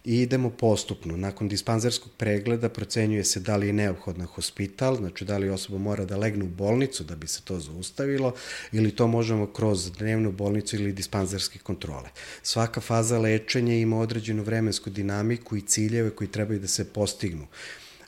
i 0.05 0.21
idemo 0.21 0.51
postupno. 0.51 1.17
Nakon 1.17 1.49
dispanzerskog 1.49 2.13
pregleda 2.17 2.69
procenjuje 2.69 3.25
se 3.25 3.41
da 3.41 3.57
li 3.57 3.67
je 3.67 3.73
neophodna 3.73 4.25
hospital, 4.25 4.97
znači 4.97 5.25
da 5.25 5.39
li 5.39 5.49
osoba 5.49 5.79
mora 5.79 6.05
da 6.05 6.17
legne 6.17 6.45
u 6.45 6.49
bolnicu 6.49 7.05
da 7.05 7.17
bi 7.17 7.27
se 7.27 7.43
to 7.43 7.61
zaustavilo, 7.61 8.35
ili 8.73 8.97
to 8.97 9.07
možemo 9.07 9.47
kroz 9.47 9.91
dnevnu 9.93 10.33
bolnicu 10.33 10.77
ili 10.77 10.93
dispanzerske 10.93 11.59
kontrole. 11.59 12.09
Svaka 12.43 12.81
faza 12.81 13.19
lečenja 13.19 13.75
ima 13.75 13.99
određenu 13.99 14.43
vremensku 14.43 14.91
dinamiku 14.91 15.57
i 15.57 15.67
ciljeve 15.67 16.11
koji 16.11 16.29
trebaju 16.29 16.61
da 16.61 16.69
se 16.69 16.93
postignu 16.93 17.47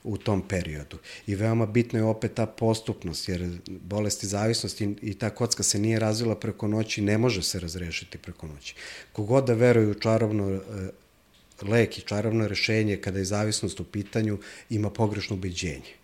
u 0.05 0.17
tom 0.17 0.43
periodu. 0.49 0.99
I 1.27 1.35
veoma 1.35 1.67
bitno 1.67 1.99
je 1.99 2.05
opet 2.05 2.35
ta 2.35 2.47
postupnost, 2.47 3.29
jer 3.29 3.59
bolesti 3.69 4.27
zavisnosti 4.27 4.95
i 5.03 5.15
ta 5.15 5.31
kocka 5.31 5.63
se 5.63 5.79
nije 5.79 5.99
razvila 5.99 6.37
preko 6.37 6.69
noći, 6.69 7.03
ne 7.03 7.19
može 7.19 7.43
se 7.43 7.61
razrešiti 7.61 8.19
preko 8.19 8.47
noći. 8.47 8.75
Kogod 9.13 9.47
da 9.47 9.55
veruje 9.55 9.87
u 9.87 9.95
čarobno 9.95 10.51
e, 10.51 10.61
lek 11.63 11.99
i 11.99 12.03
čarobno 12.03 12.49
rešenje 12.49 12.97
kada 12.97 13.19
je 13.19 13.25
zavisnost 13.25 13.81
u 13.81 13.85
pitanju, 13.85 14.39
ima 14.71 14.91
pogrešno 14.91 15.37
ubeđenje 15.37 16.02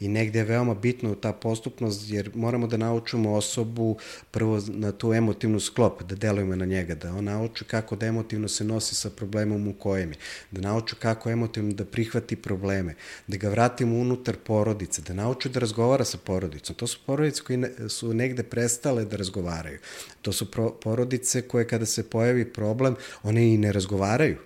i 0.00 0.08
negde 0.08 0.38
je 0.38 0.44
veoma 0.44 0.74
bitno 0.74 1.14
ta 1.14 1.32
postupnost 1.32 2.10
jer 2.10 2.30
moramo 2.34 2.66
da 2.66 2.76
naučimo 2.76 3.34
osobu 3.34 3.96
prvo 4.30 4.60
na 4.68 4.92
tu 4.92 5.12
emotivnu 5.12 5.60
sklop, 5.60 6.02
da 6.02 6.14
delujemo 6.14 6.56
na 6.56 6.64
njega, 6.64 6.94
da 6.94 7.14
on 7.14 7.24
nauči 7.24 7.64
kako 7.64 7.96
da 7.96 8.06
emotivno 8.06 8.48
se 8.48 8.64
nosi 8.64 8.94
sa 8.94 9.10
problemom 9.10 9.68
u 9.68 9.72
kojem 9.72 10.10
je, 10.10 10.16
da 10.50 10.60
nauči 10.60 10.96
kako 10.98 11.30
emotivno 11.30 11.72
da 11.72 11.84
prihvati 11.84 12.36
probleme, 12.36 12.94
da 13.26 13.36
ga 13.36 13.48
vratimo 13.48 13.96
unutar 13.96 14.36
porodice, 14.36 15.02
da 15.02 15.14
nauči 15.14 15.48
da 15.48 15.60
razgovara 15.60 16.04
sa 16.04 16.18
porodicom. 16.18 16.76
To 16.76 16.86
su 16.86 16.98
porodice 17.06 17.42
koji 17.42 17.56
ne, 17.56 17.70
su 17.88 18.14
negde 18.14 18.42
prestale 18.42 19.04
da 19.04 19.16
razgovaraju. 19.16 19.78
To 20.22 20.32
su 20.32 20.46
porodice 20.82 21.42
koje 21.42 21.68
kada 21.68 21.86
se 21.86 22.10
pojavi 22.10 22.52
problem, 22.52 22.96
one 23.22 23.54
i 23.54 23.58
ne 23.58 23.72
razgovaraju 23.72 24.36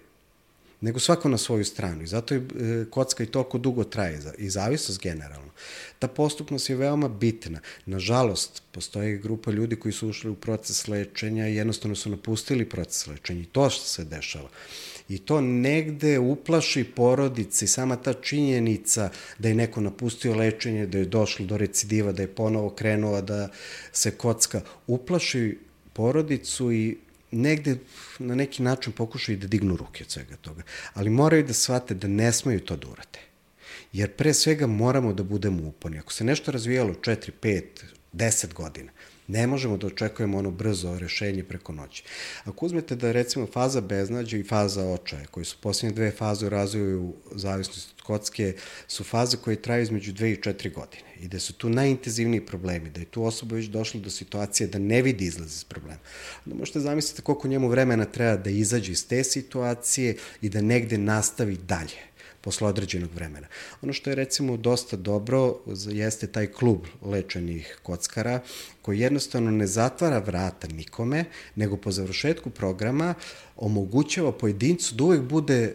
nego 0.81 0.99
svako 0.99 1.28
na 1.28 1.39
svoju 1.39 1.64
stranu. 1.64 2.03
I 2.03 2.07
zato 2.07 2.35
je 2.35 2.43
kocka 2.91 3.22
i 3.22 3.26
toliko 3.26 3.59
dugo 3.59 3.85
traje 3.85 4.20
i 4.39 4.51
zavisnost 4.51 5.01
generalno. 5.01 5.51
Ta 5.99 6.09
postupnost 6.09 6.70
je 6.70 6.76
veoma 6.76 7.09
bitna. 7.09 7.61
Nažalost, 7.87 8.62
postoji 8.72 9.18
grupa 9.18 9.51
ljudi 9.51 9.76
koji 9.76 9.93
su 9.93 10.09
ušli 10.09 10.31
u 10.31 10.35
proces 10.35 10.89
lečenja 10.89 11.49
i 11.49 11.55
jednostavno 11.55 11.97
su 11.97 12.11
napustili 12.11 12.68
proces 12.68 13.07
lečenja 13.07 13.41
i 13.41 13.47
to 13.53 13.70
što 13.70 13.85
se 13.85 14.05
dešava. 14.05 14.49
I 15.09 15.18
to 15.18 15.41
negde 15.41 16.18
uplaši 16.18 16.85
porodici, 16.85 17.66
sama 17.66 17.97
ta 17.97 18.12
činjenica 18.12 19.11
da 19.39 19.49
je 19.49 19.55
neko 19.55 19.81
napustio 19.81 20.35
lečenje, 20.35 20.87
da 20.87 20.99
je 20.99 21.05
došlo 21.05 21.47
do 21.47 21.57
recidiva, 21.57 22.12
da 22.12 22.22
je 22.22 22.35
ponovo 22.35 22.70
krenula 22.70 23.20
da 23.20 23.49
se 23.93 24.11
kocka, 24.11 24.61
uplaši 24.87 25.59
porodicu 25.93 26.72
i 26.72 26.97
negde 27.31 27.76
na 28.18 28.35
neki 28.35 28.62
način 28.62 28.93
pokušaju 28.93 29.39
da 29.39 29.47
dignu 29.47 29.76
ruke 29.76 30.05
od 30.05 30.11
svega 30.11 30.37
toga. 30.37 30.62
Ali 30.95 31.11
moraju 31.11 31.45
da 31.45 31.53
shvate 31.53 31.95
da 31.95 32.09
ne 32.09 32.33
smeju 32.33 32.61
to 32.61 32.76
da 32.76 32.89
urate. 32.89 33.20
Jer 33.93 34.12
pre 34.16 34.35
svega 34.35 34.66
moramo 34.66 35.12
da 35.12 35.22
budemo 35.22 35.68
uporni. 35.68 35.99
Ako 35.99 36.12
se 36.12 36.24
nešto 36.24 36.53
razvijalo 36.53 36.95
4, 36.95 37.31
5, 37.43 37.62
10 38.12 38.53
godina, 38.53 38.93
Ne 39.31 39.47
možemo 39.47 39.76
da 39.76 39.87
očekujemo 39.87 40.39
ono 40.39 40.51
brzo 40.51 40.99
rešenje 40.99 41.45
preko 41.45 41.72
noći. 41.72 42.03
Ako 42.45 42.66
uzmete 42.66 42.97
da 42.97 43.12
recimo 43.12 43.47
faza 43.47 43.81
beznađa 43.81 44.37
i 44.37 44.43
faza 44.43 44.87
očaja, 44.87 45.26
koji 45.26 45.45
su 45.45 45.57
posljednje 45.61 45.95
dve 45.95 46.11
faze 46.11 46.47
u 46.47 46.49
razvoju 46.49 47.14
zavisnosti 47.35 47.99
kocke, 48.11 48.55
su 48.89 49.05
faze 49.05 49.37
koje 49.37 49.63
traju 49.63 49.83
između 49.83 50.13
dve 50.13 50.33
i 50.33 50.43
četiri 50.43 50.71
godine 50.71 51.15
i 51.21 51.29
da 51.29 51.39
su 51.39 51.53
tu 51.53 51.69
najintenzivniji 51.69 52.47
problemi, 52.47 52.91
da 52.91 53.01
je 53.01 53.07
tu 53.07 53.25
osoba 53.25 53.57
već 53.57 53.67
došla 53.71 54.01
do 54.01 54.11
situacije 54.11 54.67
da 54.67 54.79
ne 54.79 55.03
vidi 55.03 55.25
izlaz 55.25 55.55
iz 55.55 55.65
problema. 55.65 56.01
Onda 56.47 56.59
možete 56.59 56.81
zamisliti 56.81 57.23
koliko 57.23 57.49
njemu 57.49 57.69
vremena 57.69 58.05
treba 58.05 58.37
da 58.37 58.51
izađe 58.51 58.93
iz 58.93 59.07
te 59.07 59.25
situacije 59.25 60.17
i 60.43 60.49
da 60.49 60.61
negde 60.61 60.99
nastavi 60.99 61.57
dalje 61.57 62.11
posle 62.41 62.69
određenog 62.69 63.11
vremena. 63.15 63.47
Ono 63.83 63.93
što 63.93 64.11
je 64.11 64.17
recimo 64.17 64.57
dosta 64.57 64.97
dobro 64.97 65.59
jeste 65.89 66.27
taj 66.27 66.47
klub 66.47 66.87
lečenih 67.03 67.79
kockara 67.83 68.41
koji 68.83 69.01
jednostavno 69.01 69.51
ne 69.51 69.67
zatvara 69.67 70.19
vrata 70.19 70.69
nikome, 70.69 71.25
nego 71.55 71.77
po 71.77 71.93
završetku 71.93 72.51
programa 72.51 73.15
omogućava 73.57 74.33
pojedincu 74.33 74.95
da 74.95 75.05
uvek 75.05 75.21
bude 75.21 75.75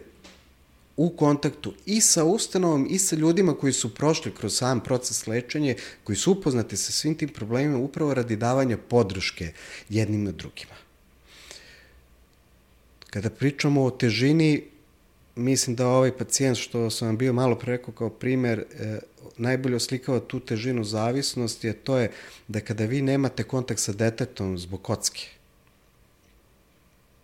u 0.96 1.10
kontaktu 1.16 1.72
i 1.86 2.00
sa 2.00 2.24
ustanovom 2.24 2.86
i 2.90 2.98
sa 2.98 3.16
ljudima 3.16 3.54
koji 3.54 3.72
su 3.72 3.94
prošli 3.94 4.34
kroz 4.34 4.56
sam 4.56 4.80
proces 4.80 5.26
lečenja, 5.26 5.74
koji 6.04 6.16
su 6.16 6.32
upoznati 6.32 6.76
sa 6.76 6.92
svim 6.92 7.14
tim 7.14 7.28
problemima 7.28 7.78
upravo 7.78 8.14
radi 8.14 8.36
davanja 8.36 8.76
podrške 8.76 9.52
jednim 9.88 10.24
na 10.24 10.32
drugima. 10.32 10.74
Kada 13.10 13.30
pričamo 13.30 13.84
o 13.84 13.90
težini, 13.90 14.64
mislim 15.36 15.76
da 15.76 15.88
ovaj 15.88 16.16
pacijent 16.16 16.58
što 16.58 16.90
sam 16.90 17.08
vam 17.08 17.16
bio 17.16 17.32
malo 17.32 17.58
pre 17.58 17.76
rekao 17.76 17.94
kao 17.94 18.10
primer, 18.10 18.58
e, 18.58 18.98
najbolje 19.36 19.76
oslikava 19.76 20.20
tu 20.20 20.40
težinu 20.40 20.84
zavisnosti, 20.84 21.70
a 21.70 21.74
to 21.84 21.98
je 21.98 22.10
da 22.48 22.60
kada 22.60 22.84
vi 22.84 23.02
nemate 23.02 23.42
kontakt 23.42 23.80
sa 23.80 23.92
detetom 23.92 24.58
zbog 24.58 24.82
kocke, 24.82 25.35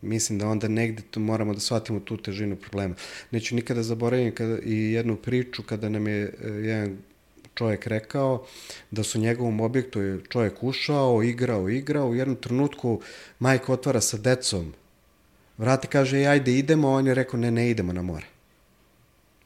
mislim 0.03 0.38
da 0.38 0.48
onda 0.48 0.68
negde 0.68 1.03
tu 1.11 1.20
moramo 1.20 1.55
da 1.55 1.61
shvatimo 1.61 2.00
tu 2.00 2.16
težinu 2.16 2.57
problema. 2.57 2.94
Neću 3.30 3.55
nikada 3.55 3.82
zaboraviti 3.82 4.36
kada, 4.36 4.59
i 4.64 4.92
jednu 4.92 5.16
priču 5.16 5.62
kada 5.62 5.88
nam 5.88 6.07
je 6.07 6.22
e, 6.22 6.48
jedan 6.48 6.96
čovjek 7.55 7.86
rekao 7.86 8.46
da 8.90 9.03
su 9.03 9.18
njegovom 9.18 9.61
objektu 9.61 10.00
je 10.00 10.20
čovjek 10.28 10.62
ušao, 10.62 11.22
igrao, 11.22 11.68
igrao, 11.68 12.09
u 12.09 12.14
jednom 12.14 12.36
trenutku 12.36 13.00
majka 13.38 13.72
otvara 13.72 14.00
sa 14.00 14.16
decom 14.16 14.74
vrati 15.59 15.88
kaže, 15.88 16.24
ajde 16.26 16.59
idemo, 16.59 16.90
on 16.90 17.07
je 17.07 17.14
rekao, 17.14 17.40
ne, 17.40 17.50
ne 17.50 17.70
idemo 17.70 17.92
na 17.92 18.03
more. 18.03 18.26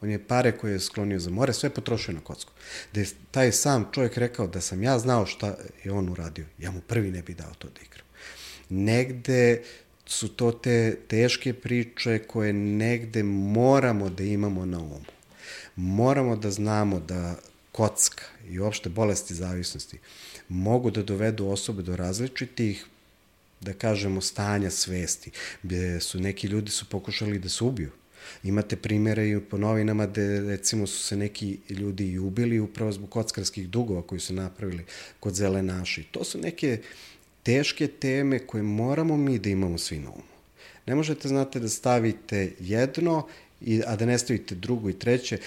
On 0.01 0.11
je 0.11 0.27
pare 0.27 0.53
koje 0.53 0.73
je 0.73 0.81
sklonio 0.81 1.19
za 1.19 1.31
more, 1.31 1.53
sve 1.53 1.71
potrošio 1.71 2.15
na 2.15 2.21
kocku. 2.21 2.53
Da 2.93 3.01
je 3.01 3.07
taj 3.31 3.53
sam 3.53 3.89
čovjek 3.93 4.17
rekao 4.17 4.47
da 4.47 4.61
sam 4.61 4.83
ja 4.83 4.99
znao 4.99 5.27
šta 5.27 5.55
je 5.85 5.93
on 5.93 6.09
uradio, 6.09 6.45
ja 6.59 6.71
mu 6.71 6.81
prvi 6.81 7.11
ne 7.11 7.23
bi 7.23 7.35
dao 7.35 7.55
to 7.59 7.69
da 7.69 7.81
igram. 7.81 8.07
Negde 8.69 9.63
su 10.07 10.29
to 10.29 10.53
te 10.53 10.97
teške 11.09 11.53
priče 11.53 12.19
koje 12.19 12.53
negde 12.53 13.23
moramo 13.23 14.11
da 14.11 14.25
imamo 14.25 14.65
na 14.65 14.79
umu. 14.79 15.05
Moramo 15.77 16.37
da 16.37 16.51
znamo 16.51 17.01
da 17.01 17.37
kocka 17.73 18.25
i 18.49 18.61
uopšte 18.61 18.89
bolesti 18.89 19.35
zavisnosti 19.35 19.99
mogu 20.49 20.91
da 20.91 21.03
dovedu 21.03 21.47
osobe 21.47 21.83
do 21.83 21.97
različitih 21.97 22.87
da 23.61 23.73
kažemo, 23.73 24.21
stanja 24.21 24.71
svesti, 24.71 25.31
gde 25.63 26.01
su 26.01 26.21
neki 26.21 26.47
ljudi 26.47 26.71
su 26.71 26.85
pokušali 26.85 27.39
da 27.39 27.49
se 27.49 27.65
ubiju. 27.65 27.91
Imate 28.43 28.77
primere 28.77 29.29
i 29.29 29.41
po 29.41 29.59
novinama 29.59 30.07
gde 30.07 30.41
recimo 30.41 30.87
su 30.87 31.03
se 31.03 31.17
neki 31.17 31.59
ljudi 31.69 32.11
i 32.13 32.19
ubili 32.19 32.61
upravo 32.61 32.93
zbog 32.93 33.11
kockarskih 33.11 33.69
dugova 33.69 34.03
koji 34.03 34.21
su 34.21 34.35
napravili 34.35 34.85
kod 35.21 35.35
zelenaši. 35.35 36.03
To 36.03 36.25
su 36.25 36.39
neke 36.39 36.81
teške 37.47 37.87
teme 37.87 38.39
koje 38.39 38.63
moramo 38.63 39.17
mi 39.17 39.39
da 39.39 39.51
imamo 39.51 39.79
svi 39.79 39.99
na 39.99 40.11
umu. 40.11 40.23
Ne 40.87 40.95
možete, 40.95 41.29
znate, 41.29 41.61
da 41.61 41.69
stavite 41.69 42.53
jedno, 42.61 43.27
i, 43.61 43.83
a 43.87 43.97
da 43.97 44.07
ne 44.07 44.19
stavite 44.19 44.55
drugo 44.55 44.91
i 44.91 44.99
treće, 44.99 45.39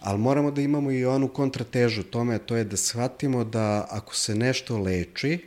ali 0.00 0.18
moramo 0.18 0.50
da 0.50 0.60
imamo 0.60 0.90
i 0.90 1.04
onu 1.04 1.28
kontratežu 1.28 2.02
tome, 2.02 2.34
a 2.34 2.38
to 2.38 2.56
je 2.56 2.64
da 2.64 2.76
shvatimo 2.76 3.44
da 3.44 3.86
ako 3.90 4.14
se 4.14 4.34
nešto 4.34 4.78
leči, 4.78 5.38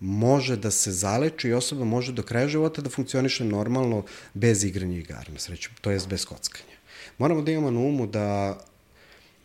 može 0.00 0.56
da 0.56 0.70
se 0.70 0.92
zaleči 0.92 1.48
i 1.48 1.52
osoba 1.52 1.84
može 1.84 2.12
do 2.12 2.22
kraja 2.22 2.48
života 2.48 2.82
da 2.82 2.90
funkcioniše 2.90 3.44
normalno 3.44 4.02
bez 4.34 4.64
igranja 4.64 4.98
igara 4.98 5.32
na 5.32 5.38
sreću, 5.38 5.70
to 5.80 5.90
jest 5.90 6.08
bez 6.08 6.24
kockanja. 6.24 6.76
Moramo 7.18 7.42
da 7.42 7.52
imamo 7.52 7.70
na 7.70 7.80
umu 7.80 8.06
da 8.06 8.58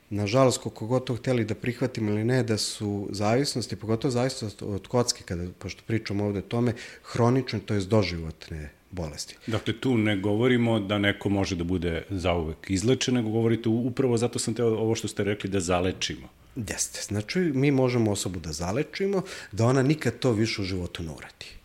nažalost, 0.10 0.58
koliko 0.58 0.88
god 0.88 1.03
to 1.03 1.16
hteli 1.16 1.45
da 1.45 1.55
prihvatimo 1.55 2.12
ili 2.12 2.24
ne, 2.24 2.43
da 2.43 2.58
su 2.58 3.08
zavisnosti, 3.12 3.76
pogotovo 3.76 4.12
zavisnost 4.12 4.62
od 4.62 4.88
kocke, 4.88 5.24
kada, 5.24 5.43
pošto 5.60 5.84
pričamo 5.88 6.26
ovde 6.26 6.39
o 6.39 6.41
tome, 6.41 6.74
hronične, 7.03 7.60
to 7.60 7.74
je 7.74 7.80
doživotne 7.80 8.70
bolesti. 8.91 9.36
Dakle, 9.47 9.74
tu 9.74 9.97
ne 9.97 10.18
govorimo 10.18 10.80
da 10.80 10.97
neko 10.97 11.30
može 11.30 11.55
da 11.55 11.64
bude 11.64 12.03
zauvek 12.10 12.70
izlečen, 12.70 13.14
nego 13.14 13.30
govorite 13.30 13.70
upravo 13.70 14.18
zato 14.18 14.39
sam 14.39 14.53
te 14.53 14.64
ovo 14.64 14.95
što 14.95 15.08
ste 15.08 15.24
rekli 15.24 15.49
da 15.49 15.60
zalečimo. 15.60 16.28
Jeste. 16.55 17.01
Znači, 17.01 17.39
mi 17.39 17.72
možemo 17.72 18.12
osobu 18.12 18.39
da 18.39 18.51
zalečimo, 18.51 19.22
da 19.51 19.66
ona 19.66 19.84
nikad 19.84 20.20
to 20.20 20.32
više 20.32 20.62
u 20.62 20.66
životu 20.66 21.03
ne 21.03 21.12
uradi. 21.12 21.57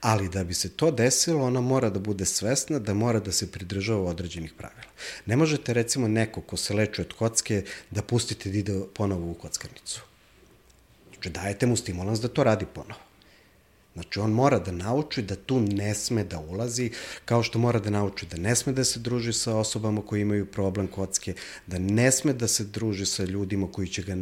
Ali 0.00 0.28
da 0.28 0.44
bi 0.44 0.54
se 0.54 0.68
to 0.68 0.90
desilo, 0.90 1.44
ona 1.44 1.60
mora 1.60 1.90
da 1.90 1.98
bude 2.00 2.26
svesna 2.26 2.78
da 2.78 2.94
mora 2.94 3.20
da 3.20 3.32
se 3.32 3.52
pridržava 3.52 4.10
određenih 4.10 4.52
pravila. 4.52 4.92
Ne 5.26 5.36
možete, 5.36 5.74
recimo, 5.74 6.08
neko 6.08 6.40
ko 6.40 6.56
se 6.56 6.74
leči 6.74 7.00
od 7.00 7.12
kocke 7.12 7.64
da 7.90 8.02
pustite 8.02 8.50
da 8.50 8.58
ide 8.58 8.80
ponovo 8.94 9.30
u 9.30 9.34
kockarnicu. 9.34 10.02
Znači, 11.12 11.30
dajete 11.30 11.66
mu 11.66 11.76
stimulans 11.76 12.20
da 12.20 12.28
to 12.28 12.44
radi 12.44 12.66
ponovo. 12.74 13.00
Znači, 13.94 14.20
on 14.20 14.30
mora 14.30 14.58
da 14.58 14.72
nauči 14.72 15.22
da 15.22 15.36
tu 15.36 15.60
ne 15.60 15.94
sme 15.94 16.24
da 16.24 16.38
ulazi, 16.38 16.90
kao 17.24 17.42
što 17.42 17.58
mora 17.58 17.78
da 17.78 17.90
nauči 17.90 18.26
da 18.26 18.36
ne 18.36 18.56
sme 18.56 18.72
da 18.72 18.84
se 18.84 19.00
druži 19.00 19.32
sa 19.32 19.56
osobama 19.56 20.02
koji 20.06 20.20
imaju 20.20 20.46
problem 20.46 20.86
kocke, 20.86 21.34
da 21.66 21.78
ne 21.78 22.12
sme 22.12 22.32
da 22.32 22.48
se 22.48 22.64
druži 22.64 23.06
sa 23.06 23.24
ljudima 23.24 23.72
koji 23.72 23.88
će 23.88 24.02
ga 24.02 24.16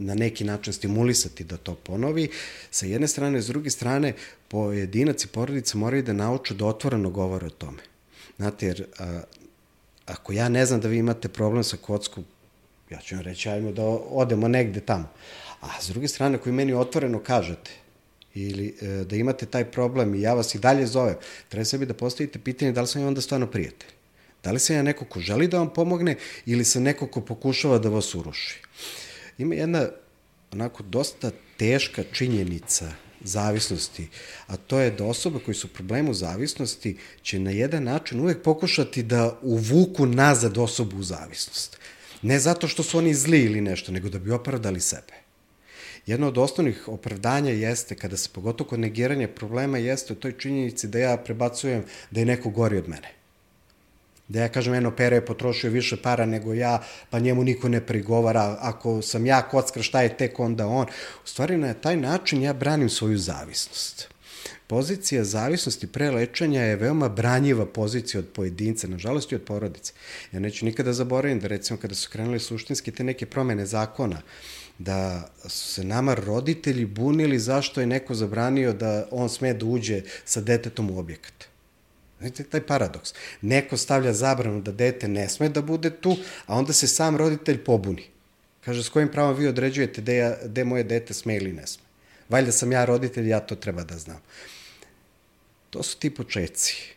na 0.00 0.14
neki 0.14 0.44
način 0.44 0.72
stimulisati 0.72 1.44
da 1.44 1.56
to 1.56 1.74
ponovi. 1.74 2.28
Sa 2.70 2.86
jedne 2.86 3.08
strane, 3.08 3.42
s 3.42 3.46
druge 3.46 3.70
strane, 3.70 4.14
pojedinac 4.48 5.24
i 5.24 5.28
porodica 5.28 5.78
moraju 5.78 6.02
da 6.02 6.12
nauču 6.12 6.54
da 6.54 6.66
otvoreno 6.66 7.10
govore 7.10 7.46
o 7.46 7.50
tome. 7.50 7.82
Znate, 8.36 8.66
jer 8.66 8.84
a, 8.98 9.20
ako 10.06 10.32
ja 10.32 10.48
ne 10.48 10.66
znam 10.66 10.80
da 10.80 10.88
vi 10.88 10.98
imate 10.98 11.28
problem 11.28 11.64
sa 11.64 11.76
kockom, 11.76 12.24
ja 12.90 12.98
ću 13.00 13.14
vam 13.14 13.24
reći, 13.24 13.48
ajmo 13.48 13.72
da 13.72 13.84
odemo 13.84 14.48
negde 14.48 14.80
tamo. 14.80 15.08
A 15.60 15.80
s 15.80 15.88
druge 15.88 16.08
strane, 16.08 16.36
ako 16.36 16.50
vi 16.50 16.56
meni 16.56 16.72
otvoreno 16.72 17.18
kažete, 17.18 17.70
ili 18.34 18.76
e, 18.80 18.86
da 19.04 19.16
imate 19.16 19.46
taj 19.46 19.64
problem 19.64 20.14
i 20.14 20.20
ja 20.20 20.34
vas 20.34 20.54
i 20.54 20.58
dalje 20.58 20.86
zovem, 20.86 21.14
treba 21.48 21.64
sebi 21.64 21.86
da 21.86 21.94
postavite 21.94 22.38
pitanje 22.38 22.72
da 22.72 22.80
li 22.80 22.86
sam 22.86 23.02
ja 23.02 23.08
onda 23.08 23.20
stvarno 23.20 23.46
prijatelj. 23.46 23.90
Da 24.44 24.52
li 24.52 24.58
sam 24.58 24.76
ja 24.76 24.82
neko 24.82 25.04
ko 25.04 25.20
želi 25.20 25.48
da 25.48 25.58
vam 25.58 25.72
pomogne 25.72 26.16
ili 26.46 26.64
sam 26.64 26.82
neko 26.82 27.06
ko 27.06 27.20
pokušava 27.20 27.78
da 27.78 27.88
vas 27.88 28.14
uruši. 28.14 28.62
Ima 29.40 29.54
jedna 29.54 29.88
onako 30.52 30.82
dosta 30.82 31.30
teška 31.56 32.02
činjenica 32.12 32.92
zavisnosti, 33.20 34.08
a 34.46 34.56
to 34.56 34.78
je 34.78 34.90
da 34.90 35.04
osobe 35.04 35.38
koji 35.44 35.54
su 35.54 35.66
u 35.66 35.74
problemu 35.74 36.14
zavisnosti 36.14 36.96
će 37.22 37.38
na 37.38 37.50
jedan 37.50 37.84
način 37.84 38.20
uvek 38.20 38.42
pokušati 38.42 39.02
da 39.02 39.38
uvuku 39.42 40.06
nazad 40.06 40.58
osobu 40.58 40.96
u 40.96 41.02
zavisnost. 41.02 41.78
Ne 42.22 42.38
zato 42.38 42.68
što 42.68 42.82
su 42.82 42.98
oni 42.98 43.14
zli 43.14 43.40
ili 43.40 43.60
nešto, 43.60 43.92
nego 43.92 44.08
da 44.08 44.18
bi 44.18 44.30
opravdali 44.30 44.80
sebe. 44.80 45.14
Jedno 46.06 46.28
od 46.28 46.38
osnovnih 46.38 46.88
opravdanja 46.88 47.50
jeste, 47.50 47.94
kada 47.94 48.16
se 48.16 48.28
pogotovo 48.32 48.70
kod 48.70 48.80
negiranja 48.80 49.28
problema, 49.28 49.78
jeste 49.78 50.12
u 50.12 50.16
toj 50.16 50.38
činjenici 50.38 50.88
da 50.88 50.98
ja 50.98 51.16
prebacujem 51.16 51.84
da 52.10 52.20
je 52.20 52.26
neko 52.26 52.50
gori 52.50 52.78
od 52.78 52.88
mene. 52.88 53.19
Da 54.30 54.40
ja 54.40 54.48
kažem, 54.48 54.74
eno, 54.74 54.90
Pere 54.96 55.16
je 55.16 55.26
potrošio 55.26 55.70
više 55.70 55.96
para 55.96 56.26
nego 56.26 56.54
ja, 56.54 56.82
pa 57.10 57.18
njemu 57.18 57.44
niko 57.44 57.68
ne 57.68 57.80
prigovara, 57.86 58.58
ako 58.60 59.02
sam 59.02 59.26
ja 59.26 59.42
kockar, 59.42 59.82
šta 59.82 60.02
je 60.02 60.16
tek 60.16 60.40
onda 60.40 60.66
on? 60.66 60.86
U 61.24 61.26
stvari, 61.26 61.56
na 61.56 61.74
taj 61.74 61.96
način 61.96 62.42
ja 62.42 62.52
branim 62.52 62.88
svoju 62.88 63.18
zavisnost. 63.18 64.08
Pozicija 64.66 65.24
zavisnosti 65.24 65.86
pre 65.86 66.10
lečenja 66.10 66.62
je 66.62 66.76
veoma 66.76 67.08
branjiva 67.08 67.66
pozicija 67.66 68.20
od 68.20 68.28
pojedinca, 68.34 68.88
nažalost 68.88 69.32
i 69.32 69.34
od 69.34 69.42
porodice. 69.42 69.92
Ja 70.32 70.40
neću 70.40 70.64
nikada 70.64 70.92
zaboravim 70.92 71.40
da 71.40 71.48
recimo 71.48 71.78
kada 71.78 71.94
su 71.94 72.10
krenuli 72.10 72.40
suštinski 72.40 72.92
te 72.92 73.04
neke 73.04 73.26
promene 73.26 73.66
zakona, 73.66 74.22
da 74.78 75.28
su 75.42 75.74
se 75.74 75.84
nama 75.84 76.14
roditelji 76.14 76.86
bunili 76.86 77.38
zašto 77.38 77.80
je 77.80 77.86
neko 77.86 78.14
zabranio 78.14 78.72
da 78.72 79.08
on 79.10 79.28
sme 79.28 79.54
da 79.54 79.66
uđe 79.66 80.02
sa 80.24 80.40
detetom 80.40 80.90
u 80.90 80.98
objekat. 80.98 81.49
Znate, 82.20 82.44
taj 82.44 82.60
paradoks. 82.66 83.14
Neko 83.42 83.76
stavlja 83.76 84.12
zabranu 84.12 84.60
da 84.60 84.72
dete 84.72 85.08
ne 85.08 85.28
sme 85.28 85.48
da 85.48 85.62
bude 85.62 85.90
tu, 85.90 86.16
a 86.46 86.56
onda 86.58 86.72
se 86.72 86.88
sam 86.88 87.16
roditelj 87.16 87.64
pobuni. 87.64 88.04
Kaže, 88.64 88.84
s 88.84 88.88
kojim 88.88 89.08
pravom 89.08 89.36
vi 89.36 89.46
određujete 89.46 90.00
gde, 90.00 90.16
ja, 90.16 90.36
gde 90.44 90.64
moje 90.64 90.84
dete 90.84 91.14
sme 91.14 91.36
ili 91.36 91.52
ne 91.52 91.66
sme? 91.66 91.82
Valjda 92.28 92.52
sam 92.52 92.72
ja 92.72 92.84
roditelj, 92.84 93.28
ja 93.28 93.40
to 93.40 93.56
treba 93.56 93.84
da 93.84 93.98
znam. 93.98 94.20
To 95.70 95.82
su 95.82 95.98
ti 95.98 96.10
početci. 96.14 96.94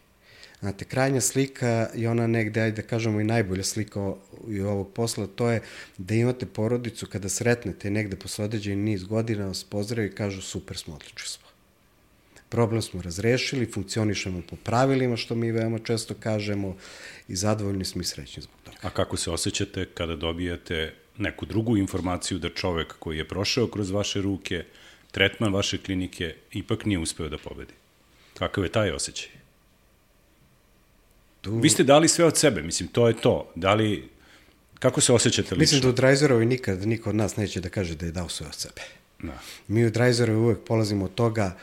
Znate, 0.60 0.86
krajnja 0.86 1.22
slika 1.22 1.90
je 1.94 2.10
ona 2.10 2.28
negde, 2.28 2.62
ajde 2.62 2.82
da 2.82 2.88
kažemo 2.88 3.22
i 3.22 3.24
najbolja 3.24 3.64
slika 3.64 4.14
i 4.50 4.62
ovog 4.62 4.94
posla, 4.94 5.28
to 5.28 5.50
je 5.50 5.62
da 5.98 6.16
imate 6.16 6.46
porodicu 6.46 7.08
kada 7.08 7.30
sretnete 7.30 7.90
negde 7.90 8.16
posle 8.16 8.46
određeni 8.46 8.76
niz 8.76 9.04
godina, 9.04 9.48
vas 9.48 9.64
pozdravi 9.64 10.08
i 10.08 10.16
kažu 10.16 10.42
super 10.42 10.78
smo, 10.78 10.96
odlični 10.96 11.28
smo. 11.28 11.43
Problem 12.54 12.82
smo 12.82 13.02
razrešili, 13.02 13.66
funkcionišemo 13.66 14.42
po 14.50 14.56
pravilima, 14.56 15.18
što 15.18 15.36
mi 15.36 15.52
veoma 15.52 15.80
često 15.80 16.14
kažemo, 16.14 16.76
i 17.28 17.36
zadovoljni 17.36 17.86
smo 17.86 18.02
i 18.02 18.06
srećni 18.06 18.44
zbog 18.44 18.56
toga. 18.64 18.78
A 18.82 18.90
kako 18.90 19.18
se 19.18 19.32
osjećate 19.32 19.86
kada 19.86 20.16
dobijate 20.16 20.94
neku 21.18 21.46
drugu 21.46 21.78
informaciju 21.78 22.40
da 22.40 22.50
čovek 22.50 22.94
koji 23.00 23.18
je 23.18 23.28
prošao 23.28 23.68
kroz 23.68 23.92
vaše 23.92 24.22
ruke, 24.22 24.64
tretman 25.12 25.54
vaše 25.54 25.78
klinike, 25.78 26.36
ipak 26.52 26.86
nije 26.86 27.00
uspeo 27.00 27.30
da 27.30 27.38
pobedi? 27.38 27.74
Kakav 28.38 28.64
je 28.64 28.72
taj 28.72 28.92
osjećaj? 28.92 29.30
Tu... 31.42 31.60
Vi 31.60 31.70
ste 31.70 31.84
dali 31.84 32.08
sve 32.08 32.26
od 32.26 32.38
sebe, 32.38 32.62
mislim, 32.62 32.90
to 32.90 33.08
je 33.08 33.18
to. 33.18 33.52
Da 33.56 33.74
li, 33.74 34.10
kako 34.80 35.02
se 35.02 35.14
osjećate 35.14 35.56
lično? 35.56 35.62
Mislim 35.62 35.82
da 35.82 35.90
u 35.90 35.92
Drajzerovi 35.92 36.46
nikad 36.46 36.88
niko 36.88 37.10
od 37.10 37.16
nas 37.16 37.36
neće 37.36 37.62
da 37.62 37.70
kaže 37.70 37.96
da 37.96 38.06
je 38.06 38.12
dao 38.12 38.30
sve 38.30 38.48
od 38.48 38.56
sebe. 38.56 38.82
Da. 39.24 39.40
Mi 39.68 39.86
u 39.86 39.90
Drajzerovi 39.90 40.40
uvek 40.40 40.60
polazimo 40.68 41.06
od 41.06 41.16
toga 41.16 41.58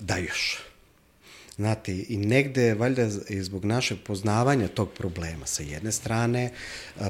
da 0.00 0.16
još. 0.16 0.58
Znate, 1.56 2.04
i 2.08 2.16
negde, 2.16 2.74
valjda 2.74 3.08
i 3.28 3.42
zbog 3.42 3.64
našeg 3.64 3.98
poznavanja 4.06 4.68
tog 4.68 4.92
problema, 4.92 5.46
sa 5.46 5.62
jedne 5.62 5.92
strane, 5.92 6.50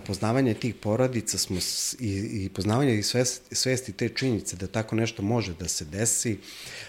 poznavanje 0.06 0.54
tih 0.54 0.74
porodica 0.74 1.38
smo 1.38 1.58
i, 2.00 2.44
i 2.44 2.48
poznavanje 2.54 2.98
i 2.98 3.02
svesti, 3.02 3.54
svesti 3.54 3.92
te 3.92 4.08
činjenice 4.08 4.56
da 4.56 4.66
tako 4.66 4.96
nešto 4.96 5.22
može 5.22 5.54
da 5.54 5.68
se 5.68 5.84
desi, 5.84 6.38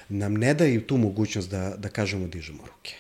nam 0.10 0.34
ne 0.34 0.54
daju 0.54 0.82
tu 0.82 0.98
mogućnost 0.98 1.50
da, 1.50 1.76
da 1.78 1.90
kažemo 1.90 2.28
dižemo 2.28 2.64
ruke. 2.68 2.96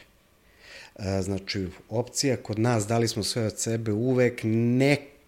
Znači, 1.22 1.68
opcija 1.90 2.38
kod 2.38 2.60
nas, 2.60 2.88
dali 2.88 3.08
smo 3.08 3.24
sve 3.24 3.46
od 3.46 3.60
sebe, 3.60 3.92
uvek 3.92 4.42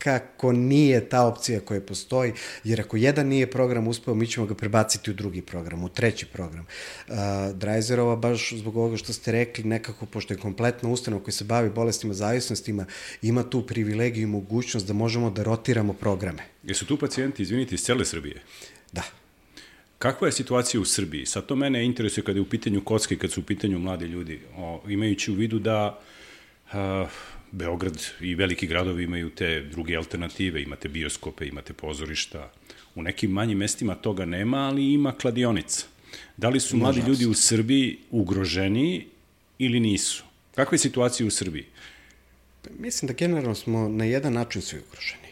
nekako 0.06 0.52
nije 0.52 1.10
ta 1.10 1.26
opcija 1.26 1.60
koja 1.60 1.82
postoji, 1.82 2.34
jer 2.64 2.82
ako 2.82 2.98
jedan 2.98 3.28
nije 3.28 3.52
program 3.52 3.88
uspeo, 3.88 4.16
mi 4.16 4.28
ćemo 4.28 4.46
ga 4.46 4.56
prebaciti 4.56 5.12
u 5.12 5.14
drugi 5.14 5.42
program, 5.42 5.84
u 5.84 5.90
treći 5.90 6.26
program. 6.26 6.66
Uh, 7.08 7.16
Drajzerova, 7.54 8.16
baš 8.16 8.54
zbog 8.54 8.78
ovoga 8.78 8.98
što 8.98 9.14
ste 9.14 9.32
rekli, 9.32 9.64
nekako, 9.64 10.06
pošto 10.06 10.34
je 10.34 10.38
kompletna 10.38 10.90
ustanova 10.90 11.24
koja 11.24 11.34
se 11.34 11.44
bavi 11.44 11.70
bolestima, 11.70 12.14
zavisnostima, 12.14 12.86
ima 13.22 13.44
tu 13.44 13.68
privilegiju 13.68 14.24
i 14.24 14.32
mogućnost 14.32 14.88
da 14.88 14.94
možemo 14.94 15.30
da 15.30 15.44
rotiramo 15.44 15.94
programe. 15.94 16.44
Jesu 16.64 16.86
tu 16.86 16.98
pacijenti, 16.98 17.42
izvinite, 17.44 17.76
iz 17.76 17.84
cele 17.84 18.06
Srbije? 18.06 18.42
Da. 18.92 19.04
Kakva 19.98 20.28
je 20.28 20.32
situacija 20.32 20.82
u 20.82 20.86
Srbiji? 20.86 21.26
Sad 21.26 21.46
to 21.46 21.56
mene 21.56 21.86
interesuje 21.86 22.24
kada 22.24 22.38
je 22.38 22.42
u 22.42 22.50
pitanju 22.50 22.82
kocke, 22.82 23.18
kad 23.18 23.32
su 23.32 23.42
u 23.42 23.44
pitanju 23.44 23.80
mladi 23.80 24.06
ljudi, 24.06 24.40
o, 24.58 24.82
imajući 24.88 25.32
u 25.32 25.36
vidu 25.36 25.60
da 25.60 26.00
a, 26.72 27.08
Beograd 27.52 28.02
i 28.22 28.36
veliki 28.36 28.68
gradovi 28.68 29.04
imaju 29.04 29.30
te 29.30 29.62
druge 29.62 29.96
alternative, 29.96 30.62
imate 30.62 30.90
bioskope, 30.90 31.48
imate 31.48 31.74
pozorišta. 31.74 32.52
U 32.96 33.04
nekim 33.04 33.32
manjim 33.32 33.58
mestima 33.58 33.96
toga 33.96 34.26
nema, 34.26 34.58
ali 34.58 34.94
ima 34.94 35.12
kladionica. 35.12 35.86
Da 36.38 36.50
li 36.50 36.60
su 36.60 36.78
mladi 36.78 37.02
ljudi 37.08 37.26
u 37.26 37.34
Srbiji 37.34 37.98
ugroženiji 38.12 39.08
ili 39.60 39.80
nisu? 39.80 40.24
Kakva 40.56 40.76
je 40.76 40.80
situacija 40.80 41.28
u 41.28 41.32
Srbiji? 41.32 41.66
Mislim 42.80 43.08
da 43.08 43.14
generalno 43.14 43.56
smo 43.56 43.90
na 43.90 44.06
jedan 44.06 44.34
način 44.34 44.62
svi 44.62 44.80
ugroženi. 44.88 45.30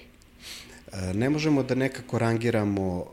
E, 0.91 1.13
Ne 1.13 1.30
možemo 1.30 1.63
da 1.63 1.76
nekako 1.76 2.20
rangiramo 2.20 3.05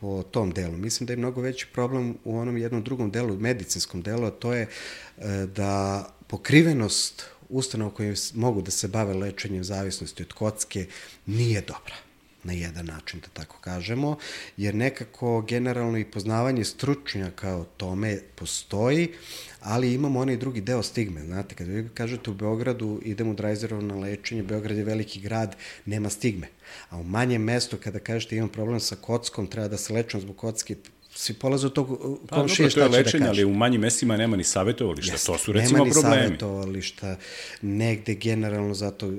po 0.00 0.22
tom 0.22 0.50
delu. 0.50 0.76
Mislim 0.76 1.06
da 1.06 1.12
je 1.12 1.16
mnogo 1.16 1.40
veći 1.40 1.66
problem 1.72 2.16
u 2.24 2.38
onom 2.38 2.56
jednom 2.56 2.82
drugom 2.82 3.10
delu, 3.10 3.36
medicinskom 3.36 4.02
delu, 4.02 4.26
a 4.26 4.30
to 4.30 4.54
je 4.54 4.62
e, 4.62 5.46
da 5.46 6.04
pokrivenost 6.26 7.24
ustanova 7.50 7.94
koje 7.94 8.14
mogu 8.34 8.62
da 8.62 8.70
se 8.70 8.88
bave 8.88 9.14
lečenjem 9.14 9.64
zavisnosti 9.64 10.22
od 10.22 10.32
kocke 10.32 10.86
nije 11.26 11.60
dobra 11.60 11.94
na 12.44 12.52
jedan 12.52 12.86
način, 12.86 13.20
da 13.20 13.28
tako 13.28 13.56
kažemo, 13.60 14.16
jer 14.56 14.74
nekako 14.74 15.42
generalno 15.42 15.98
i 15.98 16.04
poznavanje 16.04 16.64
stručnjaka 16.64 17.56
o 17.56 17.64
tome 17.64 18.18
postoji, 18.34 19.08
ali 19.60 19.94
imamo 19.94 20.20
onaj 20.20 20.36
drugi 20.36 20.60
deo 20.60 20.82
stigme. 20.82 21.24
Znate, 21.24 21.54
kada 21.54 21.70
vi 21.70 21.88
kažete 21.94 22.30
u 22.30 22.34
Beogradu 22.34 23.00
idem 23.04 23.28
u 23.28 23.34
Drajzerov 23.34 23.82
na 23.84 23.94
lečenje, 23.94 24.42
Beograd 24.42 24.76
je 24.76 24.84
veliki 24.84 25.20
grad, 25.20 25.56
nema 25.86 26.10
stigme. 26.10 26.48
A 26.90 26.98
u 26.98 27.04
manjem 27.04 27.42
mestu 27.42 27.76
kada 27.82 27.98
kažete 27.98 28.36
imam 28.36 28.48
problem 28.48 28.80
sa 28.80 28.96
kockom, 28.96 29.46
treba 29.46 29.68
da 29.68 29.76
se 29.76 29.92
lečem 29.92 30.20
zbog 30.20 30.36
kocke, 30.36 30.76
svi 31.20 31.34
polaze 31.34 31.66
od 31.66 31.72
tog 31.72 31.88
Pa, 32.28 32.36
komšije 32.36 32.70
šta 32.70 32.80
će 32.80 32.88
da 32.88 32.96
lečenje, 32.96 33.26
kaže. 33.26 33.42
ali 33.42 33.44
u 33.44 33.54
manjim 33.54 33.80
mestima 33.80 34.16
nema 34.16 34.36
ni 34.36 34.44
savjetovališta. 34.44 35.12
Jeste. 35.12 35.26
To 35.26 35.38
su 35.38 35.52
recimo 35.52 35.78
Nema 35.78 35.84
ni 35.84 35.92
problemi. 35.92 36.16
savjetovališta, 36.22 37.16
negde 37.62 38.14
generalno 38.14 38.74
zato 38.74 39.06
uh, 39.08 39.14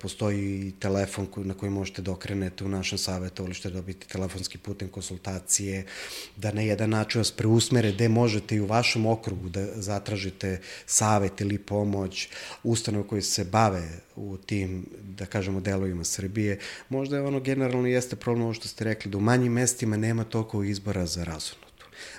postoji 0.00 0.72
telefon 0.78 1.26
koji, 1.26 1.46
na 1.46 1.54
koji 1.54 1.70
možete 1.70 2.02
da 2.02 2.12
okrenete 2.12 2.64
u 2.64 2.68
našem 2.68 2.98
savjetovalištu, 2.98 3.68
da 3.68 3.74
dobiti 3.74 4.08
telefonski 4.08 4.58
putem 4.58 4.88
konsultacije, 4.88 5.86
da 6.36 6.52
na 6.52 6.60
jedan 6.60 6.90
način 6.90 7.20
vas 7.20 7.30
preusmere 7.30 7.92
gde 7.92 8.08
možete 8.08 8.56
i 8.56 8.60
u 8.60 8.66
vašem 8.66 9.06
okrugu 9.06 9.48
da 9.48 9.66
zatražite 9.82 10.60
savet 10.86 11.40
ili 11.40 11.58
pomoć 11.58 12.28
ustanove 12.62 13.06
koje 13.08 13.22
se 13.22 13.44
bave 13.44 13.88
u 14.16 14.36
tim, 14.36 14.86
da 15.02 15.26
kažemo, 15.26 15.60
delovima 15.60 16.04
Srbije. 16.04 16.58
Možda 16.88 17.16
je 17.16 17.22
ono 17.22 17.40
generalno 17.40 17.88
jeste 17.88 18.16
problem 18.16 18.42
ovo 18.42 18.54
što 18.54 18.68
ste 18.68 18.84
rekli, 18.84 19.10
da 19.10 19.18
u 19.18 19.20
manjim 19.20 19.52
mestima 19.52 19.96
nema 19.96 20.24
toliko 20.24 20.62
izbora 20.62 21.06
za 21.06 21.24
razonotu 21.24 21.64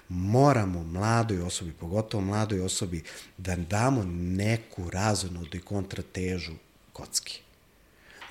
moramo 0.10 0.84
mladoj 0.84 1.42
osobi, 1.42 1.72
pogotovo 1.80 2.24
mladoj 2.24 2.62
osobi, 2.62 3.04
da 3.38 3.56
damo 3.56 4.04
neku 4.14 4.90
razonodu 4.90 5.58
i 5.58 5.62
kontratežu 5.62 6.54
kocki. 6.94 7.40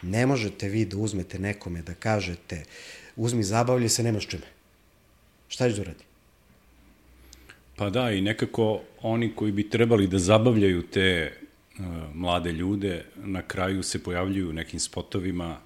Ne 0.03 0.27
možete 0.27 0.69
vi 0.69 0.85
da 0.85 0.97
uzmete 0.97 1.39
nekome 1.39 1.83
da 1.83 1.95
kažete 1.95 2.65
uzmi 3.17 3.43
zabavlje 3.43 3.89
se, 3.89 4.03
nemaš 4.03 4.27
čime. 4.27 4.47
Šta 5.49 5.69
ćeš 5.69 5.77
da 5.77 5.83
uradi? 5.83 6.05
Pa 7.77 7.91
da, 7.91 8.11
i 8.11 8.21
nekako 8.21 8.81
oni 9.03 9.33
koji 9.37 9.53
bi 9.53 9.71
trebali 9.71 10.07
da 10.07 10.19
zabavljaju 10.19 10.83
te 10.83 11.33
mlade 12.15 12.53
ljude, 12.53 13.05
na 13.17 13.43
kraju 13.43 13.83
se 13.83 14.03
pojavljuju 14.03 14.53
nekim 14.53 14.81
spotovima, 14.81 15.57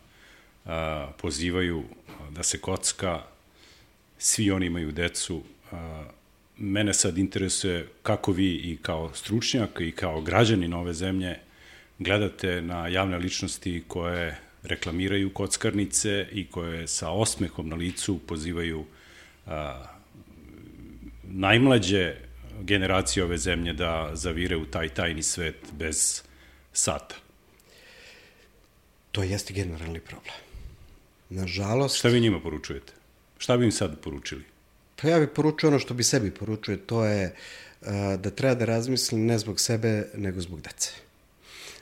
pozivaju 1.18 1.84
da 2.30 2.42
se 2.42 2.58
kocka, 2.58 3.22
svi 4.18 4.50
oni 4.50 4.66
imaju 4.66 4.92
decu. 4.92 5.42
Mene 6.56 6.94
sad 6.94 7.18
interesuje 7.18 7.88
kako 8.02 8.32
vi 8.32 8.54
i 8.54 8.78
kao 8.82 9.14
stručnjak 9.14 9.80
i 9.80 9.92
kao 9.92 10.20
građanin 10.20 10.74
ove 10.74 10.92
zemlje 10.92 11.38
gledate 11.98 12.62
na 12.62 12.88
javne 12.88 13.18
ličnosti 13.18 13.84
koje 13.88 14.38
reklamiraju 14.62 15.30
kockarnice 15.30 16.26
i 16.32 16.46
koje 16.46 16.88
sa 16.88 17.10
osmehom 17.10 17.68
na 17.68 17.76
licu 17.76 18.18
pozivaju 18.26 18.84
najmlađe 21.22 22.27
generacije 22.60 23.24
ove 23.24 23.38
zemlje 23.38 23.72
da 23.72 24.10
zavire 24.14 24.56
u 24.56 24.66
taj 24.66 24.88
tajni 24.88 25.22
svet 25.22 25.56
bez 25.72 26.22
sata. 26.72 27.14
To 29.12 29.22
jeste 29.22 29.54
generalni 29.54 30.00
problem. 30.00 30.34
Nažalost, 31.30 31.98
Šta 31.98 32.08
vi 32.08 32.20
njima 32.20 32.40
poručujete? 32.40 32.92
Šta 33.38 33.56
bi 33.56 33.64
im 33.64 33.72
sad 33.72 34.00
poručili? 34.00 34.44
Pa 35.02 35.08
ja 35.08 35.20
bih 35.20 35.28
poručio 35.34 35.68
ono 35.68 35.78
što 35.78 35.94
bi 35.94 36.04
sebi 36.04 36.30
poručuje, 36.30 36.76
to 36.76 37.04
je 37.04 37.34
uh, 37.80 37.88
da 38.20 38.30
treba 38.30 38.54
da 38.54 38.64
razmislim 38.64 39.26
ne 39.26 39.38
zbog 39.38 39.60
sebe, 39.60 40.06
nego 40.14 40.40
zbog 40.40 40.60
dece. 40.60 40.90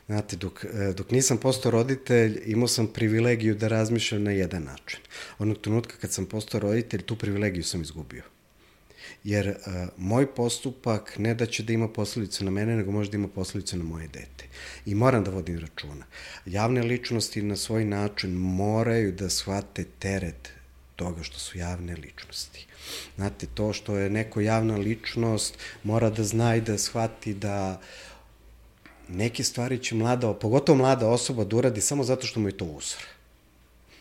Znate, 0.07 0.37
dok, 0.37 0.65
uh, 0.65 0.95
dok 0.95 1.11
nisam 1.11 1.39
postao 1.39 1.71
roditelj, 1.71 2.43
imao 2.47 2.69
sam 2.69 2.87
privilegiju 2.87 3.55
da 3.55 3.69
razmišljam 3.69 4.23
na 4.23 4.31
jedan 4.31 4.63
način. 4.63 5.01
Onog 5.39 5.59
trenutka 5.59 5.97
kad 6.01 6.13
sam 6.13 6.27
postao 6.27 6.61
roditelj, 6.61 7.03
tu 7.03 7.17
privilegiju 7.17 7.65
sam 7.65 7.83
izgubio. 7.83 8.23
Jer 9.25 9.49
uh, 9.49 9.73
moj 9.97 10.35
postupak 10.35 11.19
ne 11.19 11.35
da 11.35 11.47
će 11.47 11.63
da 11.63 11.73
ima 11.73 11.89
posledice 11.89 12.45
na 12.45 12.51
mene, 12.51 12.77
nego 12.77 12.93
može 12.93 13.11
da 13.11 13.17
ima 13.17 13.29
posledice 13.29 13.77
na 13.77 13.85
moje 13.85 14.09
dete. 14.09 14.45
I 14.87 14.95
moram 14.95 15.25
da 15.25 15.31
vodim 15.31 15.59
računa. 15.59 16.07
Javne 16.47 16.83
ličnosti 16.83 17.43
na 17.43 17.57
svoj 17.57 17.85
način 17.85 18.31
moraju 18.33 19.13
da 19.13 19.31
shvate 19.31 19.85
teret 19.99 20.53
toga 20.97 21.23
što 21.23 21.39
su 21.39 21.59
javne 21.59 21.97
ličnosti. 21.97 22.67
Znate, 23.17 23.47
to 23.47 23.73
što 23.73 23.97
je 23.97 24.11
neko 24.11 24.41
javna 24.41 24.77
ličnost 24.77 25.59
mora 25.83 26.11
da 26.11 26.25
zna 26.25 26.57
i 26.57 26.61
da 26.61 26.79
shvati 26.79 27.35
da 27.35 27.81
neke 29.09 29.45
stvari 29.45 29.79
će 29.79 29.95
mlada, 29.95 30.35
pogotovo 30.35 30.79
mlada 30.79 31.09
osoba 31.09 31.45
da 31.45 31.57
uradi 31.57 31.81
samo 31.81 32.05
zato 32.05 32.27
što 32.27 32.41
mu 32.41 32.49
je 32.49 32.57
to 32.57 32.65
uzor. 32.65 33.05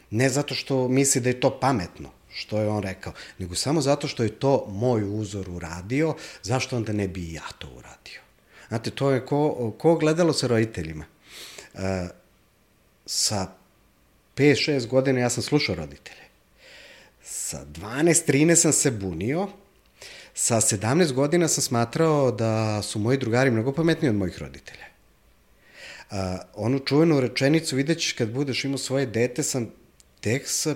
Ne 0.10 0.30
zato 0.30 0.56
što 0.56 0.88
misli 0.88 1.22
da 1.22 1.30
je 1.30 1.40
to 1.40 1.60
pametno, 1.60 2.10
što 2.36 2.60
je 2.60 2.68
on 2.68 2.84
rekao, 2.84 3.14
nego 3.38 3.56
samo 3.56 3.82
zato 3.82 4.08
što 4.08 4.24
je 4.24 4.40
to 4.40 4.66
moj 4.70 5.20
uzor 5.20 5.50
uradio, 5.50 6.16
zašto 6.44 6.78
onda 6.78 6.94
ne 6.94 7.08
bi 7.08 7.22
i 7.22 7.34
ja 7.34 7.48
to 7.58 7.68
uradio? 7.68 8.22
Znate, 8.68 8.92
to 8.92 9.12
je 9.12 9.26
ko, 9.26 9.74
ko 9.78 9.96
gledalo 9.96 10.34
sa 10.34 10.48
roditeljima. 10.48 11.06
E, 11.74 12.08
sa 13.06 13.48
5-6 14.36 14.88
godina 14.88 15.20
ja 15.20 15.30
sam 15.30 15.44
slušao 15.44 15.76
roditelje. 15.76 16.26
Sa 17.24 17.66
12-13 17.66 18.56
sam 18.56 18.74
se 18.74 18.92
bunio, 18.92 19.48
sa 20.34 20.56
17 20.56 21.14
godina 21.14 21.48
sam 21.48 21.62
smatrao 21.62 22.32
da 22.32 22.82
su 22.82 23.00
moji 23.00 23.18
drugari 23.18 23.52
mnogo 23.52 23.74
pametniji 23.74 24.10
od 24.10 24.16
mojih 24.16 24.38
roditelja. 24.38 24.86
A, 26.12 26.38
onu 26.56 26.80
čuvenu 26.80 27.20
rečenicu 27.20 27.76
vidjet 27.76 28.00
ćeš 28.00 28.14
kad 28.14 28.30
budeš 28.30 28.66
imao 28.66 28.78
svoje 28.78 29.06
dete, 29.06 29.44
sam 29.44 29.72
tek 30.22 30.44
sa 30.48 30.76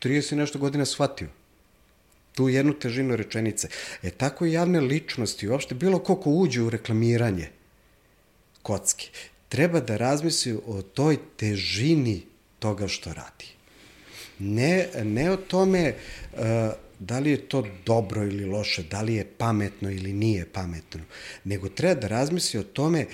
30 0.00 0.32
i 0.32 0.36
nešto 0.36 0.58
godina 0.58 0.84
shvatio 0.84 1.28
tu 2.34 2.48
jednu 2.48 2.72
težinu 2.72 3.16
rečenice. 3.16 3.68
E 4.02 4.10
tako 4.10 4.46
i 4.46 4.52
javne 4.52 4.80
ličnosti, 4.80 5.48
uopšte 5.48 5.74
bilo 5.74 5.98
ko 5.98 6.16
ko 6.16 6.30
uđe 6.30 6.62
u 6.62 6.70
reklamiranje 6.70 7.50
kocke, 8.62 9.08
treba 9.48 9.80
da 9.80 9.96
razmisli 9.96 10.58
o 10.66 10.82
toj 10.82 11.18
težini 11.36 12.22
toga 12.58 12.88
što 12.88 13.12
radi. 13.12 13.48
Ne, 14.38 14.88
ne 15.04 15.30
o 15.30 15.36
tome 15.36 15.94
uh, 16.32 16.40
da 16.98 17.18
li 17.18 17.30
je 17.30 17.48
to 17.48 17.66
dobro 17.86 18.24
ili 18.24 18.44
loše, 18.44 18.82
da 18.82 19.02
li 19.02 19.14
je 19.14 19.24
pametno 19.38 19.90
ili 19.90 20.12
nije 20.12 20.46
pametno, 20.52 21.00
nego 21.44 21.68
treba 21.68 22.00
da 22.00 22.08
razmisli 22.08 22.60
o 22.60 22.62
tome 22.62 23.06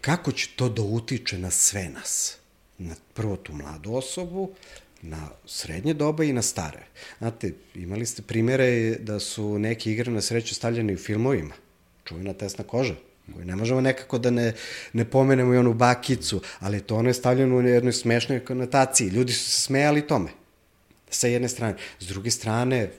kako 0.00 0.32
će 0.32 0.48
to 0.56 0.68
da 0.68 0.82
utiče 0.82 1.38
na 1.38 1.50
sve 1.50 1.88
nas. 1.88 2.36
Na 2.78 2.94
prvo 3.14 3.36
tu 3.36 3.52
mladu 3.52 3.94
osobu, 3.94 4.54
na 5.02 5.28
srednje 5.46 5.94
doba 5.94 6.24
i 6.24 6.32
na 6.32 6.42
stare. 6.42 6.82
Znate, 7.18 7.52
imali 7.74 8.06
ste 8.06 8.22
primere 8.22 8.96
da 8.98 9.20
su 9.20 9.58
neke 9.58 9.92
igre 9.92 10.12
na 10.12 10.20
sreću 10.20 10.54
stavljene 10.54 10.94
u 10.94 10.96
filmovima. 10.96 11.54
Čuvena 12.04 12.32
tesna 12.32 12.64
koža 12.64 12.94
koju 13.34 13.44
ne 13.44 13.56
možemo 13.56 13.80
nekako 13.80 14.18
da 14.18 14.30
ne, 14.30 14.54
ne 14.92 15.04
pomenemo 15.04 15.54
i 15.54 15.58
onu 15.58 15.74
bakicu, 15.74 16.42
ali 16.58 16.80
to 16.80 16.96
ono 16.96 17.08
je 17.08 17.14
stavljeno 17.14 17.56
u 17.56 17.62
jednoj 17.62 17.92
smešnoj 17.92 18.44
konotaciji. 18.44 19.08
Ljudi 19.08 19.32
su 19.32 19.50
se 19.50 19.60
smejali 19.60 20.06
tome, 20.06 20.30
sa 21.10 21.26
jedne 21.26 21.48
strane. 21.48 21.76
S 21.98 22.06
druge 22.06 22.30
strane, 22.30 22.90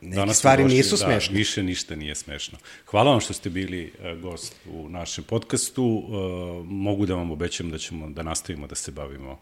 neke 0.00 0.16
Danas 0.16 0.38
stvari 0.38 0.62
došli, 0.62 0.76
nisu 0.76 0.96
da, 0.96 1.04
smešne. 1.04 1.34
više 1.34 1.62
ništa 1.62 1.96
nije 1.96 2.14
smešno. 2.14 2.58
Hvala 2.86 3.10
vam 3.10 3.20
što 3.20 3.32
ste 3.32 3.50
bili 3.50 3.92
uh, 3.98 4.20
gost 4.20 4.54
u 4.70 4.88
našem 4.88 5.24
podcastu. 5.24 5.84
Uh, 5.84 6.66
mogu 6.66 7.06
da 7.06 7.14
vam 7.14 7.30
obećam 7.30 7.70
da 7.70 7.78
ćemo 7.78 8.10
da 8.10 8.22
nastavimo 8.22 8.66
da 8.66 8.74
se 8.74 8.90
bavimo 8.90 9.38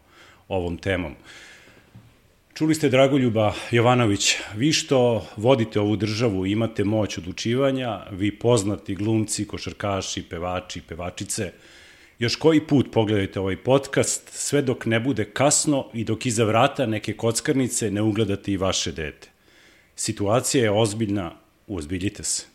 ovom 0.47 0.77
temom. 0.77 1.15
Čuli 2.53 2.75
ste 2.75 2.89
Dragoljuba 2.89 3.53
Jovanović, 3.71 4.35
vi 4.55 4.73
što 4.73 5.25
vodite 5.35 5.79
ovu 5.79 5.95
državu, 5.95 6.45
imate 6.45 6.83
moć 6.83 7.17
odlučivanja, 7.17 7.99
vi 8.11 8.39
poznati 8.39 8.95
glumci, 8.95 9.47
košarkaši, 9.47 10.23
pevači, 10.23 10.81
pevačice, 10.81 11.51
još 12.19 12.35
koji 12.35 12.67
put 12.67 12.91
pogledajte 12.91 13.39
ovaj 13.39 13.57
podcast, 13.57 14.29
sve 14.33 14.61
dok 14.61 14.85
ne 14.85 14.99
bude 14.99 15.25
kasno 15.25 15.85
i 15.93 16.03
dok 16.03 16.25
iza 16.25 16.43
vrata 16.43 16.85
neke 16.85 17.13
kockarnice 17.13 17.91
ne 17.91 18.01
ugledate 18.01 18.51
i 18.51 18.57
vaše 18.57 18.91
dete. 18.91 19.29
Situacija 19.95 20.63
je 20.63 20.71
ozbiljna, 20.71 21.31
uozbiljite 21.67 22.23
se. 22.23 22.45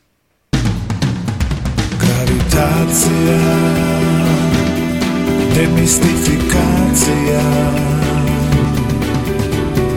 Gravitacija 2.00 3.42
Demistifikacija. 5.54 7.42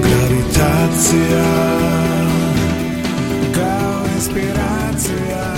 Gravitacija. 0.04 1.46
Kao 3.56 4.06
inspiracija. 4.16 5.55